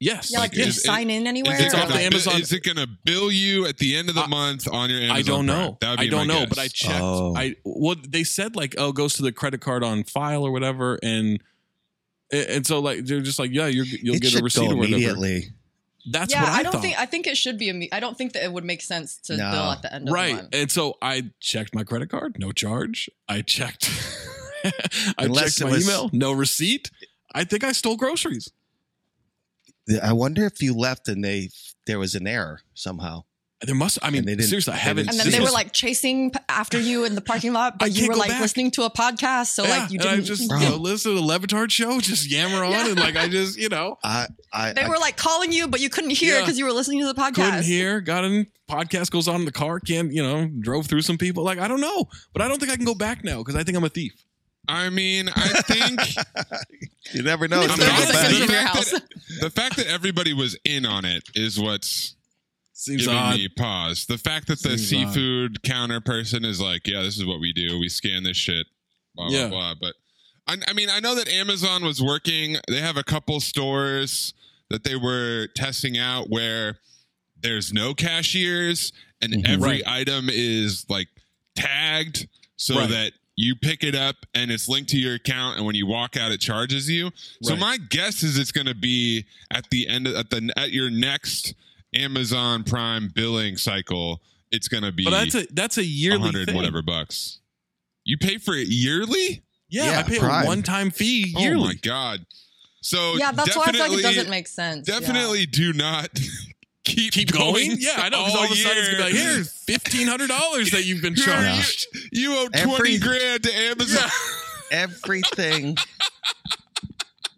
Yes. 0.01 0.31
Yeah, 0.33 0.41
like, 0.41 0.51
Like, 0.51 0.57
did 0.57 0.61
you 0.65 0.69
is 0.71 0.83
sign 0.83 1.09
in 1.09 1.27
anywhere? 1.27 1.55
Is 1.55 1.61
it, 1.61 1.65
It's 1.67 1.75
off 1.75 1.83
gonna, 1.89 1.95
the 1.95 2.01
Amazon- 2.05 2.41
is 2.41 2.53
it 2.53 2.63
gonna 2.63 2.87
bill 3.05 3.31
you 3.33 3.67
at 3.67 3.79
the 3.79 3.97
end 3.97 4.09
of 4.09 4.15
the 4.15 4.23
I- 4.23 4.27
month 4.27 4.69
on 4.71 4.91
your 4.91 4.99
Amazon 5.01 5.17
I 5.17 5.23
don't 5.23 5.47
Prime? 5.47 5.47
know. 5.47 5.79
That 5.81 5.91
would 5.91 6.01
be 6.01 6.07
I 6.07 6.09
don't 6.11 6.27
my 6.27 6.35
know, 6.35 6.41
guess. 6.41 6.49
but 6.49 6.59
I 6.59 6.69
checked. 6.69 7.01
Oh. 7.03 7.35
I 7.37 7.55
well, 7.65 7.97
they 8.07 8.25
said 8.25 8.57
like, 8.57 8.75
oh, 8.77 8.89
it 8.91 8.97
goes 8.97 9.15
to 9.15 9.23
the 9.23 9.33
credit 9.33 9.61
card 9.61 9.83
on 9.85 10.05
file 10.05 10.43
or 10.45 10.51
whatever, 10.53 10.99
and 11.03 11.41
and 12.33 12.67
so 12.67 12.81
like 12.81 13.05
they're 13.07 13.21
just 13.21 13.39
like, 13.39 13.51
yeah, 13.53 13.67
you're, 13.67 13.85
you'll 13.87 14.17
it 14.17 14.23
get 14.23 14.39
a 14.39 14.43
receipt 14.43 14.67
go 14.67 14.73
or 14.73 14.77
whatever. 14.77 14.95
immediately. 14.97 15.53
That's 16.11 16.35
yeah, 16.35 16.43
what 16.43 16.53
I, 16.53 16.57
I, 16.59 16.63
don't 16.65 16.73
thought. 16.73 16.83
think 16.83 16.99
I 16.99 17.07
think 17.07 17.27
it 17.27 17.37
should 17.39 17.57
be. 17.59 17.69
imme- 17.73 17.89
I 17.93 18.01
don't 18.01 18.19
think 18.19 18.35
that 18.35 18.43
it 18.45 18.53
would 18.53 18.65
make 18.65 18.83
sense 18.83 19.17
to 19.25 19.37
No. 19.39 19.51
bill 19.51 19.63
at 19.71 19.83
the 19.83 19.95
end 19.95 20.03
of 20.09 20.13
the 20.15 20.21
month. 20.21 20.33
right, 20.43 20.49
and 20.53 20.71
so 20.71 20.99
I 21.01 21.31
checked 21.41 21.75
my 21.75 21.83
credit 21.85 22.11
card, 22.11 22.37
no 22.39 22.53
charge. 22.53 23.09
I 23.29 23.41
checked. 23.41 23.91
I 25.19 25.25
Unless 25.25 25.57
checked 25.59 25.69
my 25.71 25.77
was- 25.77 25.85
email, 25.85 26.11
no 26.13 26.33
receipt. 26.33 26.91
I 27.35 27.45
think 27.45 27.65
I 27.65 27.73
stole 27.73 27.97
groceries. 27.97 28.51
I 30.03 30.13
wonder 30.13 30.47
if 30.47 30.63
you 30.63 30.75
left 30.75 31.09
and 31.09 31.23
they 31.23 31.51
there 31.87 31.99
was 31.99 32.15
an 32.15 32.27
error 32.27 32.61
somehow. 32.75 33.25
There 33.61 33.75
must. 33.75 33.99
I 34.03 34.11
mean, 34.11 34.25
they 34.27 34.33
didn't- 34.33 34.49
seriously, 34.49 34.75
I 34.75 34.77
haven't. 34.77 35.09
And 35.09 35.19
then 35.19 35.31
they 35.31 35.41
were 35.41 35.51
like 35.51 35.73
chasing 35.73 36.33
after 36.51 36.79
you 36.79 37.05
in 37.05 37.15
the 37.15 37.21
parking 37.23 37.53
lot, 37.55 37.79
but 37.79 37.93
you 37.93 38.09
were 38.09 38.15
like 38.17 38.29
back. 38.31 38.41
listening 38.43 38.71
to 38.73 38.83
a 38.83 38.91
podcast. 38.91 39.49
So 39.49 39.63
yeah, 39.65 39.79
like 39.79 39.91
you 39.91 39.99
didn't. 39.99 40.25
just 40.25 40.49
Bro. 40.49 40.59
you 40.61 40.69
know, 40.71 40.77
listen 40.77 41.13
to 41.15 41.21
the 41.21 41.25
Le 41.27 41.39
Batard 41.39 41.71
show, 41.71 41.99
just 42.01 42.31
yammer 42.31 42.63
on, 42.63 42.73
Yeah. 42.73 42.89
and 42.91 42.99
like 43.01 43.17
I 43.17 43.29
just 43.29 43.59
you 43.59 43.69
know 43.71 43.97
I 44.05 44.27
I 44.53 44.73
they 44.75 44.83
I, 44.83 44.89
were 44.89 44.99
like 44.99 45.17
calling 45.17 45.51
you, 45.53 45.67
but 45.69 45.81
you 45.81 45.89
couldn't 45.89 46.11
hear 46.11 46.35
Yeah. 46.35 46.41
because 46.43 46.59
you 46.59 46.65
were 46.67 46.73
listening 46.73 47.01
to 47.01 47.07
the 47.07 47.15
podcast. 47.15 47.35
couldn't 47.37 47.65
hear, 47.65 48.01
got 48.01 48.25
in, 48.25 48.47
podcast 48.71 49.11
goes 49.11 49.29
on 49.29 49.37
in 49.37 49.45
the 49.47 49.53
car, 49.53 49.81
can't, 49.81 50.13
you 50.13 50.23
know, 50.23 50.51
drove 50.61 50.87
through 50.87 51.03
some 51.03 51.17
people. 51.17 51.43
Like, 51.45 51.59
I 51.59 51.69
don't 51.69 51.81
know, 51.81 52.07
but 52.35 52.43
I 52.43 52.49
don't 52.49 52.59
think 52.59 52.71
I 52.73 52.77
can 52.77 52.85
go 52.85 52.95
back 52.95 53.25
now 53.25 53.39
because 53.39 53.55
I 53.57 53.63
think 53.63 53.77
I'm 53.79 53.85
a 53.85 53.89
thief. 53.89 54.13
I 54.69 54.91
mean, 54.91 55.29
I 55.29 55.49
think 55.63 56.01
you 57.13 57.23
never 57.23 57.49
know. 57.49 57.63
It's 57.63 57.75
It's 57.75 57.83
I'm 57.83 57.89
not- 57.89 58.07
the 58.07 58.13
back. 58.13 58.27
city 58.27 58.39
the, 58.39 58.45
of 58.45 58.51
your 58.51 58.61
fact 58.61 58.91
that, 58.91 59.03
the 59.41 59.51
fact 59.51 59.77
that 59.77 59.87
everybody 59.89 60.33
was 60.33 60.57
in 60.65 60.87
on 60.87 61.05
it 61.05 61.23
is 61.35 61.59
what's 61.61 62.15
Seems 62.73 63.03
giving 63.07 63.19
odd. 63.19 63.37
me 63.37 63.49
pause. 63.49 64.07
The 64.07 64.19
fact 64.19 64.49
that 64.49 64.61
the 64.63 64.77
Seems 64.79 65.09
odd. 65.09 65.15
seafood 65.15 65.63
counter 65.63 66.01
person 66.01 66.45
is 66.45 66.61
like, 66.61 66.87
yeah, 66.87 67.03
this 67.03 67.17
is 67.19 67.25
what 67.27 67.41
we 67.41 67.53
do. 67.53 67.79
We 67.79 67.89
scan 67.89 68.23
this 68.25 68.37
shit, 68.37 68.67
blah, 69.15 69.29
Yeah. 69.29 69.49
blah, 69.49 69.75
blah. 69.75 69.75
But 69.81 69.95
I, 70.47 70.57
I 70.69 70.73
mean, 70.75 70.89
I 70.91 71.01
know 71.01 71.15
that 71.15 71.29
Amazon 71.29 71.85
was 71.85 72.03
working. 72.03 72.57
They 72.69 72.81
have 72.81 72.97
a 72.97 73.05
couple 73.05 73.41
stores 73.41 74.35
that 74.71 74.83
they 74.85 74.97
were 74.97 75.49
testing 75.55 75.97
out 75.99 76.29
where 76.31 76.79
there's 77.41 77.73
no 77.73 77.95
cashiers 77.95 78.93
and 79.23 79.33
Mhm. 79.33 79.49
every 79.49 79.69
Right. 79.69 79.83
item 79.87 80.29
is 80.31 80.85
like 80.89 81.09
tagged 81.55 82.27
so 82.57 82.77
Right. 82.77 82.91
that 82.91 83.13
you 83.37 83.55
pick 83.57 83.83
it 83.83 83.95
up 83.97 84.17
and 84.35 84.51
it's 84.51 84.69
linked 84.69 84.91
to 84.91 84.97
your 84.97 85.15
account 85.15 85.57
and 85.57 85.67
when 85.67 85.75
you 85.75 85.87
walk 85.87 86.17
out 86.17 86.31
it 86.31 86.41
charges 86.41 86.89
you 86.89 87.11
so 87.43 87.57
my 87.57 87.77
guess 87.91 88.23
is 88.23 88.39
it's 88.39 88.53
going 88.53 88.67
to 88.67 88.75
be 88.75 89.25
at 89.51 89.69
the 89.71 89.89
end 89.89 90.07
of, 90.07 90.15
at 90.15 90.31
the 90.31 90.53
at 90.57 90.71
your 90.71 90.89
next 90.91 91.55
amazon 91.95 92.63
prime 92.65 93.11
billing 93.15 93.57
cycle 93.57 94.21
it's 94.53 94.69
going 94.69 94.85
to 94.85 94.93
be 94.93 95.05
But 95.05 95.11
that's 95.11 95.35
a 95.35 95.47
that's 95.53 95.79
a 95.79 95.85
yearly 95.85 96.19
100 96.19 96.47
thing. 96.47 96.57
whatever 96.57 96.81
bucks 96.83 97.41
you 98.05 98.17
pay 98.19 98.39
for 98.39 98.55
it 98.55 98.69
yearly 98.69 99.43
Yeah, 99.69 99.87
Yeah, 99.93 99.99
I 99.99 100.03
pay 100.05 100.19
Prime. 100.19 100.45
a 100.45 100.47
one 100.47 100.63
time 100.63 100.91
fee 100.91 101.35
yearly. 101.37 101.63
oh 101.63 101.65
my 101.67 101.75
god 101.83 102.27
so 102.83 103.15
Yeah, 103.17 103.33
that's 103.33 103.57
why 103.57 103.65
I 103.67 103.73
feel 103.73 103.89
like 103.89 103.99
it 103.99 104.03
doesn't 104.03 104.29
make 104.31 104.47
sense. 104.47 104.87
Yeah. 104.89 105.01
definitely 105.01 105.47
do 105.47 105.73
not 105.73 106.11
keep 106.85 107.13
Keep 107.13 107.33
going? 107.33 107.73
Yeah, 107.79 107.93
I 107.97 108.09
know. 108.09 108.25
Because 108.25 108.35
all 108.37 108.45
of 108.45 108.51
a 108.51 108.55
sudden 108.57 108.79
it's 108.79 108.89
gonna 108.91 108.97
be 108.97 109.03
like, 109.05 109.15
here's 109.15 109.51
fifteen 109.53 110.07
hundred 110.07 110.29
dollars 110.29 110.71
that 110.73 110.85
you've 110.85 111.03
been 111.03 111.15
Here, 111.15 111.25
charged. 111.25 111.87
You, 112.13 112.31
you 112.33 112.39
owe 112.39 112.49
Every- 112.53 112.77
20 112.77 112.99
grand 112.99 113.43
to 113.45 113.53
Amazon. 113.55 114.11
Everything 114.71 115.77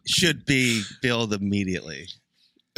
should 0.07 0.45
be 0.47 0.83
billed 1.03 1.33
immediately. 1.33 2.09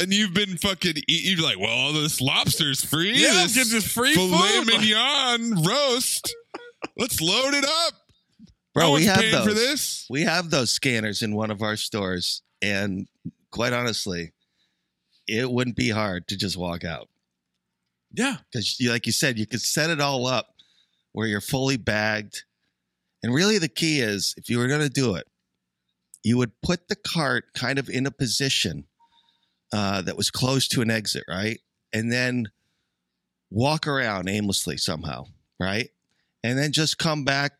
And 0.01 0.13
you've 0.13 0.33
been 0.33 0.57
fucking 0.57 0.95
eat. 1.07 1.37
You're 1.37 1.45
like, 1.45 1.59
well, 1.59 1.69
all 1.69 1.93
this 1.93 2.21
lobster's 2.21 2.83
free. 2.83 3.11
Yeah, 3.13 3.33
this 3.43 3.55
get 3.55 3.67
this 3.67 3.91
free 3.91 4.13
filet 4.13 4.63
food. 4.63 4.67
mignon 4.67 5.63
roast. 5.63 6.33
Let's 6.97 7.19
load 7.21 7.53
it 7.53 7.65
up. 7.65 7.93
Bro, 8.73 8.83
How 8.85 8.93
we 8.95 9.05
have 9.05 9.19
those. 9.31 9.45
for 9.47 9.53
this. 9.53 10.05
We 10.09 10.21
have 10.23 10.49
those 10.49 10.71
scanners 10.71 11.21
in 11.21 11.35
one 11.35 11.51
of 11.51 11.61
our 11.61 11.75
stores, 11.75 12.41
and 12.61 13.07
quite 13.51 13.73
honestly, 13.73 14.31
it 15.29 15.51
wouldn't 15.51 15.75
be 15.75 15.89
hard 15.89 16.27
to 16.27 16.37
just 16.37 16.57
walk 16.57 16.83
out 16.83 17.09
Yeah. 18.13 18.37
because, 18.51 18.77
like 18.81 19.05
you 19.05 19.11
said, 19.11 19.37
you 19.37 19.45
could 19.45 19.61
set 19.61 19.89
it 19.89 20.01
all 20.01 20.25
up 20.25 20.55
where 21.11 21.27
you're 21.27 21.41
fully 21.41 21.77
bagged. 21.77 22.43
And 23.21 23.33
really, 23.33 23.57
the 23.57 23.67
key 23.69 23.99
is 23.99 24.33
if 24.37 24.49
you 24.49 24.57
were 24.57 24.67
going 24.67 24.81
to 24.81 24.89
do 24.89 25.15
it, 25.15 25.27
you 26.23 26.37
would 26.37 26.51
put 26.61 26.87
the 26.87 26.95
cart 26.95 27.45
kind 27.53 27.77
of 27.79 27.89
in 27.89 28.05
a 28.05 28.11
position 28.11 28.85
uh, 29.71 30.01
that 30.01 30.17
was 30.17 30.31
close 30.31 30.67
to 30.69 30.81
an 30.81 30.89
exit, 30.89 31.23
right? 31.27 31.59
And 31.93 32.11
then 32.11 32.47
walk 33.49 33.87
around 33.87 34.29
aimlessly 34.29 34.77
somehow, 34.77 35.25
right? 35.59 35.89
And 36.43 36.57
then 36.57 36.71
just 36.71 36.97
come 36.97 37.23
back, 37.25 37.53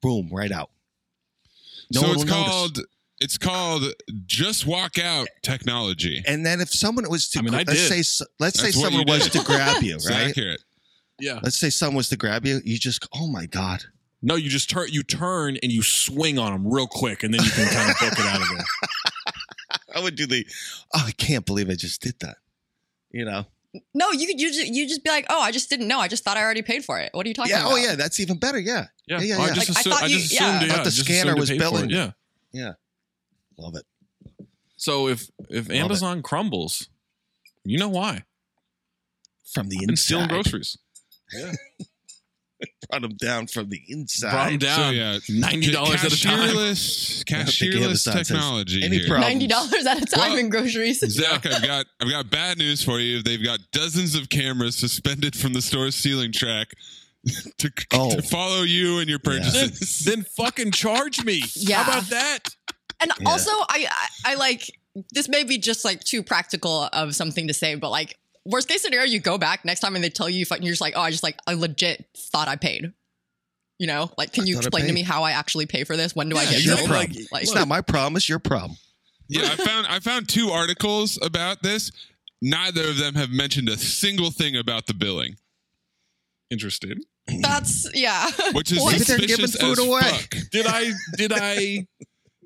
boom, 0.00 0.30
right 0.32 0.52
out. 0.52 0.70
No 1.92 2.00
so 2.00 2.12
it's 2.12 2.24
called 2.24 2.76
notice. 2.76 2.86
Called. 3.20 3.22
It's 3.22 3.38
called 3.38 3.84
just 4.26 4.66
walk 4.66 4.98
out 4.98 5.28
technology. 5.42 6.22
And 6.26 6.44
then 6.44 6.60
if 6.60 6.70
someone 6.70 7.08
was 7.10 7.28
to, 7.30 7.38
I 7.40 7.42
mean, 7.42 7.54
I 7.54 7.58
let's 7.58 7.88
did. 7.88 8.04
say, 8.04 8.24
let's 8.38 8.58
say 8.58 8.66
That's 8.66 8.76
what 8.76 8.84
someone 8.92 9.04
was 9.06 9.28
to 9.30 9.42
grab 9.44 9.82
you, 9.82 9.94
It's 9.96 10.08
right? 10.10 10.28
accurate. 10.28 10.62
Yeah. 11.18 11.38
Let's 11.42 11.58
say 11.58 11.68
someone 11.70 11.96
was 11.96 12.08
to 12.10 12.16
grab 12.16 12.46
you, 12.46 12.60
you 12.64 12.78
just, 12.78 13.06
oh 13.14 13.26
my 13.26 13.44
god, 13.46 13.84
No, 14.22 14.36
you 14.36 14.48
just 14.48 14.70
turn 14.70 14.88
you 14.90 15.02
turn 15.02 15.58
and 15.62 15.70
you 15.70 15.82
swing 15.82 16.38
on 16.38 16.52
them 16.52 16.66
real 16.72 16.86
quick 16.86 17.22
and 17.22 17.34
then 17.34 17.42
you 17.44 17.50
can 17.50 17.68
kind 17.68 17.90
of 17.90 17.96
book 18.00 18.18
it 18.18 18.24
out 18.26 18.40
of 18.40 18.48
there. 18.48 18.64
I 19.94 20.00
would 20.02 20.14
do 20.16 20.26
the, 20.26 20.46
oh, 20.94 21.04
I 21.06 21.12
can't 21.12 21.44
believe 21.44 21.68
I 21.68 21.74
just 21.74 22.00
did 22.00 22.14
that. 22.20 22.36
You 23.10 23.24
know? 23.26 23.44
No, 23.94 24.10
you 24.12 24.26
could 24.26 24.40
you 24.40 24.48
just, 24.52 24.66
you 24.66 24.88
just 24.88 25.04
be 25.04 25.10
like, 25.10 25.26
oh, 25.30 25.40
I 25.40 25.52
just 25.52 25.68
didn't 25.70 25.86
know. 25.88 26.00
I 26.00 26.08
just 26.08 26.24
thought 26.24 26.36
I 26.36 26.42
already 26.42 26.62
paid 26.62 26.84
for 26.84 26.98
it. 26.98 27.10
What 27.12 27.24
are 27.26 27.28
you 27.28 27.34
talking 27.34 27.50
Yeah. 27.52 27.64
Oh 27.64 27.66
about? 27.66 27.72
Oh 27.72 27.76
yeah, 27.76 27.94
that's 27.96 28.18
even 28.18 28.36
better. 28.38 28.58
Yeah. 28.58 28.86
Yeah. 29.06 29.18
Yeah, 29.20 29.24
yeah, 29.24 29.36
Oh, 29.38 29.42
I 29.42 29.46
yeah. 29.48 29.52
just, 29.54 29.68
Like, 29.68 29.76
I 29.76 29.80
assumed, 29.80 29.94
thought 29.94 30.10
you- 30.10 30.16
yeah. 30.16 30.22
assumed, 30.22 30.40
I 30.72 30.74
thought 30.74 30.84
the 30.84 30.90
just 30.90 31.04
scanner 31.04 31.18
assumed 31.32 31.36
to 31.36 31.40
was 31.40 31.50
pay 31.50 31.58
for 31.58 31.64
it. 31.64 31.70
billing. 31.72 31.90
Yeah. 31.90 32.10
Yeah. 32.52 32.72
Love 33.60 33.76
it. 33.76 33.84
So 34.76 35.08
if 35.08 35.28
if 35.48 35.68
it. 35.70 35.76
Amazon 35.76 36.22
crumbles, 36.22 36.88
you 37.64 37.78
know 37.78 37.88
why? 37.90 38.24
From 39.52 39.68
the 39.68 39.78
I've 39.82 39.86
been 39.88 39.96
stealing 39.96 40.24
inside. 40.24 40.32
groceries. 40.42 40.78
Brought 42.90 43.02
them 43.02 43.16
down 43.16 43.46
from 43.46 43.70
the 43.70 43.80
inside. 43.88 44.32
Brought 44.32 44.52
'em 44.52 44.58
down 44.58 44.78
So 44.78 44.90
yeah, 44.90 45.18
ninety 45.30 45.70
dollars 45.70 46.04
at 46.04 46.12
a 46.12 46.20
time. 46.20 46.38
Cashierless, 46.50 47.24
I 47.32 47.32
don't 47.36 47.46
cashierless 47.46 48.12
technology. 48.26 48.84
any 48.84 48.98
here. 48.98 49.06
problem. 49.08 49.28
Ninety 49.28 49.46
dollars 49.46 49.86
at 49.86 50.02
a 50.02 50.04
time 50.06 50.30
Well, 50.32 50.38
in 50.38 50.48
groceries. 50.50 50.98
Zach, 51.10 51.46
I've 51.46 51.62
got 51.62 51.86
I've 52.00 52.10
got 52.10 52.30
bad 52.30 52.58
news 52.58 52.82
for 52.82 52.98
you. 53.00 53.22
They've 53.22 53.42
got 53.42 53.60
dozens 53.72 54.14
of 54.14 54.28
cameras 54.28 54.76
suspended 54.76 55.36
from 55.36 55.52
the 55.54 55.62
store's 55.62 55.94
ceiling 55.94 56.32
track 56.32 56.68
to, 57.58 57.70
Oh. 57.92 58.14
to 58.16 58.22
follow 58.22 58.62
you 58.62 58.98
and 58.98 59.08
your 59.08 59.20
Then, 59.24 59.38
purchases. 59.42 60.00
then 60.04 60.22
fucking 60.24 60.72
charge 60.72 61.24
me. 61.24 61.42
Yeah. 61.54 61.82
How 61.84 61.92
about 61.98 62.10
that? 62.10 62.40
And 63.00 63.10
Yeah. 63.20 63.28
also, 63.28 63.50
I, 63.50 63.86
I 63.90 64.32
I 64.32 64.34
like 64.34 64.70
this 65.12 65.28
may 65.28 65.44
be 65.44 65.58
just 65.58 65.84
like 65.84 66.00
too 66.04 66.22
practical 66.22 66.88
of 66.92 67.14
something 67.14 67.46
to 67.48 67.54
say, 67.54 67.74
but 67.76 67.90
like 67.90 68.18
worst 68.44 68.68
case 68.68 68.82
scenario, 68.82 69.06
you 69.06 69.20
go 69.20 69.38
back 69.38 69.64
next 69.64 69.80
time 69.80 69.94
and 69.94 70.02
they 70.04 70.10
tell 70.10 70.28
you, 70.28 70.44
you're 70.60 70.72
just 70.72 70.80
like, 70.80 70.94
oh, 70.96 71.00
I 71.02 71.10
just 71.10 71.22
like 71.22 71.38
I 71.46 71.54
legit 71.54 72.06
thought 72.16 72.48
I 72.48 72.56
paid. 72.56 72.92
You 73.78 73.86
know, 73.86 74.10
like, 74.18 74.32
can 74.34 74.44
I 74.44 74.46
you 74.48 74.58
explain 74.58 74.86
to 74.88 74.92
me 74.92 75.02
how 75.02 75.22
I 75.22 75.30
actually 75.32 75.64
pay 75.66 75.84
for 75.84 75.96
this? 75.96 76.14
When 76.14 76.28
do 76.28 76.36
I 76.36 76.44
get 76.44 76.62
your 76.62 76.76
billed? 76.76 76.90
exactly. 76.90 77.06
problem. 77.06 77.26
Like, 77.32 77.42
it's 77.44 77.54
not 77.54 77.68
my 77.68 77.80
problem. 77.80 78.16
It's 78.16 78.28
your 78.28 78.38
problem. 78.38 78.76
Yeah, 79.28 79.42
I 79.52 79.56
found 79.56 79.86
I 79.86 80.00
found 80.00 80.28
two 80.28 80.50
articles 80.50 81.18
about 81.22 81.62
this. 81.62 81.90
Neither 82.42 82.82
of 82.90 82.98
them 82.98 83.14
have 83.14 83.30
mentioned 83.30 83.68
a 83.70 83.78
single 83.78 84.30
thing 84.30 84.56
about 84.56 84.86
the 84.86 84.92
billing, 84.94 85.36
Interested. 86.50 86.98
that's 87.40 87.88
yeah. 87.94 88.28
which 88.52 88.72
is 88.72 88.84
Maybe 88.84 88.98
they're 89.04 89.18
suspicious 89.18 89.56
giving 89.56 89.68
food 89.76 89.78
as 89.78 89.86
away. 89.86 90.00
fuck. 90.00 90.34
Did 90.50 90.66
I 90.66 90.90
did 91.16 91.32
I 91.34 91.86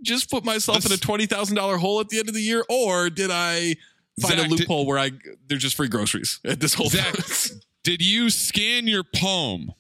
just 0.05 0.31
put 0.31 0.45
myself 0.45 0.87
in 0.87 0.93
a 0.93 0.97
twenty 0.97 1.27
thousand 1.27 1.57
dollar 1.57 1.77
hole 1.77 2.01
at 2.01 2.09
the 2.09 2.19
end 2.19 2.29
of 2.29 2.35
the 2.35 2.43
year, 2.43 2.65
or 2.69 3.11
did 3.11 3.31
I 3.31 3.77
find 4.21 4.39
Zach, 4.39 4.47
a 4.47 4.51
loophole 4.51 4.87
where 4.87 4.99
I 4.99 5.13
there's 5.49 5.63
just 5.63 5.77
free 5.77 5.89
groceries 5.89 6.41
at 6.45 6.61
this 6.61 6.75
whole 6.75 6.89
Zach, 6.89 7.15
time? 7.15 7.61
did 7.83 8.03
you 8.03 8.31
scan 8.31 8.87
your 8.87 9.05
palm? 9.05 9.75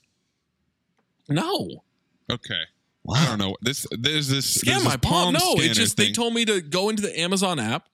no. 1.29 1.85
Okay. 2.31 2.63
Wow. 3.05 3.17
I 3.19 3.27
don't 3.27 3.39
know. 3.39 3.57
This 3.61 3.87
there's 3.91 4.29
this 4.29 4.61
Scan 4.61 4.75
there's 4.75 4.85
my 4.85 4.97
this 4.97 5.11
palm. 5.11 5.35
No, 5.35 5.39
scanner 5.39 5.63
it's 5.65 5.79
just 5.79 5.97
they 5.99 6.11
told 6.11 6.33
me 6.33 6.45
to 6.47 6.63
go 6.63 6.89
into 6.89 7.03
the 7.03 7.19
Amazon 7.21 7.59
app, 7.59 7.89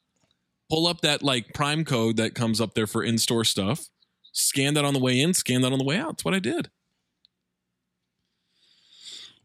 pull 0.70 0.86
up 0.86 1.00
that 1.00 1.22
like 1.22 1.52
Prime 1.52 1.84
code 1.84 2.16
that 2.16 2.34
comes 2.36 2.60
up 2.60 2.74
there 2.74 2.86
for 2.86 3.02
in 3.02 3.18
store 3.18 3.44
stuff, 3.44 3.88
scan 4.32 4.74
that 4.74 4.84
on 4.84 4.94
the 4.94 5.00
way 5.00 5.20
in, 5.20 5.34
scan 5.34 5.62
that 5.62 5.72
on 5.72 5.78
the 5.78 5.84
way 5.84 5.96
out. 5.96 6.10
That's 6.10 6.24
what 6.24 6.34
I 6.34 6.38
did. 6.38 6.70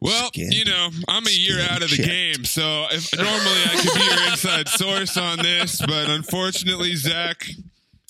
Well, 0.01 0.27
Scan- 0.27 0.51
you 0.51 0.65
know, 0.65 0.89
I'm 1.08 1.25
a 1.25 1.31
year 1.31 1.60
scan 1.60 1.71
out 1.75 1.81
of 1.84 1.89
the 1.89 1.95
checked. 1.97 2.10
game, 2.10 2.45
so 2.45 2.86
if 2.91 3.15
normally 3.15 3.63
I 3.65 3.81
could 3.81 3.93
be 3.93 4.05
your 4.05 4.27
inside 4.31 4.67
source 4.69 5.17
on 5.17 5.38
this, 5.39 5.79
but 5.86 6.10
unfortunately, 6.10 6.95
Zach, 6.95 7.47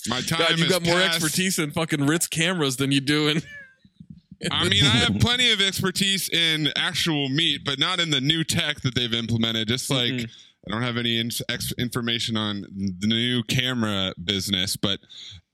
my 0.08 0.21
time 0.21 0.39
God, 0.39 0.58
you 0.58 0.63
has 0.65 0.71
got 0.74 0.84
more 0.84 0.95
passed. 0.95 1.15
expertise 1.24 1.58
in 1.60 1.71
fucking 1.71 2.06
Ritz 2.06 2.28
cameras 2.28 2.78
than 2.78 2.91
you 2.91 3.00
do 3.02 3.28
in. 3.30 3.41
I 4.52 4.67
mean, 4.67 4.84
I 4.84 4.89
have 4.98 5.19
plenty 5.19 5.52
of 5.52 5.62
expertise 5.62 6.28
in 6.30 6.67
actual 6.76 7.30
meat, 7.30 7.62
but 7.63 7.80
not 7.80 8.00
in 8.00 8.10
the 8.10 8.19
new 8.21 8.43
tech 8.43 8.82
that 8.82 8.93
they've 8.93 9.13
implemented. 9.13 9.67
Just 9.67 9.89
like 9.89 10.12
Mhm. 10.12 10.30
I 10.67 10.71
don't 10.71 10.82
have 10.84 10.98
any 10.98 11.17
in- 11.19 11.32
ex- 11.48 11.71
information 11.78 12.36
on 12.36 12.62
the 13.00 13.08
new 13.08 13.43
camera 13.43 14.13
business, 14.21 14.76
but 14.76 15.00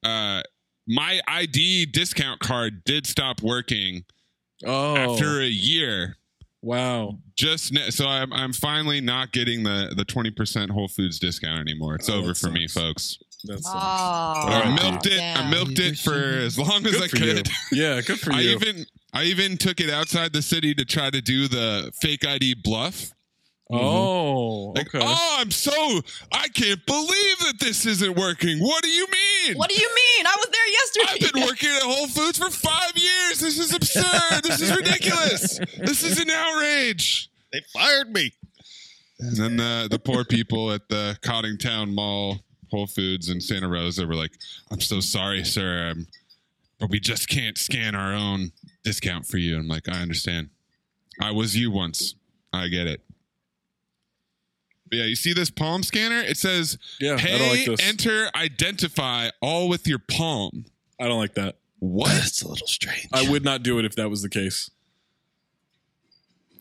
uh, 0.04 0.42
my 0.88 1.22
ID 1.28 1.86
discount 1.86 2.40
card 2.40 2.84
did 2.86 3.06
stop 3.06 3.42
working 3.42 4.06
Oh, 4.66 4.96
after 5.14 5.42
a 5.42 5.48
year. 5.48 6.18
Wow. 6.62 7.18
Just 7.38 7.74
ne- 7.74 7.90
so 7.92 8.08
I'm 8.08 8.32
I'm 8.34 8.54
finally 8.54 9.02
not 9.02 9.32
getting 9.32 9.64
the 9.64 9.94
the 9.96 10.06
twenty 10.06 10.32
percent 10.32 10.72
Whole 10.72 10.88
Foods 10.88 11.20
discount 11.20 11.60
anymore. 11.60 11.96
It's 11.96 12.10
Oh, 12.10 12.16
over 12.16 12.28
that 12.30 12.38
for 12.38 12.50
me, 12.52 12.68
sucks. 12.68 12.84
folks. 12.84 13.18
That's 13.46 13.66
Oh, 13.68 13.72
But 14.46 14.66
I 14.66 14.76
milked 14.76 15.08
it. 15.08 15.14
I 15.14 15.18
damn. 15.42 15.50
milked 15.50 15.80
it 15.80 15.98
for 15.98 16.14
as 16.14 16.60
long 16.60 16.86
as 16.86 17.02
I 17.02 17.08
for 17.08 17.18
you. 17.18 17.34
could. 17.36 17.50
Yeah, 17.72 18.00
good 18.02 18.20
for 18.20 18.32
I 18.34 18.42
you. 18.42 18.52
even 18.52 18.86
I 19.14 19.24
even 19.24 19.58
took 19.58 19.80
it 19.82 19.90
outside 19.90 20.32
the 20.34 20.42
city 20.44 20.74
to 20.76 20.86
try 20.86 21.10
to 21.10 21.22
do 21.22 21.48
the 21.48 21.92
fake 22.02 22.26
ID 22.26 22.56
bluff. 22.64 23.12
oh, 23.72 24.74
mm-hmm. 24.76 24.78
Like, 24.78 24.88
okay. 24.96 25.00
oh, 25.02 25.36
I'm 25.40 25.50
so 25.52 25.72
I 26.32 26.48
can't 26.50 26.86
believe 26.86 27.40
that 27.40 27.56
this 27.60 27.86
isn't 27.86 28.16
working. 28.16 28.60
What 28.60 28.84
do 28.84 28.90
you 28.90 29.08
mean? 29.48 29.58
What 29.58 29.70
do 29.70 29.76
you 29.76 29.90
mean? 29.96 30.26
I 30.26 30.36
was 30.38 30.50
there 30.52 30.68
yesterday. 30.68 31.26
I've 31.26 31.34
been 31.34 31.44
working 31.44 31.70
at 31.70 31.82
Whole 31.82 32.08
Foods 32.08 32.38
for 32.38 32.50
five 32.50 32.92
years. 32.96 33.40
This 33.40 33.60
is 33.60 33.74
absurd. 33.74 34.44
this 34.44 34.62
is 34.62 34.76
ridiculous. 34.76 35.60
This 35.78 36.04
is 36.04 36.20
an 36.20 36.30
outrage. 36.30 37.30
They 37.52 37.62
fired 37.74 38.12
me. 38.12 38.32
And 39.20 39.38
then 39.38 39.58
the 39.58 39.88
the 39.90 40.00
poor 40.00 40.24
people 40.24 40.72
at 40.72 40.88
the 40.90 41.18
Coddingtown 41.22 41.94
Mall, 41.94 42.40
Whole 42.72 42.88
Foods 42.88 43.30
in 43.30 43.40
Santa 43.40 43.68
Rosa 43.68 44.08
were 44.08 44.16
like, 44.16 44.32
"I'm 44.72 44.82
so 44.82 45.00
sorry, 45.00 45.44
sir, 45.44 45.92
um, 45.92 46.08
but 46.80 46.90
we 46.90 47.00
just 47.00 47.28
can't 47.28 47.58
scan 47.58 47.94
our 47.94 48.14
own 48.14 48.52
discount 48.84 49.28
for 49.28 49.38
you." 49.38 49.58
I'm 49.58 49.68
like, 49.68 49.88
"I 49.88 50.02
understand. 50.02 50.50
I 51.20 51.32
was 51.32 51.56
you 51.56 51.70
once. 51.70 52.16
I 52.52 52.68
get 52.68 52.88
it." 52.88 53.02
But 54.92 54.98
yeah, 54.98 55.06
you 55.06 55.16
see 55.16 55.32
this 55.32 55.50
palm 55.50 55.84
scanner? 55.84 56.20
It 56.20 56.38
says, 56.38 56.78
yeah, 57.00 57.14
I 57.14 57.38
don't 57.38 57.50
like 57.50 57.66
this. 57.66 57.82
enter, 57.82 58.30
identify, 58.36 59.30
all 59.42 59.70
with 59.70 59.88
your 59.88 60.00
palm." 60.00 60.66
I 61.00 61.08
don't 61.08 61.18
like 61.18 61.36
that. 61.36 61.56
What? 61.80 62.10
That's 62.10 62.42
a 62.42 62.48
little 62.50 62.68
strange. 62.68 63.08
I 63.14 63.28
would 63.30 63.44
not 63.44 63.64
do 63.64 63.80
it 63.80 63.86
if 63.86 63.96
that 63.96 64.10
was 64.10 64.22
the 64.22 64.30
case. 64.30 64.70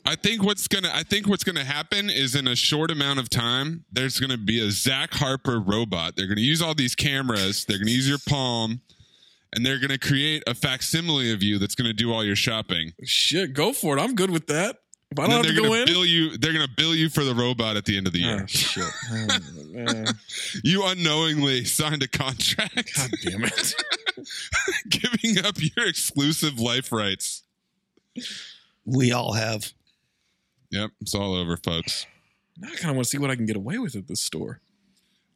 I 0.06 0.14
think 0.14 0.42
what's 0.42 0.66
gonna 0.66 0.90
I 0.94 1.02
think 1.02 1.26
what's 1.28 1.44
gonna 1.44 1.64
happen 1.64 2.08
is 2.08 2.34
in 2.34 2.48
a 2.48 2.56
short 2.56 2.90
amount 2.90 3.18
of 3.18 3.28
time, 3.28 3.84
there's 3.92 4.18
gonna 4.18 4.38
be 4.38 4.64
a 4.66 4.70
Zach 4.70 5.12
Harper 5.12 5.60
robot. 5.60 6.16
They're 6.16 6.28
gonna 6.28 6.40
use 6.40 6.62
all 6.62 6.74
these 6.74 6.94
cameras, 6.94 7.64
they're 7.66 7.78
gonna 7.78 7.90
use 7.90 8.08
your 8.08 8.18
palm, 8.26 8.80
and 9.52 9.66
they're 9.66 9.78
gonna 9.78 9.98
create 9.98 10.42
a 10.46 10.54
facsimile 10.54 11.32
of 11.32 11.42
you 11.42 11.58
that's 11.58 11.74
gonna 11.74 11.92
do 11.92 12.12
all 12.12 12.24
your 12.24 12.36
shopping. 12.36 12.92
Shit, 13.04 13.52
go 13.52 13.72
for 13.72 13.98
it. 13.98 14.00
I'm 14.00 14.14
good 14.14 14.30
with 14.30 14.46
that. 14.46 14.78
If 15.12 15.18
I 15.18 15.24
And 15.24 15.32
don't 15.32 15.36
have 15.38 15.42
they're 15.46 15.54
to 15.56 15.62
go 15.62 15.68
gonna 15.68 15.80
in. 15.80 15.86
bill 15.86 16.04
you 16.06 16.36
they're 16.38 16.52
gonna 16.52 16.68
bill 16.76 16.94
you 16.94 17.08
for 17.08 17.24
the 17.24 17.34
robot 17.34 17.76
at 17.76 17.84
the 17.84 17.96
end 17.96 18.06
of 18.06 18.12
the 18.12 18.22
ah, 18.24 18.28
year. 18.28 18.42
Oh, 18.42 18.46
shit. 18.46 18.84
Oh. 19.76 20.04
You 20.64 20.84
unknowingly 20.86 21.64
signed 21.64 22.02
a 22.02 22.08
contract 22.08 22.74
God 22.96 23.10
damn 23.22 23.44
it. 23.44 23.74
giving 24.88 25.44
up 25.44 25.54
your 25.58 25.86
exclusive 25.86 26.58
life 26.60 26.92
rights. 26.92 27.44
we 28.84 29.12
all 29.12 29.32
have. 29.34 29.72
Yep, 30.70 30.90
it's 31.00 31.14
all 31.14 31.34
over, 31.34 31.56
folks. 31.56 32.06
Now 32.58 32.68
I 32.68 32.76
kind 32.76 32.90
of 32.90 32.96
want 32.96 33.06
to 33.06 33.10
see 33.10 33.18
what 33.18 33.30
I 33.30 33.36
can 33.36 33.46
get 33.46 33.56
away 33.56 33.78
with 33.78 33.94
at 33.96 34.06
this 34.08 34.20
store. 34.20 34.60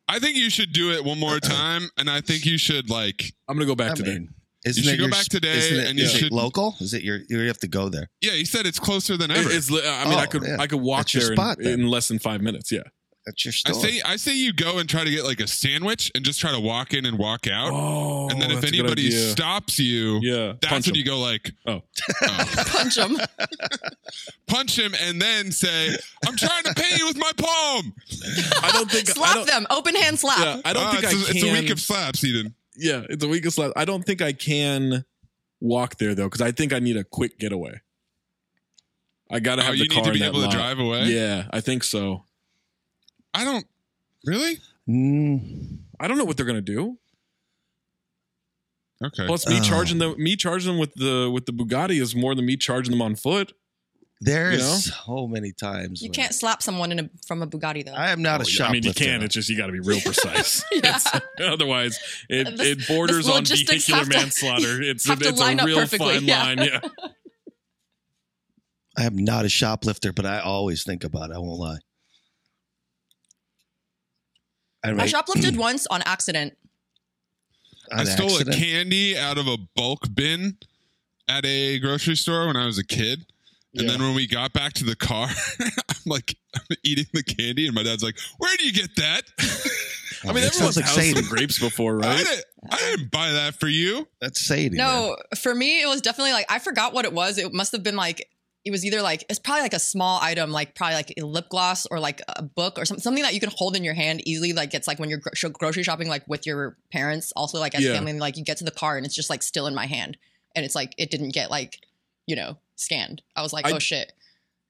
I 0.07 0.19
think 0.19 0.37
you 0.37 0.51
should 0.51 0.73
do 0.73 0.91
it 0.93 1.05
one 1.05 1.19
more 1.19 1.41
time, 1.41 1.89
and 1.97 2.11
I 2.11 2.21
think 2.21 2.45
you 2.45 2.59
should 2.59 2.91
like 2.91 3.33
I'm 3.49 3.57
gonna 3.57 3.67
go 3.67 3.75
back 3.75 3.93
I 3.93 3.95
today. 3.95 4.13
mean, 4.19 4.35
isn't 4.65 4.83
You 4.83 4.89
it 4.89 4.93
should 4.93 4.99
go 4.99 5.05
your- 5.05 5.11
back 5.11 5.25
today 5.27 5.59
isn't 5.59 5.79
it- 5.79 5.87
and 5.91 5.99
you 5.99 6.05
is 6.07 6.23
it 6.23 6.33
local. 6.33 6.77
Is 6.81 6.95
it 6.95 7.03
your? 7.03 7.21
You 7.29 7.39
have 7.49 7.59
to 7.61 7.69
go 7.69 7.89
there. 7.89 8.09
Yeah, 8.21 8.33
he 8.33 8.45
said 8.45 8.67
it's 8.67 8.79
closer 8.79 9.17
than 9.17 9.31
It- 9.31 9.39
ever. 9.39 9.51
it's. 9.51 9.71
I 9.71 9.75
mean, 9.75 10.15
I 10.19 10.25
Oh, 10.25 10.27
could. 10.29 10.43
yeah. 10.45 10.57
I 10.59 10.67
could 10.67 10.81
walk 10.81 11.01
That's 11.01 11.15
your 11.15 11.23
there 11.25 11.33
in- 11.33 11.37
spot, 11.37 11.57
then. 11.61 11.81
in, 11.81 11.87
less 11.89 12.09
than 12.09 12.19
five 12.19 12.41
minutes. 12.41 12.71
Yeah. 12.73 12.81
I 12.87 13.31
That's 13.31 13.45
your 13.47 13.53
store. 13.53 13.75
say 13.83 14.03
I 14.05 14.17
say 14.17 14.37
you 14.37 14.53
go 14.53 14.77
and 14.79 14.87
try 14.87 15.03
to 15.03 15.11
get 15.11 15.25
like 15.25 15.41
a 15.41 15.47
sandwich 15.47 16.11
and 16.15 16.23
just 16.27 16.39
try 16.41 16.53
to 16.53 16.61
walk 16.61 16.93
in 16.93 17.07
and 17.07 17.17
walk 17.19 17.47
out. 17.47 17.71
Oh, 17.73 18.29
and 18.29 18.39
then 18.41 18.51
if 18.51 18.61
that's 18.61 18.69
a 18.69 18.71
good 18.77 18.81
anybody 18.81 19.07
idea. 19.07 19.31
stops 19.31 19.79
you, 19.79 20.21
yeah, 20.23 20.53
that's 20.61 20.67
punch 20.71 20.87
when 20.89 20.95
'em. 20.95 20.99
you 20.99 21.05
go 21.07 21.19
like 21.21 21.51
Oh, 21.67 21.81
oh. 22.23 22.65
punch 22.67 22.97
them. 22.97 23.17
punch 24.47 24.79
him 24.79 24.95
and 25.01 25.21
then 25.23 25.53
say, 25.53 25.97
"I'm 26.27 26.37
trying 26.37 26.65
to 26.65 26.75
pay 26.75 26.97
you 26.99 27.07
with 27.07 27.17
my 27.17 27.31
palm." 27.37 27.95
I 28.63 28.71
don't 28.73 28.91
think 28.91 29.09
I 29.09 29.13
slap 29.13 29.35
don't, 29.37 29.47
them. 29.47 29.67
Open 29.71 29.95
hand 29.95 30.19
slap. 30.19 30.39
Yeah, 30.41 30.61
I 30.65 30.73
don't 30.75 30.83
Ah, 30.85 30.91
think 30.93 31.05
it's, 31.05 31.15
I 31.15 31.17
a, 31.17 31.25
can. 31.27 31.37
it's 31.37 31.45
a 31.45 31.53
week 31.63 31.71
of 31.71 31.81
slaps, 31.81 32.23
Eden. 32.25 32.55
Yeah, 32.77 33.03
it's 33.09 33.25
a 33.25 33.29
weakest 33.29 33.59
of. 33.59 33.73
I 33.77 33.85
don't 33.85 34.05
think 34.05 34.21
I 34.23 34.33
can 34.33 35.05
walk 35.61 35.97
there 35.99 36.15
though 36.15 36.25
because 36.27 36.41
I 36.43 36.53
think 36.53 36.73
I 36.73 36.79
need 36.79 36.97
a 36.97 37.05
quick 37.05 37.39
getaway. 37.39 37.81
I 39.31 39.41
gotta 39.41 39.63
Oh, 39.63 39.65
have 39.67 39.77
you 39.77 39.85
the 39.85 39.89
need 39.89 39.95
car 39.95 40.05
to 40.05 40.13
be 40.13 40.19
that 40.21 40.29
able 40.29 40.43
to 40.43 40.49
drive 40.49 40.79
away. 40.79 41.05
Yeah, 41.07 41.47
I 41.51 41.61
think 41.61 41.83
so. 41.85 42.25
I 43.33 43.45
don't 43.45 43.67
really. 44.27 44.59
Mm, 44.89 45.79
I 45.99 46.07
don't 46.09 46.19
know 46.19 46.25
what 46.25 46.37
they're 46.37 46.47
gonna 46.47 46.61
do. 46.61 46.99
Okay. 49.03 49.27
Plus, 49.27 49.47
me 49.49 49.59
Oh. 49.59 49.63
charging 49.63 49.99
them, 49.99 50.15
me 50.19 50.37
charging 50.37 50.73
them 50.73 50.79
with 50.79 50.95
the 50.95 51.31
with 51.33 51.47
the 51.47 51.53
Bugatti 51.53 52.01
is 52.01 52.15
more 52.15 52.35
than 52.35 52.47
me 52.47 52.57
charging 52.57 52.93
them 52.93 53.03
on 53.03 53.17
foot. 53.17 53.53
There's 54.25 54.55
You 54.55 54.59
know? 54.59 54.77
so 55.23 55.27
many 55.29 55.53
times. 55.53 56.03
You 56.03 56.09
when- 56.09 56.15
can't 56.15 56.35
slap 56.35 56.63
someone 56.63 56.93
in 56.93 56.99
a, 57.01 57.11
from 57.27 57.43
a 57.43 57.47
Bugatti 57.47 57.85
though. 57.85 57.93
I 57.93 58.11
am 58.11 58.23
not 58.23 58.41
a 58.41 58.45
Oh, 58.45 58.47
yeah, 58.49 58.53
shoplifter. 58.53 58.65
I 58.71 58.73
mean, 58.73 58.83
you 58.85 58.93
can. 58.95 59.23
It's 59.23 59.35
just 59.35 59.49
you 59.49 59.57
got 59.57 59.67
to 59.67 59.73
be 59.73 59.81
real 59.81 60.01
precise. 60.01 60.65
Yeah. 60.73 60.79
It's- 60.97 61.21
otherwise, 61.41 61.99
it, 62.29 62.57
The- 62.57 62.71
it 62.73 62.89
borders 62.89 63.27
the 63.27 63.33
on 63.33 63.39
logistics 63.39 63.87
vehicular 63.87 63.99
have 64.01 64.09
to- 64.11 64.17
manslaughter. 64.19 64.83
It's 64.91 65.07
a, 65.07 65.11
have 65.11 65.19
to 65.21 65.29
it's 65.29 65.41
a 65.41 65.43
line 65.43 65.61
up 65.61 65.67
real 65.67 65.79
perfectly, 65.79 66.15
fine 66.15 66.25
yeah. 66.25 66.43
line. 66.43 66.59
Yeah. 66.59 66.81
I 68.97 69.05
am 69.05 69.17
not 69.17 69.45
a 69.45 69.49
shoplifter, 69.49 70.13
but 70.13 70.25
I 70.27 70.39
always 70.41 70.85
think 70.85 71.03
about 71.05 71.31
it. 71.31 71.35
I 71.37 71.39
won't 71.39 71.59
lie. 71.61 71.79
I, 74.85 74.91
I 74.91 74.93
make- 74.93 75.11
shoplifted 75.13 75.57
once 75.57 75.87
on 75.89 76.03
accident. 76.03 76.57
on 77.93 78.01
I 78.01 78.05
stole 78.05 78.31
accident. 78.31 78.57
a 78.57 78.59
candy 78.59 79.17
out 79.19 79.39
of 79.39 79.47
a 79.47 79.57
bulk 79.75 80.15
bin 80.15 80.59
at 81.29 81.45
a 81.47 81.79
grocery 81.79 82.17
store 82.17 82.47
when 82.47 82.57
I 82.57 82.67
was 82.67 82.79
a 82.79 82.85
kid. 82.85 83.27
And 83.77 83.83
Yeah. 83.83 83.93
then 83.93 84.03
when 84.03 84.15
we 84.15 84.27
got 84.27 84.53
back 84.53 84.73
to 84.75 84.85
the 84.85 84.95
car, 84.97 85.29
I'm 85.61 85.97
like 86.07 86.37
I'm 86.55 86.77
eating 86.85 87.07
the 87.13 87.23
candy, 87.23 87.67
and 87.67 87.75
my 87.75 87.83
dad's 87.83 88.03
like, 88.03 88.17
"Where 88.39 88.57
do 88.57 88.65
you 88.67 88.73
get 88.73 88.95
that?" 88.97 89.23
I 90.25 90.29
mean, 90.29 90.39
It 90.39 90.47
everyone's 90.47 90.55
sounds 90.55 90.77
like 90.77 90.85
had 90.87 90.95
some 90.95 91.03
Sadie. 91.25 91.29
grapes 91.29 91.59
before, 91.59 92.03
I, 92.03 92.07
right? 92.09 92.17
didn't, 92.19 92.45
I 92.71 92.77
didn't 92.79 93.11
buy 93.11 93.33
that 93.33 93.57
for 93.61 93.69
you. 93.69 94.09
That's 94.21 94.41
Sadie. 94.47 94.77
man. 94.77 94.87
No, 94.87 95.17
for 95.37 95.55
me, 95.55 95.83
it 95.83 95.87
was 95.89 96.01
definitely 96.01 96.33
like 96.33 96.47
I 96.51 96.59
forgot 96.61 96.95
what 96.95 97.05
it 97.05 97.13
was. 97.13 97.37
It 97.39 97.53
must 97.53 97.73
have 97.73 97.83
been 97.83 97.97
like 97.97 98.29
it 98.65 98.71
was 98.71 98.87
either 98.87 99.03
like 99.03 99.25
it's 99.29 99.39
probably 99.39 99.61
like 99.63 99.75
a 99.75 99.79
small 99.79 100.19
item, 100.23 100.51
like 100.51 100.75
probably 100.75 100.95
like 100.95 101.13
a 101.19 101.23
lip 101.27 101.51
gloss 101.51 101.85
or 101.87 101.99
like 102.01 102.23
a 102.29 102.43
book 102.43 102.79
or 102.79 102.87
something, 102.87 103.03
something 103.03 103.23
that 103.23 103.35
you 103.35 103.41
can 103.41 103.51
hold 103.55 103.77
in 103.77 103.85
your 103.85 103.93
hand 103.93 104.23
easily. 104.27 104.53
Like 104.55 104.73
it's 104.73 104.87
like 104.89 104.99
when 104.99 105.11
you're 105.11 105.19
gro- 105.19 105.51
grocery 105.51 105.83
shopping, 105.83 106.09
like 106.09 106.27
with 106.29 106.47
your 106.47 106.79
parents, 106.91 107.31
also 107.37 107.59
like 107.59 107.75
as 107.75 107.83
Yeah. 107.85 107.91
a 107.91 107.95
family, 107.95 108.13
like 108.19 108.39
you 108.39 108.45
get 108.45 108.57
to 108.59 108.65
the 108.65 108.71
car 108.71 108.97
and 108.97 109.05
it's 109.05 109.15
just 109.15 109.29
like 109.29 109.43
still 109.43 109.67
in 109.67 109.75
my 109.75 109.85
hand, 109.87 110.17
and 110.55 110.65
it's 110.65 110.75
like 110.77 110.95
it 110.97 111.11
didn't 111.11 111.31
get 111.35 111.51
like 111.51 111.81
you 112.27 112.37
know 112.37 112.57
scanned. 112.77 113.23
I 113.37 113.43
was 113.43 113.53
like, 113.53 113.67
I- 113.67 113.73
oh 113.73 113.79
shit. 113.79 114.13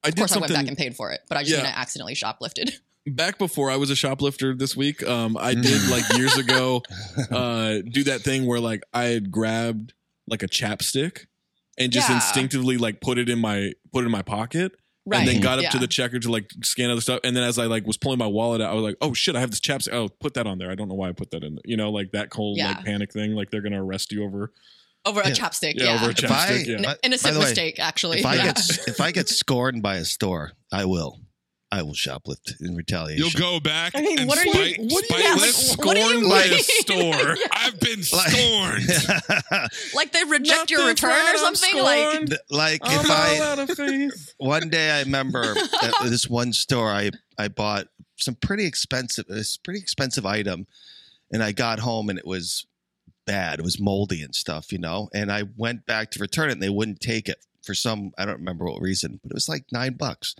I 0.03 0.09
Of 0.09 0.15
did 0.17 0.21
course, 0.21 0.37
I 0.37 0.39
went 0.41 0.53
back 0.53 0.67
and 0.69 0.77
paid 0.77 0.95
for 0.97 1.13
it, 1.13 1.21
but 1.29 1.39
I 1.39 1.43
just 1.43 1.53
Yeah. 1.57 1.63
mean 1.63 1.73
I 1.75 1.81
accidentally 1.81 2.15
shoplifted. 2.15 2.73
back 3.07 3.39
before 3.39 3.71
I 3.71 3.77
was 3.77 3.89
a 3.91 3.97
shoplifter 3.97 4.55
this 4.55 4.77
week, 4.77 5.03
um, 5.07 5.37
I 5.39 5.55
did 5.55 5.89
like 5.89 6.05
years 6.19 6.37
ago 6.37 6.83
uh, 7.31 7.79
do 7.91 8.05
that 8.05 8.21
thing 8.21 8.45
where 8.47 8.61
like 8.61 8.83
I 8.93 9.05
had 9.05 9.31
grabbed 9.31 9.95
like 10.27 10.43
a 10.43 10.47
chapstick 10.49 11.27
and 11.79 11.91
just 11.93 12.09
Yeah. 12.11 12.17
instinctively 12.17 12.77
like 12.77 13.01
put 13.01 13.17
it 13.19 13.29
in 13.31 13.39
my 13.39 13.73
put 13.93 14.05
it 14.05 14.07
in 14.07 14.13
my 14.13 14.23
pocket. 14.23 14.73
Right. 15.07 15.19
And 15.21 15.29
then 15.29 15.41
got 15.43 15.63
up 15.63 15.71
to 15.73 15.79
the 15.79 15.87
checker 15.87 16.19
to 16.19 16.31
like 16.31 16.51
scan 16.63 16.89
other 16.91 17.01
stuff. 17.03 17.21
And 17.25 17.37
then 17.37 17.43
as 17.45 17.59
I 17.59 17.67
like 17.67 17.87
was 17.87 17.99
pulling 17.99 18.19
my 18.19 18.27
wallet 18.27 18.63
out, 18.63 18.71
I 18.71 18.75
was 18.75 18.83
like, 18.85 18.97
oh 19.03 19.13
shit, 19.13 19.37
I 19.37 19.41
have 19.41 19.51
this 19.51 19.61
chapstick. 19.61 19.93
Oh, 19.93 20.09
put 20.09 20.33
that 20.35 20.47
on 20.47 20.57
there. 20.59 20.71
I 20.71 20.75
don't 20.75 20.89
know 20.89 20.95
why 20.95 21.09
I 21.11 21.13
put 21.13 21.31
that 21.33 21.45
in. 21.45 21.59
You 21.65 21.77
know, 21.77 21.91
like 21.91 22.13
that 22.13 22.33
whole 22.33 22.55
Yeah. 22.57 22.69
like 22.69 22.85
panic 22.87 23.13
thing. 23.13 23.35
Like 23.35 23.51
they're 23.51 23.61
gonna 23.63 23.83
arrest 23.85 24.13
you 24.13 24.25
over 24.25 24.51
over 25.07 25.21
a 25.21 25.29
Yeah. 25.29 25.35
chapstick. 25.35 25.75
yeah, 25.77 25.85
Yeah. 25.85 25.95
over 25.97 26.07
a 26.07 26.09
If 26.11 26.25
I- 26.31 26.49
chapstick. 26.51 26.67
yeah. 26.67 26.91
An 26.91 26.97
innocent 27.03 27.35
by 27.35 27.41
way, 27.41 27.47
mistake, 27.47 27.79
actually. 27.79 28.21
If 28.21 28.27
I 28.27 28.35
yeah. 28.37 28.45
get 28.53 28.71
if 28.89 29.01
I 29.01 29.11
get 29.13 29.29
scorned 29.29 29.83
by 29.83 29.97
a 29.97 30.05
store, 30.05 30.53
I 30.73 30.85
will. 30.85 31.21
I 31.73 31.83
will 31.83 31.95
shoplift 31.95 32.61
in 32.61 32.77
retaliation. 32.77 33.19
You'll 33.25 33.33
go 33.41 33.59
back 33.59 33.97
I 33.97 34.01
mean, 34.01 34.21
and 34.21 34.29
what 34.29 34.39
are 34.39 34.45
you- 34.45 34.53
what 34.53 34.65
do 34.65 34.83
you- 34.85 34.91
spite 35.03 35.25
yeah, 35.25 35.35
what 35.85 35.95
do 35.97 36.01
you 36.01 36.29
by 36.29 36.43
a 36.45 36.51
mean? 36.51 36.63
store. 36.63 37.37
Yeah. 37.37 37.47
I've 37.51 37.81
been 37.81 37.99
Like- 38.13 38.31
scorned. 38.31 39.71
like 39.95 40.13
they 40.13 40.23
reject 40.25 40.71
your 40.71 40.87
return 40.87 41.35
or 41.35 41.39
something. 41.39 41.77
Like 41.77 42.29
like 42.51 42.81
I'm 42.85 43.01
if 43.01 43.11
I 43.11 43.39
out 43.41 43.59
of 43.59 43.71
faith. 43.77 44.35
one 44.39 44.69
day 44.69 44.91
I 44.91 45.01
remember 45.01 45.57
at 45.83 45.93
this 46.05 46.29
one 46.29 46.53
store 46.53 46.91
I 46.91 47.11
I 47.39 47.49
bought 47.49 47.89
some 48.17 48.37
pretty 48.37 48.67
expensive 48.67 49.27
this 49.27 49.57
pretty 49.57 49.81
expensive 49.81 50.25
item 50.25 50.69
and 51.33 51.43
I 51.43 51.51
got 51.51 51.81
home 51.81 52.09
and 52.09 52.19
it 52.21 52.27
was 52.27 52.67
bad. 53.27 53.59
It 53.59 53.63
was 53.65 53.81
moldy 53.81 54.23
and 54.23 54.35
stuff, 54.35 54.73
you 54.73 54.79
know. 54.79 55.09
And 55.15 55.31
I 55.31 55.45
went 55.57 55.87
back 55.87 56.11
to 56.13 56.21
return 56.21 56.49
it 56.49 56.53
and 56.53 56.63
they 56.63 56.69
wouldn't 56.69 57.01
take 57.01 57.29
it 57.29 57.45
for 57.63 57.75
some 57.75 58.13
I 58.19 58.25
don't 58.25 58.39
remember 58.39 58.65
what 58.67 58.81
reason, 58.81 59.21
but 59.23 59.31
it 59.31 59.35
was 59.35 59.49
like 59.49 59.65
9 59.73 59.95
bucks. 59.95 60.35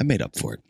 I 0.00 0.04
made 0.04 0.22
up 0.22 0.36
for 0.38 0.54
it. 0.54 0.60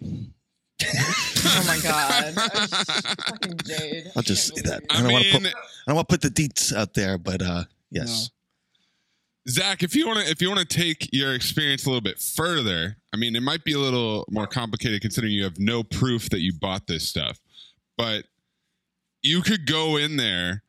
oh 0.83 1.65
my 1.67 1.79
god, 1.83 2.35
fucking 3.29 3.57
Jade. 3.65 4.11
I'll 4.17 4.23
just 4.23 4.55
say 4.55 4.63
that. 4.63 4.83
I 4.91 4.99
I 4.99 5.03
don't 5.03 5.13
want 5.13 5.25
to 5.27 5.33
put 5.33 5.47
I 5.47 5.53
don't 5.87 5.97
want 5.97 6.09
to 6.09 6.13
put 6.19 6.23
the 6.23 6.31
deets 6.31 6.75
out 6.75 6.95
there, 6.95 7.19
but 7.19 7.43
uh 7.43 7.65
yes. 7.91 8.31
Zach, 9.49 9.83
if 9.83 9.97
you 9.97 10.07
want 10.07 10.25
to, 10.25 10.31
if 10.31 10.43
you 10.43 10.49
want 10.49 10.61
to 10.61 10.77
take 10.77 11.09
your 11.13 11.35
experience 11.35 11.85
a 11.85 11.89
little 11.89 12.03
bit 12.03 12.19
further, 12.19 12.97
I 13.13 13.17
mean, 13.17 13.35
it 13.35 13.43
might 13.43 13.65
be 13.65 13.73
a 13.73 13.79
little 13.79 14.27
more 14.31 14.47
complicated 14.47 15.01
considering 15.01 15.33
you 15.33 15.45
have 15.45 15.59
no 15.59 15.83
proof 15.83 16.29
that 16.31 16.41
you 16.41 16.53
bought 16.53 16.87
this 16.87 17.09
stuff, 17.09 17.41
but 17.97 18.27
you 19.23 19.43
could 19.43 19.67
go 19.67 19.97
in 19.97 20.17
there 20.17 20.63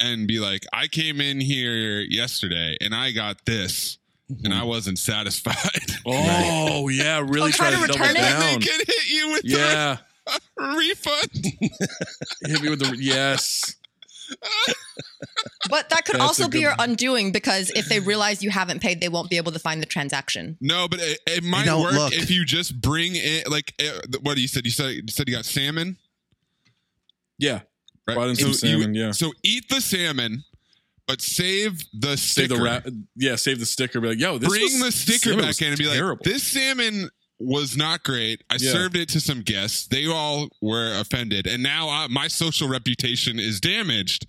and 0.00 0.26
be 0.26 0.38
like, 0.40 0.64
"I 0.72 0.86
came 0.88 1.20
in 1.20 1.40
here 1.40 2.00
yesterday 2.00 2.76
and 2.80 2.94
I 2.94 3.12
got 3.12 3.44
this, 3.46 3.98
and 4.44 4.52
I 4.54 4.62
wasn't 4.64 4.98
satisfied." 4.98 5.56
Oh 6.06 6.88
yeah, 6.90 7.20
really 7.20 7.48
Oh, 7.48 7.50
try 7.50 7.70
try 7.70 7.80
to 7.80 7.86
to 7.86 7.92
double 7.92 8.00
return 8.06 8.16
it? 8.16 8.22
and 8.22 8.42
they 8.62 8.66
can 8.66 8.78
hit 8.78 9.08
you 9.10 9.30
with 9.32 9.40
Yeah, 9.44 9.96
a 10.26 10.76
refund. 10.76 11.30
hit 12.44 12.62
me 12.62 12.68
with 12.70 12.80
the 12.80 12.96
yes. 12.98 13.76
But 15.70 15.88
that 15.90 16.04
could 16.04 16.16
That's 16.16 16.24
also 16.24 16.48
be 16.48 16.60
your 16.60 16.74
one. 16.76 16.90
undoing 16.90 17.32
because 17.32 17.70
if 17.70 17.86
they 17.86 18.00
realize 18.00 18.42
you 18.42 18.50
haven't 18.50 18.80
paid, 18.82 19.00
they 19.00 19.08
won't 19.08 19.30
be 19.30 19.36
able 19.38 19.52
to 19.52 19.58
find 19.58 19.80
the 19.80 19.86
transaction. 19.86 20.56
No, 20.60 20.88
but 20.88 21.00
it, 21.00 21.18
it 21.26 21.44
might 21.44 21.64
don't 21.66 21.82
work 21.82 21.92
look. 21.94 22.12
if 22.14 22.30
you 22.30 22.44
just 22.44 22.80
bring 22.80 23.12
it. 23.14 23.50
like 23.50 23.72
eh, 23.78 23.90
what 24.22 24.36
you 24.38 24.48
said. 24.48 24.64
You 24.66 24.70
said 24.72 24.90
you 24.92 25.02
said 25.08 25.28
you 25.28 25.34
got 25.34 25.44
salmon. 25.46 25.96
Yeah, 27.38 27.60
Right? 28.06 28.14
Brought 28.14 28.28
in 28.28 28.36
some 28.36 28.48
you- 28.48 28.54
salmon, 28.54 28.94
yeah. 28.94 29.10
So 29.12 29.32
eat 29.42 29.68
the 29.68 29.80
salmon, 29.80 30.44
but 31.06 31.20
save 31.22 31.84
the 31.92 32.16
save 32.16 32.18
sticker. 32.46 32.56
the 32.56 32.62
wrap. 32.62 32.86
Yeah, 33.16 33.36
save 33.36 33.58
the 33.60 33.66
sticker. 33.66 34.00
Be 34.00 34.08
like, 34.08 34.18
yo, 34.18 34.38
this 34.38 34.48
Bring 34.48 34.78
the 34.80 34.92
sticker 34.92 35.36
back 35.36 35.60
in 35.62 35.68
and 35.68 35.78
be 35.78 35.84
terrible. 35.84 36.20
like, 36.24 36.32
this 36.32 36.42
salmon 36.42 37.08
was 37.38 37.76
not 37.76 38.02
great. 38.04 38.42
I 38.50 38.56
Yeah. 38.60 38.72
served 38.72 38.96
it 38.96 39.08
to 39.10 39.20
some 39.20 39.42
guests. 39.42 39.86
They 39.86 40.06
all 40.06 40.48
were 40.60 40.98
offended, 40.98 41.46
and 41.46 41.62
now 41.62 41.88
I, 41.88 42.06
my 42.08 42.28
social 42.28 42.68
reputation 42.68 43.38
is 43.38 43.58
damaged 43.60 44.26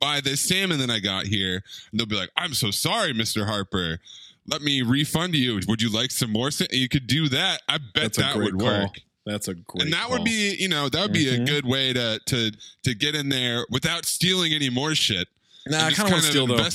by 0.00 0.20
this 0.20 0.40
salmon 0.40 0.78
that 0.78 0.90
I 0.90 0.98
got 1.00 1.26
here. 1.26 1.62
And 1.90 1.98
they'll 2.00 2.06
be 2.06 2.16
like, 2.16 2.30
I'm 2.36 2.54
so 2.54 2.70
sorry, 2.70 3.12
Mister 3.12 3.44
Harper. 3.46 3.98
Let 4.46 4.62
me 4.62 4.80
refund 4.82 5.34
you. 5.34 5.60
Would 5.68 5.82
you 5.82 5.90
like 5.90 6.10
some 6.10 6.32
more? 6.32 6.50
Sa-? 6.50 6.64
You 6.70 6.88
could 6.88 7.06
do 7.06 7.28
that. 7.28 7.60
I 7.68 7.76
bet 7.78 8.14
That's 8.14 8.16
that 8.18 8.36
would 8.36 8.58
call. 8.58 8.66
work. 8.82 9.00
That's 9.26 9.48
a 9.48 9.54
great. 9.54 9.84
and 9.84 9.92
that 9.92 10.02
call. 10.04 10.12
would 10.12 10.24
be, 10.24 10.56
you 10.58 10.68
know, 10.68 10.88
that 10.88 11.00
would 11.02 11.12
be 11.12 11.28
a 11.28 11.38
Mhm. 11.38 11.46
good 11.46 11.66
way 11.66 11.92
to 11.92 12.18
to 12.26 12.50
to 12.84 12.94
get 12.94 13.14
in 13.14 13.28
there 13.28 13.66
without 13.70 14.06
stealing 14.06 14.52
any 14.54 14.70
more 14.70 14.94
shit. 14.94 15.28
Nah, 15.66 15.84
I 15.84 15.90
kind 15.92 16.08
of 16.08 16.12
want 16.12 16.24
to 16.24 16.30
steal 16.30 16.46
though. 16.46 16.66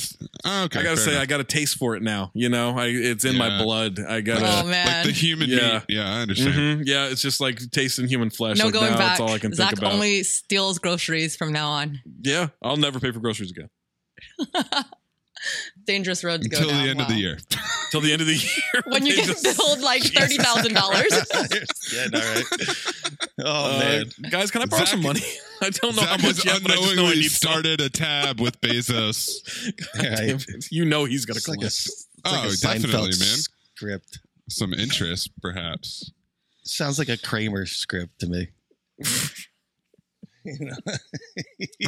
Oh, 0.44 0.64
okay, 0.64 0.78
I 0.78 0.82
gotta 0.84 0.96
say, 0.96 1.10
enough. 1.12 1.22
I 1.22 1.26
got 1.26 1.40
a 1.40 1.44
taste 1.44 1.78
for 1.78 1.96
it 1.96 2.02
now. 2.04 2.30
You 2.32 2.48
know, 2.48 2.78
I, 2.78 2.86
it's 2.86 3.24
in 3.24 3.36
my 3.36 3.60
blood. 3.60 3.98
I 3.98 4.18
Oh 4.18 4.22
gotta. 4.22 4.68
man. 4.68 4.86
like 4.86 5.06
the 5.06 5.10
human 5.12 5.50
Yeah. 5.50 5.72
meat. 5.88 5.96
Yeah, 5.96 6.14
I 6.14 6.20
understand. 6.20 6.54
Mhm. 6.54 6.86
Yeah, 6.86 7.06
it's 7.08 7.20
just 7.20 7.40
like 7.40 7.58
tasting 7.72 8.06
human 8.06 8.30
flesh. 8.30 8.56
No 8.58 8.66
like 8.66 8.74
going 8.74 8.92
now, 8.92 8.98
back. 8.98 9.18
That's 9.18 9.20
all 9.20 9.32
I 9.34 9.38
can 9.40 9.52
Zach 9.52 9.70
think 9.70 9.78
about. 9.78 9.94
only 9.94 10.22
steals 10.22 10.78
groceries 10.78 11.34
from 11.34 11.50
now 11.50 11.70
on. 11.70 12.00
yeah, 12.22 12.48
I'll 12.62 12.76
never 12.76 13.00
pay 13.00 13.10
for 13.10 13.18
groceries 13.18 13.50
again 13.50 13.68
Dangerous 15.86 16.24
road 16.24 16.42
to 16.42 16.48
go 16.48 16.56
Until 16.58 16.70
down. 16.70 16.82
the 16.84 16.90
end 16.90 17.00
of 17.00 17.08
the 17.08 17.14
year. 17.14 17.38
till 17.90 18.00
the 18.00 18.12
end 18.12 18.20
of 18.22 18.26
the 18.26 18.34
year. 18.34 18.82
When 18.86 19.04
you 19.06 19.16
They 19.16 19.22
get 19.26 19.42
just- 19.42 19.56
billed 19.58 19.80
like 19.80 20.02
thirty 20.14 20.36
thousand 20.36 20.74
dollars. 20.74 21.06
yeah, 21.92 22.06
all 22.14 22.20
right. 22.20 22.44
Oh 23.40 23.76
Uh, 23.76 23.78
man. 23.80 24.04
guys, 24.30 24.50
can 24.50 24.62
I 24.62 24.66
borrow 24.66 24.80
Zach- 24.84 24.88
some 24.92 25.02
money? 25.02 25.20
I 25.60 25.70
don't 25.70 25.94
know 25.96 26.02
Zach 26.02 26.20
how 26.20 26.26
much 26.26 26.44
yet, 26.44 26.62
but 26.62 26.72
I 26.72 26.74
just 26.76 26.82
know 26.82 26.86
I 26.86 26.90
unknowingly 26.90 27.16
need 27.16 27.28
some. 27.30 27.48
started 27.50 27.80
a 27.80 27.90
tab 27.90 28.40
with 28.40 28.60
Bezos. 28.60 29.28
God 29.94 30.02
damn 30.16 30.36
it. 30.36 30.66
You 30.70 30.84
know 30.84 31.04
he's 31.04 31.24
gonna 31.26 31.36
It's 31.38 31.48
like 31.48 31.56
a, 31.56 31.60
collect. 31.60 31.74
it's 31.76 32.08
like 32.24 32.34
Oh, 32.44 32.48
a 32.48 32.56
definitely, 32.56 33.10
Seinfeld 33.10 33.20
man. 33.20 33.38
script. 33.76 34.18
Some 34.48 34.72
interest, 34.74 35.30
perhaps. 35.42 36.10
Sounds 36.64 36.98
like 36.98 37.08
a 37.08 37.16
Kramer 37.18 37.66
script 37.66 38.20
to 38.20 38.26
me. 38.26 38.48
you 40.58 40.66
know? 40.66 40.76
I 40.86 40.98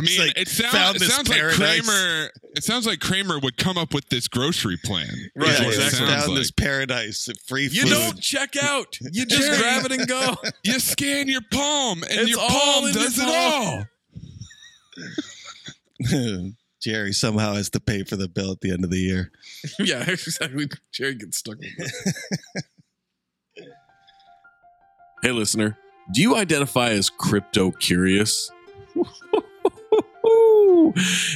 mean, 0.00 0.18
like, 0.18 0.38
it, 0.38 0.48
sound, 0.48 0.72
found 0.72 0.96
it 0.96 1.00
this 1.00 1.14
sounds 1.14 1.28
like. 1.28 1.40
Kramer. 1.40 2.30
It 2.54 2.64
sounds 2.64 2.86
like 2.86 3.00
Kramer 3.00 3.38
would 3.38 3.58
come 3.58 3.76
up 3.76 3.92
with 3.92 4.08
this 4.08 4.28
grocery 4.28 4.78
plan. 4.82 5.10
Right, 5.34 5.60
what 5.60 5.60
it 5.60 5.66
exactly. 5.74 6.06
Found 6.06 6.28
like. 6.28 6.38
this 6.38 6.50
paradise, 6.50 7.28
of 7.28 7.38
free 7.40 7.68
Food. 7.68 7.76
You 7.76 7.84
don't 7.94 8.18
check 8.18 8.56
out. 8.56 8.98
You 9.00 9.26
just 9.30 9.60
grab 9.60 9.84
it 9.84 9.92
and 9.92 10.08
go. 10.08 10.36
You 10.64 10.80
scan 10.80 11.28
your 11.28 11.42
palm, 11.52 12.02
and 12.02 12.12
It's 12.20 12.30
your 12.30 12.38
palm 12.38 12.86
in 12.86 12.94
your 12.94 13.02
does 13.02 13.18
it 13.18 13.28
all. 13.28 13.84
Jerry 16.80 17.12
somehow 17.12 17.52
has 17.54 17.68
to 17.70 17.80
pay 17.80 18.04
for 18.04 18.16
the 18.16 18.28
bill 18.28 18.52
at 18.52 18.60
the 18.62 18.72
end 18.72 18.84
of 18.84 18.90
the 18.90 18.98
year. 18.98 19.32
yeah, 19.78 20.02
exactly. 20.08 20.68
Jerry 20.92 21.14
gets 21.14 21.36
stuck 21.38 21.58
with 21.58 21.68
it. 21.78 22.64
hey, 25.22 25.32
listener, 25.32 25.76
do 26.12 26.22
you 26.22 26.36
identify 26.36 26.90
as 26.90 27.10
crypto 27.10 27.70
curious? 27.72 28.50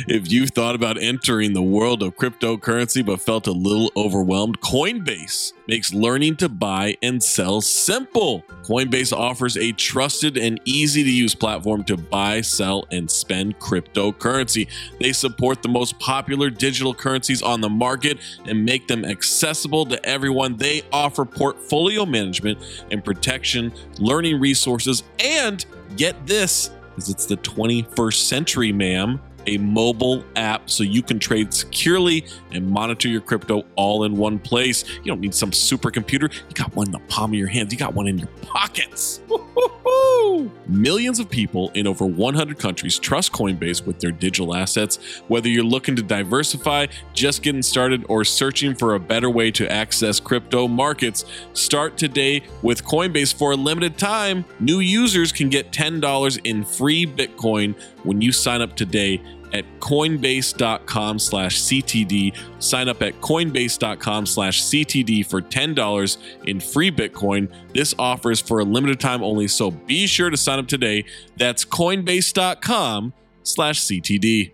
if 0.09 0.31
you've 0.31 0.51
thought 0.51 0.75
about 0.75 0.99
entering 0.99 1.53
the 1.53 1.63
world 1.63 2.03
of 2.03 2.17
cryptocurrency 2.17 3.05
but 3.05 3.21
felt 3.21 3.47
a 3.47 3.53
little 3.53 3.91
overwhelmed, 3.97 4.61
Coinbase 4.61 5.53
makes 5.67 5.95
learning 5.95 6.37
to 6.37 6.49
buy 6.49 6.97
and 7.03 7.23
sell 7.23 7.61
simple. 7.61 8.43
Coinbase 8.63 9.13
offers 9.13 9.57
a 9.57 9.73
trusted 9.73 10.37
and 10.37 10.61
easy 10.65 11.03
to 11.03 11.11
use 11.11 11.35
platform 11.35 11.85
to 11.85 11.97
buy, 11.97 12.41
sell, 12.41 12.87
and 12.91 13.11
spend 13.11 13.59
cryptocurrency. 13.59 14.69
They 15.01 15.13
support 15.13 15.63
the 15.63 15.69
most 15.69 15.99
popular 15.99 16.51
digital 16.51 16.95
currencies 16.95 17.43
on 17.43 17.61
the 17.61 17.69
market 17.69 18.19
and 18.47 18.65
make 18.65 18.89
them 18.89 19.05
accessible 19.05 19.87
to 19.87 20.05
everyone. 20.07 20.57
They 20.57 20.83
offer 20.93 21.25
portfolio 21.25 22.05
management 22.05 22.59
and 22.91 23.05
protection, 23.05 23.73
learning 23.99 24.41
resources, 24.41 25.03
and 25.19 25.65
get 25.97 26.27
this 26.27 26.71
because 26.91 27.09
it's 27.09 27.27
the 27.27 27.37
21st 27.39 28.27
century, 28.27 28.73
ma'am. 28.73 29.21
A 29.51 29.59
mobile 29.59 30.25
app 30.37 30.71
so 30.71 30.85
you 30.85 31.03
can 31.03 31.19
trade 31.19 31.53
securely 31.53 32.25
and 32.53 32.71
monitor 32.71 33.09
your 33.09 33.21
crypto 33.21 33.65
all 33.75 34.05
in 34.05 34.17
one 34.17 34.39
place. 34.39 34.85
You 34.99 35.07
don't 35.07 35.21
need 35.21 35.35
some 35.35 35.51
supercomputer. 35.51 36.33
You 36.33 36.55
got 36.55 36.75
one 36.77 36.87
in 36.87 36.93
the 36.93 37.01
palm 37.01 37.33
of 37.33 37.35
your 37.35 37.49
hands. 37.49 37.73
You 37.73 37.79
got 37.79 37.93
one 37.93 38.07
in 38.07 38.17
your 38.17 38.29
pockets. 38.43 39.21
Woo-hoo-hoo. 39.29 40.53
Millions 40.69 41.19
of 41.19 41.29
people 41.29 41.71
in 41.75 41.89
over 41.89 42.07
100 42.07 42.61
countries 42.61 42.97
trust 42.97 43.33
Coinbase 43.33 43.85
with 43.85 43.99
their 43.99 44.13
digital 44.13 44.55
assets. 44.55 45.21
Whether 45.27 45.49
you're 45.49 45.65
looking 45.65 45.97
to 45.97 46.03
diversify, 46.03 46.87
just 47.13 47.43
getting 47.43 47.63
started, 47.63 48.05
or 48.09 48.23
searching 48.23 48.77
for 48.77 48.95
a 48.95 49.01
better 49.01 49.29
way 49.29 49.51
to 49.51 49.71
access 49.71 50.21
crypto 50.21 50.69
markets, 50.69 51.25
start 51.55 51.97
today 51.99 52.43
with 52.63 52.85
Coinbase 52.85 53.35
for 53.35 53.51
a 53.51 53.57
limited 53.57 53.99
time. 53.99 54.45
New 54.61 54.79
users 54.79 55.33
can 55.33 55.49
get 55.49 55.73
$10 55.73 56.41
in 56.45 56.65
free 56.65 57.05
Bitcoin 57.05 57.75
when 58.05 58.21
you 58.21 58.31
sign 58.31 58.63
up 58.63 58.77
today 58.77 59.21
at 59.53 59.65
coinbase.com 59.81 61.19
slash 61.19 61.61
ctd 61.61 62.37
sign 62.63 62.89
up 62.89 63.03
at 63.03 63.15
coinbase.com 63.21 64.27
slash 64.27 64.63
ctd 64.63 65.27
for 65.27 65.41
$10 65.41 66.17
in 66.45 66.61
free 66.61 66.91
bitcoin 66.91 67.53
this 67.75 67.95
offer 67.99 68.31
is 68.31 68.41
for 68.41 68.61
a 68.61 68.65
limited 68.65 69.01
time 69.01 69.23
only 69.23 69.49
so 69.49 69.71
be 69.71 70.07
sure 70.07 70.31
to 70.31 70.37
sign 70.37 70.59
up 70.59 70.67
today 70.69 71.05
that's 71.37 71.65
coinbase.com 71.65 73.13
slash 73.43 73.81
ctd 73.81 74.53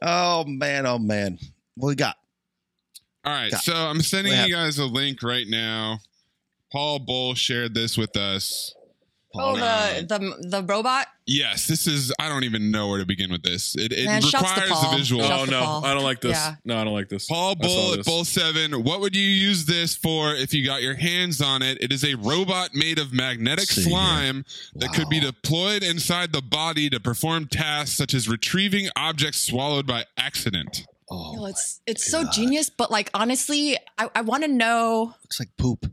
Oh 0.00 0.44
man, 0.44 0.86
oh 0.86 1.00
man. 1.00 1.38
What 1.74 1.88
we 1.88 1.94
got? 1.96 2.14
All 3.24 3.32
right, 3.32 3.50
Got- 3.50 3.62
so 3.64 3.74
I'm 3.74 4.00
sending 4.00 4.32
you 4.32 4.54
guys 4.54 4.78
a 4.78 4.84
link 4.86 5.24
right 5.24 5.46
now. 5.48 5.98
Paul 6.70 7.00
Bull 7.00 7.34
shared 7.34 7.74
this 7.74 7.98
with 7.98 8.16
us. 8.16 8.74
Oh, 9.38 9.56
the 9.56 10.06
the 10.06 10.48
the 10.48 10.62
robot. 10.62 11.06
Yes, 11.26 11.66
this 11.66 11.86
is. 11.86 12.12
I 12.18 12.28
don't 12.28 12.44
even 12.44 12.70
know 12.70 12.88
where 12.88 12.98
to 12.98 13.06
begin 13.06 13.30
with 13.30 13.42
this. 13.42 13.76
It, 13.76 13.92
it 13.92 14.06
Man, 14.06 14.22
shouts 14.22 14.52
to 14.54 14.60
requires 14.60 14.70
Paul. 14.70 14.94
a 14.94 14.96
visual. 14.96 15.22
Shouts 15.22 15.42
Oh 15.42 15.44
to 15.46 15.50
no, 15.50 15.60
Paul. 15.62 15.84
I 15.84 15.94
don't 15.94 16.02
like 16.02 16.20
this. 16.22 16.32
Yeah. 16.32 16.54
No, 16.64 16.78
I 16.78 16.84
don't 16.84 16.94
like 16.94 17.08
this. 17.08 17.26
Paul 17.26 17.50
I 17.62 17.66
saw 17.66 17.68
Bull 17.68 17.92
at 17.92 17.96
this. 17.98 18.06
Bull 18.06 18.24
Seven. 18.24 18.84
What 18.84 19.00
would 19.00 19.14
you 19.14 19.22
use 19.22 19.66
this 19.66 19.94
for 19.94 20.34
if 20.34 20.54
you 20.54 20.64
got 20.64 20.82
your 20.82 20.94
hands 20.94 21.40
on 21.42 21.60
it? 21.62 21.78
It 21.82 21.92
is 21.92 22.02
a 22.04 22.14
robot 22.16 22.70
made 22.74 22.98
of 22.98 23.12
magnetic 23.12 23.66
See 23.68 23.82
here. 23.82 23.90
slime 23.90 24.44
that 24.76 24.92
could 24.94 25.08
be 25.10 25.20
deployed 25.20 25.82
inside 25.82 26.32
the 26.32 26.42
body 26.42 26.88
to 26.90 26.98
perform 26.98 27.46
tasks 27.46 27.96
such 27.96 28.14
as 28.14 28.28
retrieving 28.28 28.88
objects 28.96 29.38
swallowed 29.40 29.86
by 29.86 30.04
accident. 30.16 30.86
Oh, 31.10 31.34
Yo, 31.36 31.44
it's 31.46 31.80
my 31.86 31.92
it's 31.92 32.04
so 32.10 32.22
God. 32.24 32.32
genius, 32.32 32.68
but 32.70 32.90
like 32.90 33.10
honestly, 33.14 33.76
I, 33.96 34.08
I 34.14 34.20
want 34.22 34.44
to 34.44 34.48
know 34.48 35.14
looks 35.24 35.40
like 35.40 35.48
poop. 35.58 35.86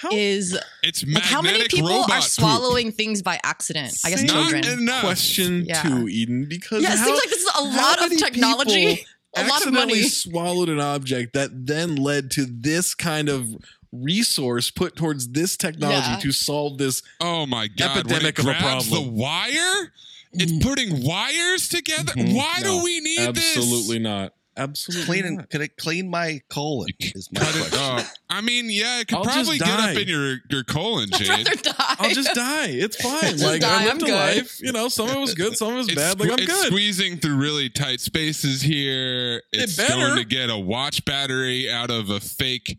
How 0.00 0.10
is 0.12 0.58
It's 0.82 1.04
like 1.06 1.22
how 1.22 1.42
many 1.42 1.66
people 1.68 1.88
robot 1.88 2.10
are 2.10 2.20
poop. 2.20 2.24
swallowing 2.30 2.92
things 2.92 3.22
by 3.22 3.38
accident? 3.44 3.94
I 4.04 4.10
guess 4.10 4.20
Same 4.20 4.26
Not 4.28 4.50
children. 4.50 4.78
enough. 4.80 5.00
question 5.02 5.64
Yeah. 5.66 5.82
too, 5.82 6.08
Eden? 6.08 6.46
Because 6.48 6.82
Yeah, 6.82 6.92
it 6.94 6.98
how- 6.98 7.04
seems 7.06 7.18
like 7.18 7.30
this 7.30 7.42
is 7.42 7.50
a 7.56 7.62
lot 7.64 8.02
of 8.02 8.10
many 8.10 8.16
technology, 8.22 8.86
people 8.96 9.04
a 9.36 9.40
lot 9.42 9.48
of 9.48 9.68
accidentally 9.68 9.98
money. 10.00 10.08
swallowed 10.08 10.68
an 10.68 10.80
object 10.80 11.32
that 11.34 11.50
then 11.66 11.96
led 11.96 12.30
to 12.32 12.46
this 12.46 12.94
kind 12.94 13.28
of 13.28 13.48
resource 13.92 14.70
put 14.70 14.96
towards 14.96 15.28
this 15.28 15.56
technology 15.56 16.10
Yeah. 16.10 16.18
to 16.18 16.32
solve 16.32 16.78
this. 16.78 17.02
Oh 17.20 17.46
my 17.46 17.68
god! 17.68 17.98
Epidemic 17.98 18.38
when 18.38 18.48
of 18.48 18.56
a 18.56 18.58
problem. 18.58 18.90
The 18.90 19.00
wire. 19.10 19.92
It's 20.34 20.52
putting 20.62 21.02
wires 21.04 21.68
together. 21.68 22.12
Mhm. 22.12 22.34
Why 22.34 22.58
No, 22.62 22.78
do 22.80 22.84
we 22.84 23.00
need 23.00 23.34
this? 23.34 23.56
Absolutely 23.56 23.98
not. 23.98 24.34
Absolutely 24.58 25.06
Cleaning, 25.06 25.36
not. 25.36 25.50
could 25.50 25.60
it 25.60 25.76
clean 25.76 26.10
my 26.10 26.40
colon? 26.50 26.88
Is 26.98 27.30
my 27.32 27.40
this? 27.40 27.46
Cut 27.52 27.56
it 27.56 27.70
question. 27.70 27.78
off. 27.78 28.14
I 28.28 28.40
mean, 28.40 28.66
yeah, 28.70 29.00
it 29.00 29.08
could 29.08 29.18
I'll 29.18 29.24
just 29.24 29.34
probably 29.36 29.58
get 29.58 29.66
die. 29.66 29.92
up 29.92 29.96
in 29.98 30.08
your 30.08 30.38
your 30.50 30.64
colon, 30.64 31.08
I'd 31.14 31.18
Jade. 31.20 31.28
rather 31.48 31.54
die. 31.62 31.74
I'll 31.98 32.10
just 32.14 32.34
die. 32.34 32.66
It's 32.68 32.96
fine. 33.02 33.20
Just 33.32 33.44
like 33.44 33.60
die. 33.60 33.82
I 33.82 33.84
lived 33.86 34.02
I'm 34.02 34.08
a 34.08 34.10
good. 34.10 34.36
life. 34.36 34.60
You 34.60 34.72
know, 34.72 34.88
some 34.88 35.08
of 35.08 35.16
it 35.16 35.20
was 35.20 35.34
good, 35.34 35.56
some 35.56 35.68
of 35.68 35.74
it 35.74 35.78
was 35.78 35.86
It's, 35.88 35.94
bad. 35.96 36.18
Like 36.20 36.30
I'm 36.32 36.38
it's 36.40 36.46
good. 36.46 36.66
squeezing 36.66 37.18
through 37.18 37.36
really 37.36 37.70
tight 37.70 38.00
spaces 38.00 38.60
here. 38.62 39.42
It's 39.52 39.76
better. 39.76 39.94
going 39.94 40.16
to 40.18 40.24
get 40.24 40.50
a 40.50 40.58
watch 40.58 41.04
battery 41.04 41.70
out 41.70 41.90
of 41.90 42.10
a 42.10 42.18
fake 42.20 42.78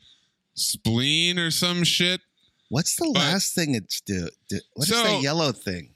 spleen 0.56 1.40
or 1.40 1.52
some 1.52 1.84
shit. 1.84 2.22
What's 2.70 2.96
the 2.98 3.10
But- 3.14 3.20
last 3.22 3.56
thing 3.56 3.74
it's 3.76 4.02
do? 4.02 4.30
do 4.50 4.60
what 4.74 4.88
is 4.90 4.94
So- 4.96 5.04
that 5.04 5.22
yellow 5.22 5.52
thing 5.52 5.94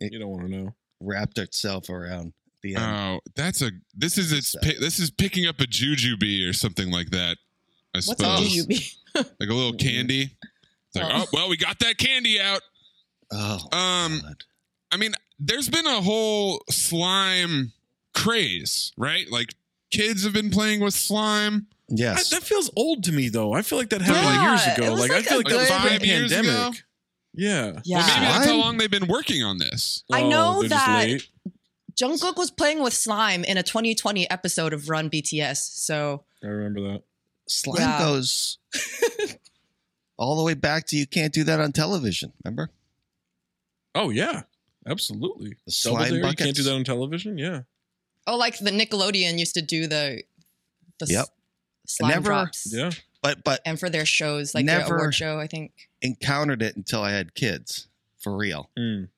You 0.00 0.18
don't 0.18 0.28
want 0.30 0.46
to 0.46 0.56
know. 0.56 0.74
wrapped 1.00 1.38
itself 1.38 1.90
around 1.90 2.32
the 2.62 2.74
end? 2.76 2.84
Oh, 2.84 3.20
that's 3.36 3.62
a. 3.62 3.70
This 3.94 4.18
is 4.18 4.32
it's. 4.32 4.48
So- 4.52 4.60
pi- 4.62 4.76
This 4.80 4.98
is 4.98 5.10
picking 5.10 5.46
up 5.46 5.60
a 5.60 5.64
jujube 5.64 6.48
or 6.48 6.52
something 6.52 6.90
like 6.90 7.10
that. 7.10 7.36
I 7.94 7.98
What's 7.98 8.06
suppose. 8.06 8.58
a 8.58 8.62
GUB? 8.66 9.26
like 9.40 9.48
a 9.48 9.54
little 9.54 9.72
candy. 9.74 10.36
It's 10.94 10.96
like, 10.96 11.06
Oh. 11.08 11.22
oh 11.22 11.26
well, 11.32 11.48
we 11.48 11.56
got 11.56 11.78
that 11.80 11.98
candy 11.98 12.40
out. 12.40 12.60
oh, 13.32 13.58
Um, 13.76 14.20
God. 14.22 14.44
I 14.92 14.96
mean, 14.96 15.12
there's 15.38 15.68
been 15.68 15.86
a 15.86 16.00
whole 16.00 16.62
slime 16.70 17.72
craze, 18.14 18.92
right? 18.96 19.30
Like 19.30 19.54
kids 19.90 20.24
have 20.24 20.32
been 20.32 20.50
playing 20.50 20.80
with 20.80 20.94
slime. 20.94 21.66
I, 21.90 21.94
yes. 21.96 22.30
that 22.30 22.42
feels 22.42 22.70
old 22.76 23.04
to 23.04 23.12
me 23.12 23.28
though. 23.28 23.52
I 23.54 23.62
feel 23.62 23.78
like 23.78 23.90
that 23.90 24.02
happened 24.02 24.24
Yeah, 24.26 24.50
years 24.50 24.78
ago. 24.78 24.92
was 24.92 25.00
Like, 25.00 25.10
I 25.10 25.22
feel 25.22 25.38
like 25.38 25.46
that 25.48 25.56
was 25.56 25.68
good- 25.68 25.74
during 25.78 25.88
Five 25.90 26.04
years 26.04 26.32
pandemic. 26.32 26.50
ago? 26.50 26.78
Yeah. 27.34 27.80
Yeah. 27.84 27.98
Well, 27.98 28.06
maybe 28.06 28.26
that's 28.26 28.46
how 28.46 28.56
long 28.56 28.76
they've 28.78 28.90
been 28.90 29.06
working 29.06 29.42
on 29.42 29.58
this. 29.58 30.02
I 30.12 30.22
Oh, 30.22 30.28
know 30.28 30.60
they're 30.60 30.70
that 30.70 31.04
late. 31.06 31.28
Jungkook 32.00 32.36
was 32.36 32.50
playing 32.50 32.82
with 32.82 32.92
slime 32.94 33.44
in 33.44 33.56
a 33.56 33.62
2020 33.62 34.28
episode 34.30 34.72
of 34.72 34.88
Run 34.88 35.10
BTS. 35.10 35.56
So 35.56 36.24
I 36.42 36.46
remember 36.46 36.80
that. 36.92 37.02
Slime 37.48 37.78
Yeah. 37.80 37.98
goes 37.98 38.58
all 40.16 40.36
the 40.36 40.42
way 40.44 40.54
back 40.54 40.86
to 40.88 40.96
you 40.96 41.06
can't 41.06 41.32
do 41.32 41.44
that 41.44 41.60
on 41.60 41.72
television. 41.72 42.32
Remember? 42.44 42.70
Oh 43.94 44.10
yeah, 44.10 44.42
absolutely. 44.86 45.56
The 45.64 45.72
slime 45.72 46.10
Dare, 46.10 46.26
you 46.28 46.34
can't 46.34 46.54
do 46.56 46.62
that 46.62 46.74
on 46.74 46.84
television. 46.84 47.38
Yeah. 47.38 47.62
oh, 48.26 48.36
like 48.36 48.58
the 48.58 48.70
Nickelodeon 48.70 49.38
used 49.38 49.54
to 49.54 49.62
do 49.62 49.86
the 49.86 50.22
the 50.98 51.06
Yep. 51.08 51.26
slime 51.86 52.10
Never- 52.10 52.24
drops. 52.24 52.68
Yeah. 52.72 52.90
But 53.22 53.42
but 53.42 53.60
And 53.64 53.80
for 53.80 53.90
their 53.90 54.06
shows, 54.06 54.54
like 54.54 54.66
their 54.66 54.80
Never- 54.80 54.96
award 54.96 55.14
show, 55.14 55.40
I 55.40 55.46
think. 55.48 55.88
encountered 56.02 56.62
it 56.62 56.76
until 56.76 57.02
I 57.02 57.10
had 57.12 57.34
kids 57.34 57.88
for 58.20 58.36
real. 58.36 58.70
Mm. 58.78 59.08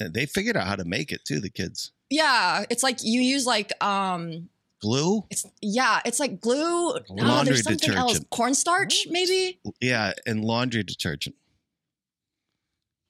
And 0.00 0.12
they 0.14 0.26
figured 0.26 0.56
out 0.56 0.66
how 0.66 0.76
to 0.76 0.84
make 0.84 1.12
it 1.12 1.24
too. 1.24 1.40
The 1.40 1.48
kids 1.48 1.92
Yeah, 2.12 2.64
it's 2.68 2.82
like 2.82 2.98
you 3.02 3.20
use 3.22 3.46
like 3.46 3.72
um 3.82 4.48
glue. 4.82 5.24
it's 5.30 5.46
yeah, 5.62 6.00
it's 6.04 6.20
like 6.20 6.40
glue. 6.40 6.90
Oh, 6.92 7.00
Laundry 7.08 7.54
there's 7.54 7.64
something 7.64 7.90
else. 7.94 8.12
detergent. 8.12 8.30
Cornstarch, 8.30 9.06
maybe? 9.10 9.58
Yeah, 9.80 10.12
and 10.26 10.44
laundry 10.44 10.82
detergent. 10.82 11.36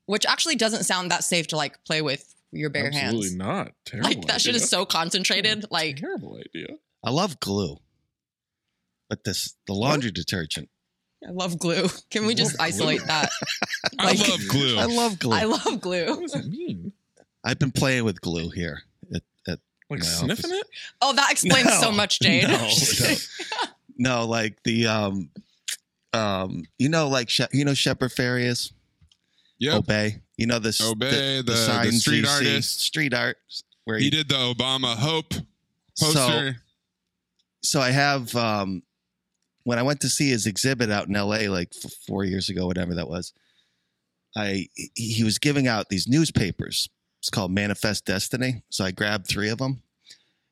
Which 0.07 0.25
actually 0.27 0.57
doesn't 0.57 0.85
sound 0.85 1.11
that 1.11 1.25
safe 1.25 1.49
to 1.49 1.57
like 1.57 1.83
play 1.85 2.01
with 2.03 2.35
your 2.53 2.71
bare 2.71 2.87
Absolutely 2.87 3.01
hands. 3.01 3.15
Absolutely 3.25 3.39
not. 3.39 3.73
Terrible. 3.87 4.09
Like 4.09 4.27
that 4.27 4.41
shit 4.41 4.55
is 4.55 4.69
so 4.69 4.85
concentrated. 4.85 5.65
Like 5.71 5.97
terrible 5.97 6.37
idea. 6.39 6.77
I 7.05 7.11
love 7.11 7.41
glue, 7.41 7.79
but 9.09 9.25
this 9.25 9.57
the 9.67 9.73
laundry 9.75 10.11
detergent. 10.13 10.69
I 11.27 11.31
love 11.33 11.59
glue. 11.59 11.89
Can 12.11 12.27
we 12.27 12.35
just 12.35 12.53
Love 12.53 12.59
glue. 12.59 12.67
isolate 12.67 13.07
that? 13.07 13.31
I 13.99 14.13
love 14.13 14.41
glue. 14.49 14.79
I 14.79 14.85
love 14.85 15.19
glue. 15.19 15.37
I 15.37 15.45
love 15.45 15.81
glue. 15.81 16.07
What 16.07 16.15
glue. 16.15 16.21
does 16.23 16.33
that 16.33 16.47
mean? 16.47 16.93
I've 17.45 17.59
been 17.59 17.73
playing 17.73 18.05
with 18.05 18.21
glue 18.21 18.51
here. 18.51 18.83
At, 19.95 20.01
at 20.01 20.05
Like 20.05 20.19
sniffing 20.37 20.51
office. 20.53 20.61
it? 20.61 20.67
Oh, 21.01 21.13
that 21.15 21.31
explains 21.31 21.67
No. 21.67 21.81
so 21.81 21.93
much, 21.93 22.21
Jade. 22.21 22.45
No, 22.49 22.57
no. 22.59 23.15
no, 23.99 24.27
like 24.27 24.63
the 24.65 24.87
um, 24.87 25.31
um, 26.13 26.65
you 26.79 26.89
know, 26.89 27.09
like 27.09 27.29
She- 27.31 27.45
you 27.53 27.65
know, 27.65 27.75
Shepard 27.75 28.11
Fairey 28.13 28.45
is 28.45 28.73
yep. 29.59 29.75
Obey. 29.77 30.21
You 30.37 30.47
know 30.47 30.59
this 30.59 30.81
Obey, 30.81 31.37
the- 31.39 31.43
the 31.53 31.57
signs 31.57 32.01
street 32.01 32.25
you 32.25 32.29
artist. 32.31 32.81
street 32.81 33.15
art 33.15 33.37
where 33.85 33.99
He 33.99 34.07
you, 34.07 34.11
did 34.11 34.29
the 34.29 34.35
Obama 34.35 34.97
Hope 34.97 35.35
So 35.95 36.07
poster. 36.13 36.57
so 37.63 37.81
I 37.81 37.91
have 37.91 38.35
um 38.35 38.83
when 39.65 39.79
I 39.79 39.83
went 39.83 40.01
to 40.01 40.09
see 40.09 40.31
his 40.31 40.47
exhibit 40.47 40.91
out 40.91 41.07
in 41.09 41.15
LA 41.15 41.49
like 41.51 41.73
f- 41.85 41.93
4 42.09 42.25
years 42.25 42.49
ago 42.49 42.67
whatever 42.67 42.95
that 42.97 43.09
was 43.09 43.33
I 44.37 44.69
he- 44.75 44.91
he 44.95 45.25
was 45.25 45.39
giving 45.39 45.69
out 45.69 45.89
these 45.91 46.09
newspapers 46.09 46.89
it's 47.23 47.31
called 47.31 47.53
Manifest 47.53 48.05
Destiny. 48.05 48.65
So 48.69 48.85
I 48.85 48.91
grabbed 48.91 49.29
3 49.29 49.49
of 49.51 49.59
them 49.59 49.81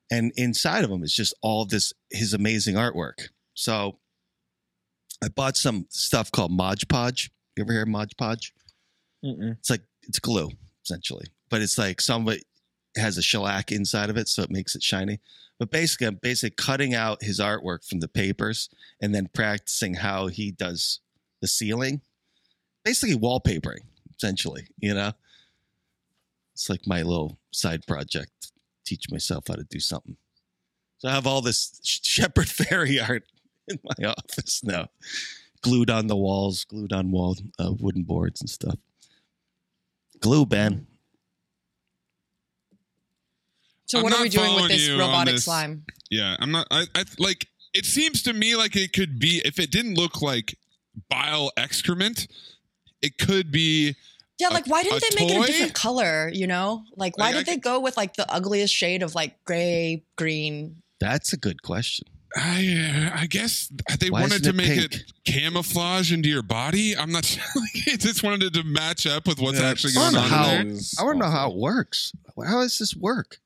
and 0.08 0.32
inside 0.36 0.84
of 0.84 0.90
them 0.90 1.02
is 1.02 1.12
just 1.12 1.34
all 1.42 1.64
this 1.64 1.92
his 2.12 2.32
amazing 2.32 2.76
artwork. 2.76 3.28
So 3.54 3.98
I 5.22 5.26
bought 5.28 5.56
some 5.56 5.86
stuff 5.90 6.30
called 6.30 6.52
Mod 6.52 6.88
Podge. 6.88 7.32
You 7.56 7.64
ever 7.64 7.72
hear 7.72 7.82
of 7.82 7.88
Mod 7.88 8.12
Podge? 8.16 8.54
Mm-mm. 9.24 9.58
it's 9.58 9.68
like 9.68 9.82
it's 10.04 10.20
glue 10.20 10.50
essentially. 10.84 11.26
But 11.48 11.60
it's 11.60 11.76
like 11.76 12.00
some 12.00 12.28
of 12.28 12.34
it 12.34 12.44
has 12.96 13.18
a 13.18 13.22
shellac 13.22 13.72
inside 13.72 14.08
of 14.08 14.16
it 14.16 14.28
so 14.28 14.42
it 14.42 14.50
makes 14.50 14.76
it 14.76 14.82
shiny. 14.84 15.18
But 15.58 15.72
basically 15.72 16.06
i'm 16.06 16.20
basically 16.22 16.54
cutting 16.56 16.94
out 16.94 17.24
his 17.24 17.40
artwork 17.40 17.84
from 17.84 17.98
the 17.98 18.08
papers 18.08 18.70
and 19.02 19.12
then 19.12 19.28
practicing 19.34 19.94
how 19.94 20.28
he 20.28 20.52
does 20.52 21.00
the 21.42 21.48
ceiling 21.48 22.00
basically 22.82 23.16
wallpapering 23.16 23.80
essentially 24.16 24.68
you 24.78 24.94
know 24.94 25.12
it's 26.60 26.68
like 26.68 26.86
my 26.86 27.02
little 27.02 27.38
side 27.52 27.86
project 27.86 28.52
teach 28.84 29.10
myself 29.10 29.44
how 29.48 29.54
to 29.54 29.64
do 29.64 29.80
something 29.80 30.16
so 30.98 31.08
i 31.08 31.12
have 31.12 31.26
all 31.26 31.40
this 31.40 31.80
Shepard 31.82 32.46
Fairey 32.48 33.00
art 33.06 33.24
in 33.66 33.78
my 33.82 34.08
office 34.08 34.62
now 34.62 34.88
glued 35.62 35.88
on 35.90 36.06
the 36.06 36.16
walls 36.16 36.64
glued 36.64 36.92
on 36.92 37.10
wall 37.10 37.36
uh, 37.58 37.72
wooden 37.78 38.02
boards 38.02 38.40
and 38.40 38.50
stuff 38.50 38.76
glue 40.20 40.44
ben 40.44 40.86
So 43.90 43.98
I'm 43.98 44.04
what 44.04 44.12
are 44.12 44.22
we 44.22 44.28
doing 44.28 44.54
with 44.54 44.68
this 44.68 44.88
robotic 44.88 45.34
this. 45.34 45.44
slime? 45.46 45.84
Yeah, 46.12 46.36
I'm 46.38 46.52
not. 46.52 46.68
I, 46.70 46.86
I 46.94 47.02
like. 47.18 47.48
It 47.74 47.84
seems 47.84 48.22
to 48.22 48.32
me 48.32 48.54
like 48.54 48.76
it 48.76 48.92
could 48.92 49.18
be 49.18 49.42
if 49.44 49.58
it 49.58 49.72
didn't 49.72 49.94
look 49.94 50.22
like 50.22 50.56
bile 51.08 51.50
excrement, 51.56 52.28
it 53.02 53.18
could 53.18 53.50
be. 53.50 53.96
Yeah, 54.40 54.48
A- 54.48 54.54
like 54.54 54.66
why 54.66 54.82
didn't 54.82 54.98
a 55.04 55.16
they 55.16 55.24
make 55.26 55.34
it 55.34 55.42
a 55.42 55.46
different 55.46 55.74
color? 55.74 56.30
You 56.32 56.46
know, 56.46 56.84
like 56.96 57.16
why 57.18 57.26
Like, 57.26 57.34
I 57.34 57.38
did 57.38 57.46
they 57.46 57.52
could- 57.54 57.62
go 57.62 57.80
with 57.80 57.96
like 57.96 58.14
the 58.16 58.30
ugliest 58.32 58.74
shade 58.74 59.02
of 59.02 59.14
like 59.14 59.42
gray, 59.44 60.02
green? 60.16 60.82
that's 60.98 61.32
a 61.32 61.36
good 61.38 61.62
question 61.62 62.06
I 62.36 63.10
uh, 63.14 63.20
I 63.22 63.26
guess 63.26 63.72
they 63.98 64.08
Why 64.10 64.20
wanted 64.20 64.44
to 64.44 64.50
it 64.50 64.54
make 64.54 64.68
pink? 64.68 64.94
it 64.94 65.02
camouflage 65.24 66.12
into 66.12 66.28
your 66.28 66.42
body. 66.42 66.96
I'm 66.96 67.10
not 67.10 67.24
sure. 67.30 67.42
Like, 67.56 67.86
it 67.88 68.00
just 68.00 68.22
wanted 68.22 68.54
to 68.54 68.62
match 68.62 69.04
up 69.06 69.26
with 69.26 69.40
what's 69.40 69.58
Yeah, 69.58 69.66
actually 69.68 69.94
going 69.94 70.06
on 70.08 70.12
know 70.14 70.20
how- 70.20 70.46
there. 70.46 70.60
I 71.00 71.02
want 71.04 71.16
to 71.20 71.26
know 71.26 71.30
how 71.30 71.50
it 71.50 71.56
works. 71.56 72.12
How 72.46 72.60
does 72.62 72.78
this 72.78 72.94
work? 72.94 73.38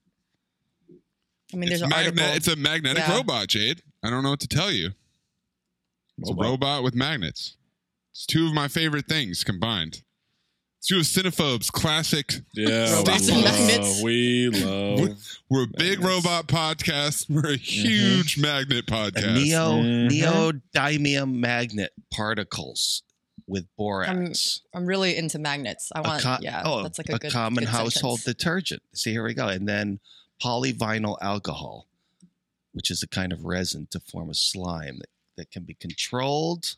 I 1.52 1.56
mean, 1.56 1.68
there's 1.70 1.80
It's, 1.82 1.92
an 1.92 2.14
magne- 2.14 2.36
it's 2.36 2.48
a 2.48 2.56
magnetic 2.56 3.04
Yeah. 3.06 3.16
robot, 3.16 3.48
Jade. 3.48 3.82
I 4.02 4.10
don't 4.10 4.22
know 4.22 4.30
what 4.30 4.40
to 4.40 4.48
tell 4.48 4.70
you. 4.70 4.90
It's 6.18 6.28
a 6.30 6.32
Robot. 6.34 6.44
robot 6.50 6.82
with 6.84 6.94
magnets. 6.94 7.56
It's 8.12 8.26
two 8.26 8.46
of 8.46 8.52
my 8.54 8.68
favorite 8.68 9.06
things 9.08 9.44
combined. 9.44 10.02
It's 10.86 11.14
two 11.14 11.22
of 11.22 11.24
Cinephobes' 11.24 11.72
classic 11.72 12.42
Yeah. 12.52 13.02
We 13.02 13.04
love- 13.04 13.44
magnets. 13.44 14.02
We 14.02 14.48
love. 14.50 15.38
We're 15.48 15.62
a 15.62 15.66
big 15.66 16.00
Magnets. 16.00 16.04
robot 16.26 16.46
podcast. 16.46 17.30
We're 17.30 17.52
a 17.52 17.56
huge 17.56 18.36
magnet 18.36 18.84
A 18.88 18.92
podcast. 18.92 19.34
neo 19.34 19.82
Mhm. 19.82 20.10
neodymium 20.10 21.36
magnet 21.36 21.94
particles 22.12 23.02
with 23.46 23.66
borax. 23.76 24.60
I'm 24.74 24.84
really 24.84 25.16
into 25.16 25.38
magnets. 25.38 25.90
I 25.94 26.02
want, 26.02 26.22
co- 26.22 26.36
yeah, 26.42 26.62
oh, 26.66 26.82
that's 26.82 26.98
like 26.98 27.08
a, 27.08 27.18
good 27.18 27.32
common 27.32 27.64
good 27.64 27.70
household 27.70 28.20
sentence. 28.20 28.36
detergent. 28.36 28.82
See, 28.94 29.12
here 29.12 29.24
we 29.24 29.32
go. 29.32 29.48
And 29.48 29.66
then 29.66 30.00
polyvinyl 30.42 31.16
alcohol, 31.22 31.88
which 32.72 32.90
is 32.90 33.02
a 33.02 33.08
kind 33.08 33.32
of 33.32 33.42
resin 33.46 33.86
to 33.90 34.00
form 34.00 34.28
a 34.28 34.34
slime 34.34 34.98
that, 34.98 35.08
that 35.38 35.50
can 35.50 35.62
be 35.64 35.72
controlled. 35.74 36.76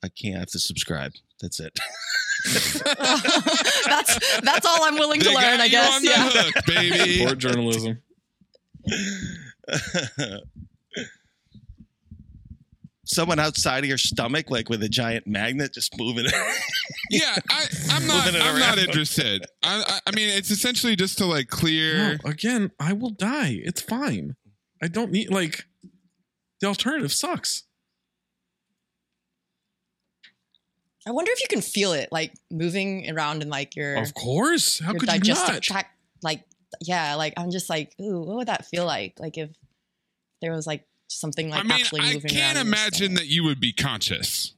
I 0.00 0.08
can't 0.10 0.36
I 0.36 0.38
have 0.40 0.50
to 0.50 0.60
subscribe. 0.60 1.14
That's 1.40 1.60
it. 1.60 1.78
that's 3.86 4.40
that's 4.40 4.66
all 4.66 4.84
I'm 4.84 4.94
willing 4.94 5.20
to 5.20 5.28
learn, 5.28 5.42
got 5.58 5.60
I 5.60 5.64
you 5.64 5.70
guess. 5.70 5.94
on 5.96 6.02
the 6.02 6.08
Yeah. 6.08 6.28
hook, 6.30 6.54
baby. 6.66 7.18
Poor 7.24 7.34
journalism. 7.34 7.98
Someone 13.04 13.40
outside 13.40 13.78
of 13.82 13.86
your 13.88 13.98
stomach, 13.98 14.50
like 14.50 14.68
with 14.68 14.82
a 14.84 14.88
giant 14.88 15.26
magnet, 15.26 15.72
just 15.74 15.98
moving 15.98 16.26
it. 16.26 16.34
yeah, 17.10 17.34
I, 17.48 17.66
I'm 17.90 18.06
not. 18.06 18.28
I'm 18.34 18.58
not 18.60 18.78
interested. 18.78 19.44
I, 19.64 19.82
I, 19.86 19.98
I 20.06 20.14
mean, 20.14 20.28
it's 20.28 20.50
essentially 20.50 20.94
just 20.94 21.18
to 21.18 21.26
like 21.26 21.48
clear. 21.48 21.96
No, 22.22 22.30
again, 22.30 22.70
I 22.78 22.92
will 22.92 23.10
die. 23.10 23.60
It's 23.64 23.80
fine. 23.80 24.36
I 24.82 24.86
don't 24.88 25.10
need 25.10 25.30
like 25.30 25.64
the 26.60 26.68
alternative 26.68 27.12
sucks. 27.12 27.64
I 31.06 31.12
wonder 31.12 31.30
if 31.32 31.40
you 31.40 31.46
can 31.48 31.62
feel 31.62 31.92
it, 31.92 32.08
like 32.12 32.32
moving 32.50 33.10
around 33.10 33.42
in 33.42 33.48
like 33.48 33.74
your 33.76 33.96
Of 33.96 34.12
course. 34.14 34.78
How 34.80 34.92
your 34.92 35.00
could 35.00 35.26
you 35.26 35.34
not? 35.34 35.62
tract. 35.62 35.90
Like, 36.22 36.44
yeah, 36.80 37.14
like 37.14 37.34
I'm 37.36 37.50
just 37.50 37.70
like, 37.70 37.94
ooh, 38.00 38.20
what 38.20 38.36
would 38.36 38.48
that 38.48 38.66
feel 38.66 38.84
like? 38.84 39.18
Like 39.18 39.38
if 39.38 39.50
there 40.42 40.52
was 40.52 40.66
like 40.66 40.86
something 41.08 41.48
like 41.50 41.60
I 41.60 41.62
mean, 41.62 41.72
actually 41.72 42.00
I 42.02 42.14
moving 42.14 42.30
can't 42.30 42.56
around. 42.56 42.66
imagine 42.66 43.14
that 43.14 43.26
you 43.26 43.44
would 43.44 43.60
be 43.60 43.72
conscious. 43.72 44.54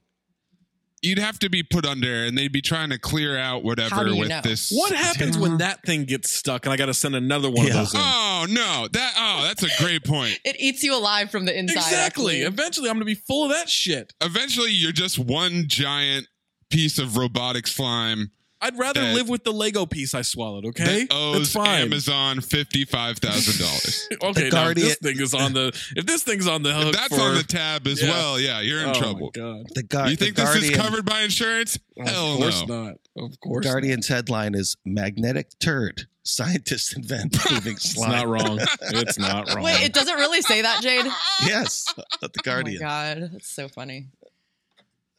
You'd 1.03 1.19
have 1.19 1.39
to 1.41 1.51
be 1.51 1.65
put 1.65 1.85
under, 1.85 2.25
and 2.25 2.39
they'd 2.39 2.53
be 2.53 2.63
trying 2.63 2.91
to 2.91 2.99
clear 2.99 3.37
out 3.37 3.65
whatever 3.65 4.15
with 4.15 4.29
know? 4.29 4.41
this. 4.41 4.71
What 4.71 4.93
happens 4.93 5.37
when 5.37 5.59
that 5.59 5.83
thing 5.85 6.05
gets 6.05 6.33
stuck 6.33 6.65
and 6.65 6.73
I 6.73 6.77
got 6.77 6.87
to 6.87 6.95
send 6.95 7.17
another 7.17 7.51
one 7.51 7.67
Yeah. 7.67 7.73
of 7.73 7.79
those 7.79 7.95
in? 7.95 8.01
Oh 8.01 8.47
no! 8.49 8.89
That 8.93 9.13
oh, 9.17 9.43
that's 9.43 9.65
a 9.65 9.83
great 9.83 10.05
point. 10.05 10.39
It 10.45 10.57
eats 10.61 10.83
you 10.85 10.97
alive 10.97 11.31
from 11.31 11.45
the 11.45 11.59
inside. 11.59 11.79
exactly. 11.79 12.37
actually. 12.37 12.41
Eventually, 12.43 12.89
I'm 12.89 12.95
going 12.97 13.01
to 13.07 13.15
be 13.15 13.15
full 13.17 13.45
of 13.45 13.51
that 13.51 13.69
shit. 13.69 14.13
Eventually, 14.21 14.71
you're 14.71 14.93
just 14.93 15.19
one 15.19 15.65
giant 15.67 16.29
piece 16.71 16.99
of 16.99 17.17
robotic 17.17 17.67
slime 17.67 18.31
I'd 18.63 18.79
rather 18.79 19.01
That- 19.01 19.15
live 19.15 19.29
with 19.29 19.43
the 19.45 19.53
Lego 19.53 19.85
piece 19.87 20.15
I 20.15 20.23
swallowed. 20.23 20.65
Okay, 20.67 21.05
that 21.05 21.09
owes 21.15 21.39
that's 21.39 21.53
fine. 21.53 21.83
Amazon 21.83 22.41
fifty 22.41 22.85
five 22.85 23.19
thousand 23.19 23.59
dollars. 23.65 24.09
okay, 24.23 24.49
now, 24.51 24.69
if 24.69 24.77
this 24.77 24.97
thing 24.97 25.21
is 25.21 25.35
on 25.35 25.53
the 25.53 25.69
if 25.97 26.07
this 26.07 26.23
thing's 26.23 26.47
on 26.47 26.63
the 26.63 26.73
hook, 26.73 26.95
That's 26.95 27.09
for, 27.15 27.21
on 27.23 27.35
the 27.35 27.43
tab 27.43 27.87
as 27.87 28.01
Yeah. 28.01 28.11
well. 28.11 28.41
Yeah, 28.41 28.61
you're 28.61 28.81
in 28.83 28.91
oh 28.91 28.95
trouble. 28.95 29.33
My 29.35 29.41
God. 29.43 29.67
the 29.75 29.83
guard, 29.83 30.11
You 30.11 30.17
think 30.17 30.37
this 30.37 30.45
Guardian, 30.45 30.73
is 30.73 30.79
covered 30.79 31.05
by 31.05 31.23
insurance? 31.23 31.79
Hell 31.99 32.35
of 32.35 32.39
course 32.39 32.67
no. 32.67 32.85
not. 32.85 32.95
Of 33.17 33.41
course, 33.41 33.67
Guardian's 33.67 34.09
headline 34.09 34.55
is 34.55 34.77
"Magnetic 34.85 35.59
Turd: 35.59 36.07
Scientists 36.23 36.95
invent 36.97 37.37
moving 37.51 37.73
It's 37.77 37.99
not 37.99 38.29
wrong. 38.29 38.59
It's 38.81 39.19
not 39.19 39.49
wrong. 39.55 39.65
Wait, 39.65 39.83
it 39.85 39.93
doesn't 39.93 40.17
really 40.17 40.41
say 40.41 40.63
that, 40.63 40.81
Jade. 40.83 41.05
yes, 41.45 41.85
the 42.21 42.29
Guardian. 42.43 42.81
Oh 42.83 42.87
my 42.87 43.15
god, 43.19 43.31
that's 43.33 43.53
so 43.55 43.69
funny. 43.69 44.07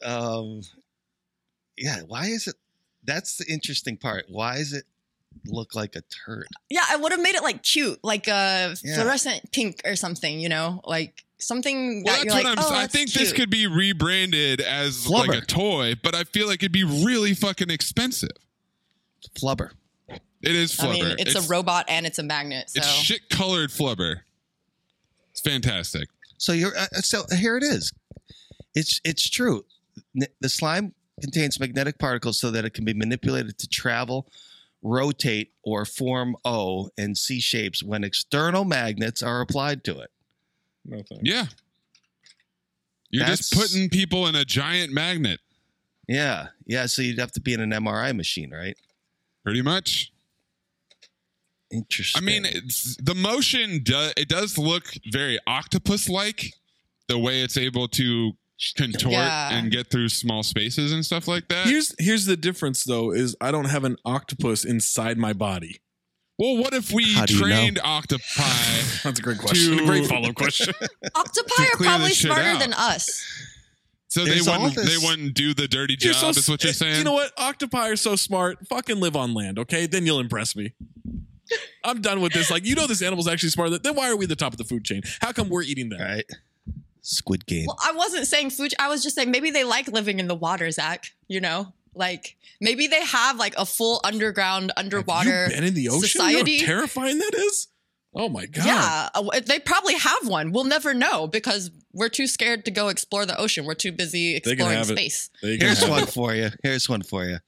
um 0.04 0.62
yeah 1.76 2.00
why 2.06 2.26
is 2.26 2.46
it 2.46 2.54
that's 3.04 3.36
the 3.36 3.44
interesting 3.52 3.96
part 3.96 4.24
why 4.28 4.56
is 4.56 4.72
it 4.72 4.84
look 5.46 5.74
like 5.74 5.96
a 5.96 6.02
turd 6.26 6.46
Yeah, 6.70 6.84
I 6.88 6.96
would 6.96 7.10
have 7.12 7.20
made 7.20 7.34
it 7.34 7.42
like 7.42 7.62
cute, 7.62 7.98
like 8.04 8.28
a 8.28 8.74
Yeah. 8.84 8.94
fluorescent 8.94 9.50
pink 9.52 9.80
or 9.84 9.96
something. 9.96 10.38
You 10.38 10.48
know, 10.48 10.80
like 10.84 11.24
something 11.38 12.04
Well, 12.04 12.14
that 12.14 12.22
that's 12.22 12.24
you're 12.24 12.34
what 12.34 12.44
like. 12.44 12.58
I'm. 12.58 12.64
oh, 12.72 12.74
I 12.76 12.80
that's 12.82 12.92
think 12.94 13.12
this 13.12 13.32
could 13.32 13.50
be 13.50 13.66
rebranded 13.66 14.60
as 14.60 15.06
Flubber. 15.06 15.26
like 15.28 15.42
a 15.42 15.46
toy, 15.46 15.94
but 16.02 16.14
I 16.14 16.22
feel 16.24 16.46
like 16.46 16.62
it'd 16.62 16.70
be 16.72 16.84
really 16.84 17.34
fucking 17.34 17.68
expensive. 17.68 18.30
flubber 19.38 19.70
It 20.08 20.54
is 20.54 20.72
flubber. 20.76 20.88
I 20.90 20.92
mean, 20.92 21.16
it's, 21.18 21.34
a 21.34 21.42
robot 21.48 21.86
and 21.88 22.06
it's 22.06 22.18
a 22.20 22.22
magnet. 22.22 22.70
So 22.70 22.78
It's 22.78 22.88
shit 22.88 23.28
colored 23.28 23.70
flubber. 23.70 24.20
It's 25.32 25.40
fantastic. 25.40 26.08
so 26.38 26.52
you're 26.52 26.76
uh, 26.78 26.86
so 27.00 27.24
here 27.36 27.56
it 27.56 27.64
is 27.64 27.92
it's 28.74 29.00
it's 29.04 29.28
true 29.28 29.64
N- 30.20 30.28
the 30.40 30.48
slime 30.48 30.94
contains 31.20 31.60
magnetic 31.60 31.98
particles 31.98 32.40
so 32.40 32.50
that 32.50 32.64
it 32.64 32.74
can 32.74 32.84
be 32.84 32.94
manipulated 32.94 33.58
to 33.58 33.68
travel 33.68 34.26
rotate 34.82 35.52
or 35.62 35.84
form 35.84 36.36
o 36.44 36.90
and 36.98 37.16
c 37.16 37.40
shapes 37.40 37.82
when 37.82 38.04
external 38.04 38.64
magnets 38.64 39.22
are 39.22 39.40
applied 39.40 39.82
to 39.84 39.98
it 39.98 40.10
No 40.84 40.96
thanks. 41.08 41.22
Yeah. 41.22 41.46
You're 43.10 43.26
just 43.26 43.52
putting 43.52 43.88
people 43.88 44.26
in 44.26 44.34
a 44.34 44.44
giant 44.44 44.92
magnet, 44.92 45.40
yeah 46.08 46.48
yeah 46.66 46.86
so 46.86 47.00
you'd 47.02 47.18
have 47.18 47.32
to 47.32 47.40
be 47.40 47.54
in 47.54 47.60
an 47.60 47.70
mri 47.70 48.14
machine 48.14 48.50
right 48.50 48.76
pretty 49.42 49.62
much. 49.62 50.10
Interesting. 51.70 52.22
I 52.22 52.24
mean, 52.24 52.44
it's, 52.44 52.96
the 53.02 53.14
motion 53.16 53.80
do, 53.82 54.10
it 54.16 54.28
does 54.28 54.56
look 54.56 54.84
very 55.10 55.40
octopus 55.46 56.08
like, 56.08 56.54
the 57.08 57.18
way 57.18 57.42
it's 57.42 57.56
able 57.56 57.88
to 57.88 58.32
contort 58.76 59.12
Yeah. 59.12 59.50
and 59.56 59.70
get 59.70 59.90
through 59.90 60.08
small 60.08 60.42
spaces 60.42 60.92
and 60.92 61.04
stuff 61.04 61.26
like 61.28 61.48
that. 61.48 61.66
Here's 61.66 61.94
here's 61.98 62.24
the 62.26 62.36
difference 62.36 62.84
though 62.84 63.12
is 63.12 63.36
I 63.40 63.50
don't 63.50 63.66
have 63.66 63.84
an 63.84 63.96
octopus 64.04 64.64
inside 64.64 65.18
my 65.18 65.32
body. 65.32 65.80
well, 66.38 66.56
what 66.56 66.72
if 66.74 66.90
we 66.92 67.14
How 67.14 67.26
do 67.26 67.34
you 67.34 67.40
know? 67.40 67.46
trained 67.46 67.80
octopi? 67.84 68.20
That's 69.04 69.18
a 69.18 69.22
great 69.22 69.38
question. 69.38 69.76
To- 69.78 69.84
a 69.84 69.86
great 69.86 70.06
follow 70.06 70.28
up 70.30 70.34
question. 70.34 70.72
octopi 71.14 71.62
are 71.64 71.76
probably 71.78 72.10
smarter 72.10 72.42
out. 72.42 72.60
than 72.60 72.72
us. 72.72 73.22
So 74.08 74.24
they 74.24 74.30
There's 74.30 74.46
all 74.48 74.62
wouldn't 74.68 74.86
they 74.86 74.96
wouldn't 75.04 75.34
do 75.34 75.54
the 75.54 75.66
dirty 75.66 75.96
job. 75.96 76.14
so 76.14 76.28
is 76.28 76.48
what 76.48 76.62
you're 76.62 76.70
eh, 76.70 76.74
saying? 76.74 76.98
You 76.98 77.04
know 77.04 77.14
what? 77.14 77.32
Octopi 77.36 77.88
are 77.90 77.96
so 77.96 78.14
smart. 78.14 78.58
Fucking 78.68 79.00
live 79.00 79.16
on 79.16 79.34
land, 79.34 79.58
okay? 79.58 79.86
Then 79.86 80.06
you'll 80.06 80.20
impress 80.20 80.54
me. 80.54 80.72
I'm 81.84 82.00
done 82.00 82.20
with 82.20 82.32
this. 82.32 82.48
Like, 82.50 82.64
you 82.64 82.74
know, 82.76 82.86
this 82.86 83.02
animal's 83.02 83.26
actually 83.28 83.50
smarter. 83.50 83.76
Then 83.76 83.94
why 83.96 84.08
are 84.08 84.16
we 84.16 84.26
the 84.26 84.36
top 84.36 84.52
of 84.52 84.58
the 84.58 84.64
food 84.64 84.84
chain? 84.84 85.02
How 85.20 85.32
come 85.32 85.48
we're 85.48 85.62
eating 85.62 85.88
them? 85.88 86.00
right 86.00 86.24
squid 87.04 87.46
game 87.46 87.66
Well, 87.66 87.78
I 87.84 87.92
wasn't 87.92 88.26
saying 88.26 88.50
food. 88.50 88.74
I 88.78 88.88
was 88.88 89.02
just 89.02 89.14
saying 89.14 89.30
maybe 89.30 89.50
they 89.50 89.64
like 89.64 89.88
living 89.88 90.18
in 90.18 90.26
the 90.26 90.34
water, 90.34 90.70
Zach. 90.70 91.12
You 91.28 91.40
know, 91.40 91.72
like 91.94 92.36
maybe 92.60 92.86
they 92.86 93.04
have 93.04 93.38
like 93.38 93.54
a 93.56 93.66
full 93.66 94.00
underground, 94.04 94.72
underwater 94.76 95.30
Have 95.30 95.50
you 95.50 95.56
been 95.56 95.64
in 95.64 95.74
the 95.74 95.88
ocean? 95.88 96.20
You 96.22 96.32
know 96.32 96.38
society. 96.38 96.58
how 96.60 96.66
terrifying 96.66 97.18
that 97.18 97.34
is. 97.34 97.68
Oh 98.16 98.28
my 98.28 98.46
god. 98.46 98.66
Yeah, 98.66 99.08
uh, 99.14 99.40
they 99.44 99.58
probably 99.58 99.94
have 99.94 100.28
one. 100.28 100.52
We'll 100.52 100.64
never 100.64 100.94
know 100.94 101.26
because 101.26 101.70
we're 101.92 102.08
too 102.08 102.26
scared 102.28 102.64
to 102.66 102.70
go 102.70 102.88
explore 102.88 103.26
the 103.26 103.36
ocean. 103.36 103.64
We're 103.64 103.74
too 103.74 103.92
busy 103.92 104.36
exploring 104.36 104.76
have 104.76 104.86
space. 104.86 105.30
They 105.42 105.56
Here's 105.56 105.86
one 105.86 106.04
it. 106.04 106.10
for 106.10 106.34
you. 106.34 106.50
Here's 106.62 106.88
one 106.88 107.02
for 107.02 107.24
you. 107.24 107.38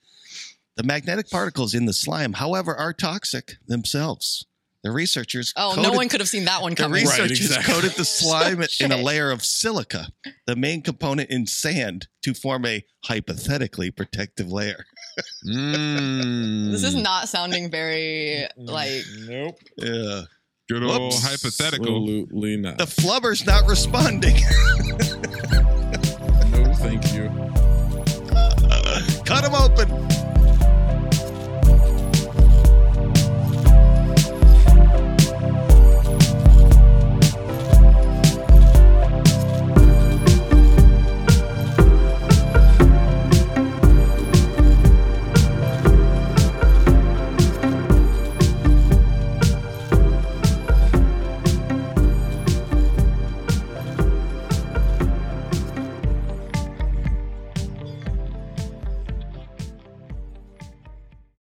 The 0.77 0.83
magnetic 0.83 1.31
particles 1.31 1.73
in 1.73 1.87
the 1.87 1.93
slime, 1.93 2.35
however, 2.35 2.75
are 2.75 2.93
toxic 2.93 3.55
themselves. 3.67 4.45
The 4.87 4.93
researchers 4.93 5.53
Oh, 5.57 5.75
no 5.83 5.91
one 5.91 6.09
could 6.09 6.21
have 6.21 6.29
seen 6.29 6.45
that 6.45 6.63
one 6.63 6.71
the 6.71 6.77
coming. 6.77 7.05
Right, 7.05 7.19
researchers 7.19 7.41
exactly. 7.47 7.75
coated 7.75 7.91
the 7.97 8.05
slime 8.05 8.63
in 8.81 8.93
a 8.93 8.97
layer 8.97 9.33
of 9.33 9.45
silica, 9.45 10.07
the 10.47 10.55
main 10.55 10.81
component 10.81 11.29
in 11.29 11.45
sand, 11.49 12.07
to 12.23 12.35
form 12.35 12.65
a 12.67 12.85
hypothetically 13.05 13.91
protective 13.91 14.53
layer. 14.53 14.85
Mm, 15.45 16.71
This 16.71 16.85
is 16.85 16.95
not 16.95 17.29
sounding 17.29 17.69
very 17.69 18.47
like. 18.57 19.03
Nope. 19.27 19.59
Yeah. 19.77 20.21
good 20.69 20.85
old 20.85 21.01
Whoops. 21.15 21.25
hypothetical. 21.29 21.97
Absolutely 21.97 22.57
not. 22.59 22.79
The 22.79 22.85
flubber's 22.85 23.45
not 23.45 23.67
responding. 23.67 24.37
no, 26.53 26.75
thank 26.75 27.13
you. 27.13 27.29
Cut 29.25 29.43
them 29.43 29.55
open. 29.57 30.16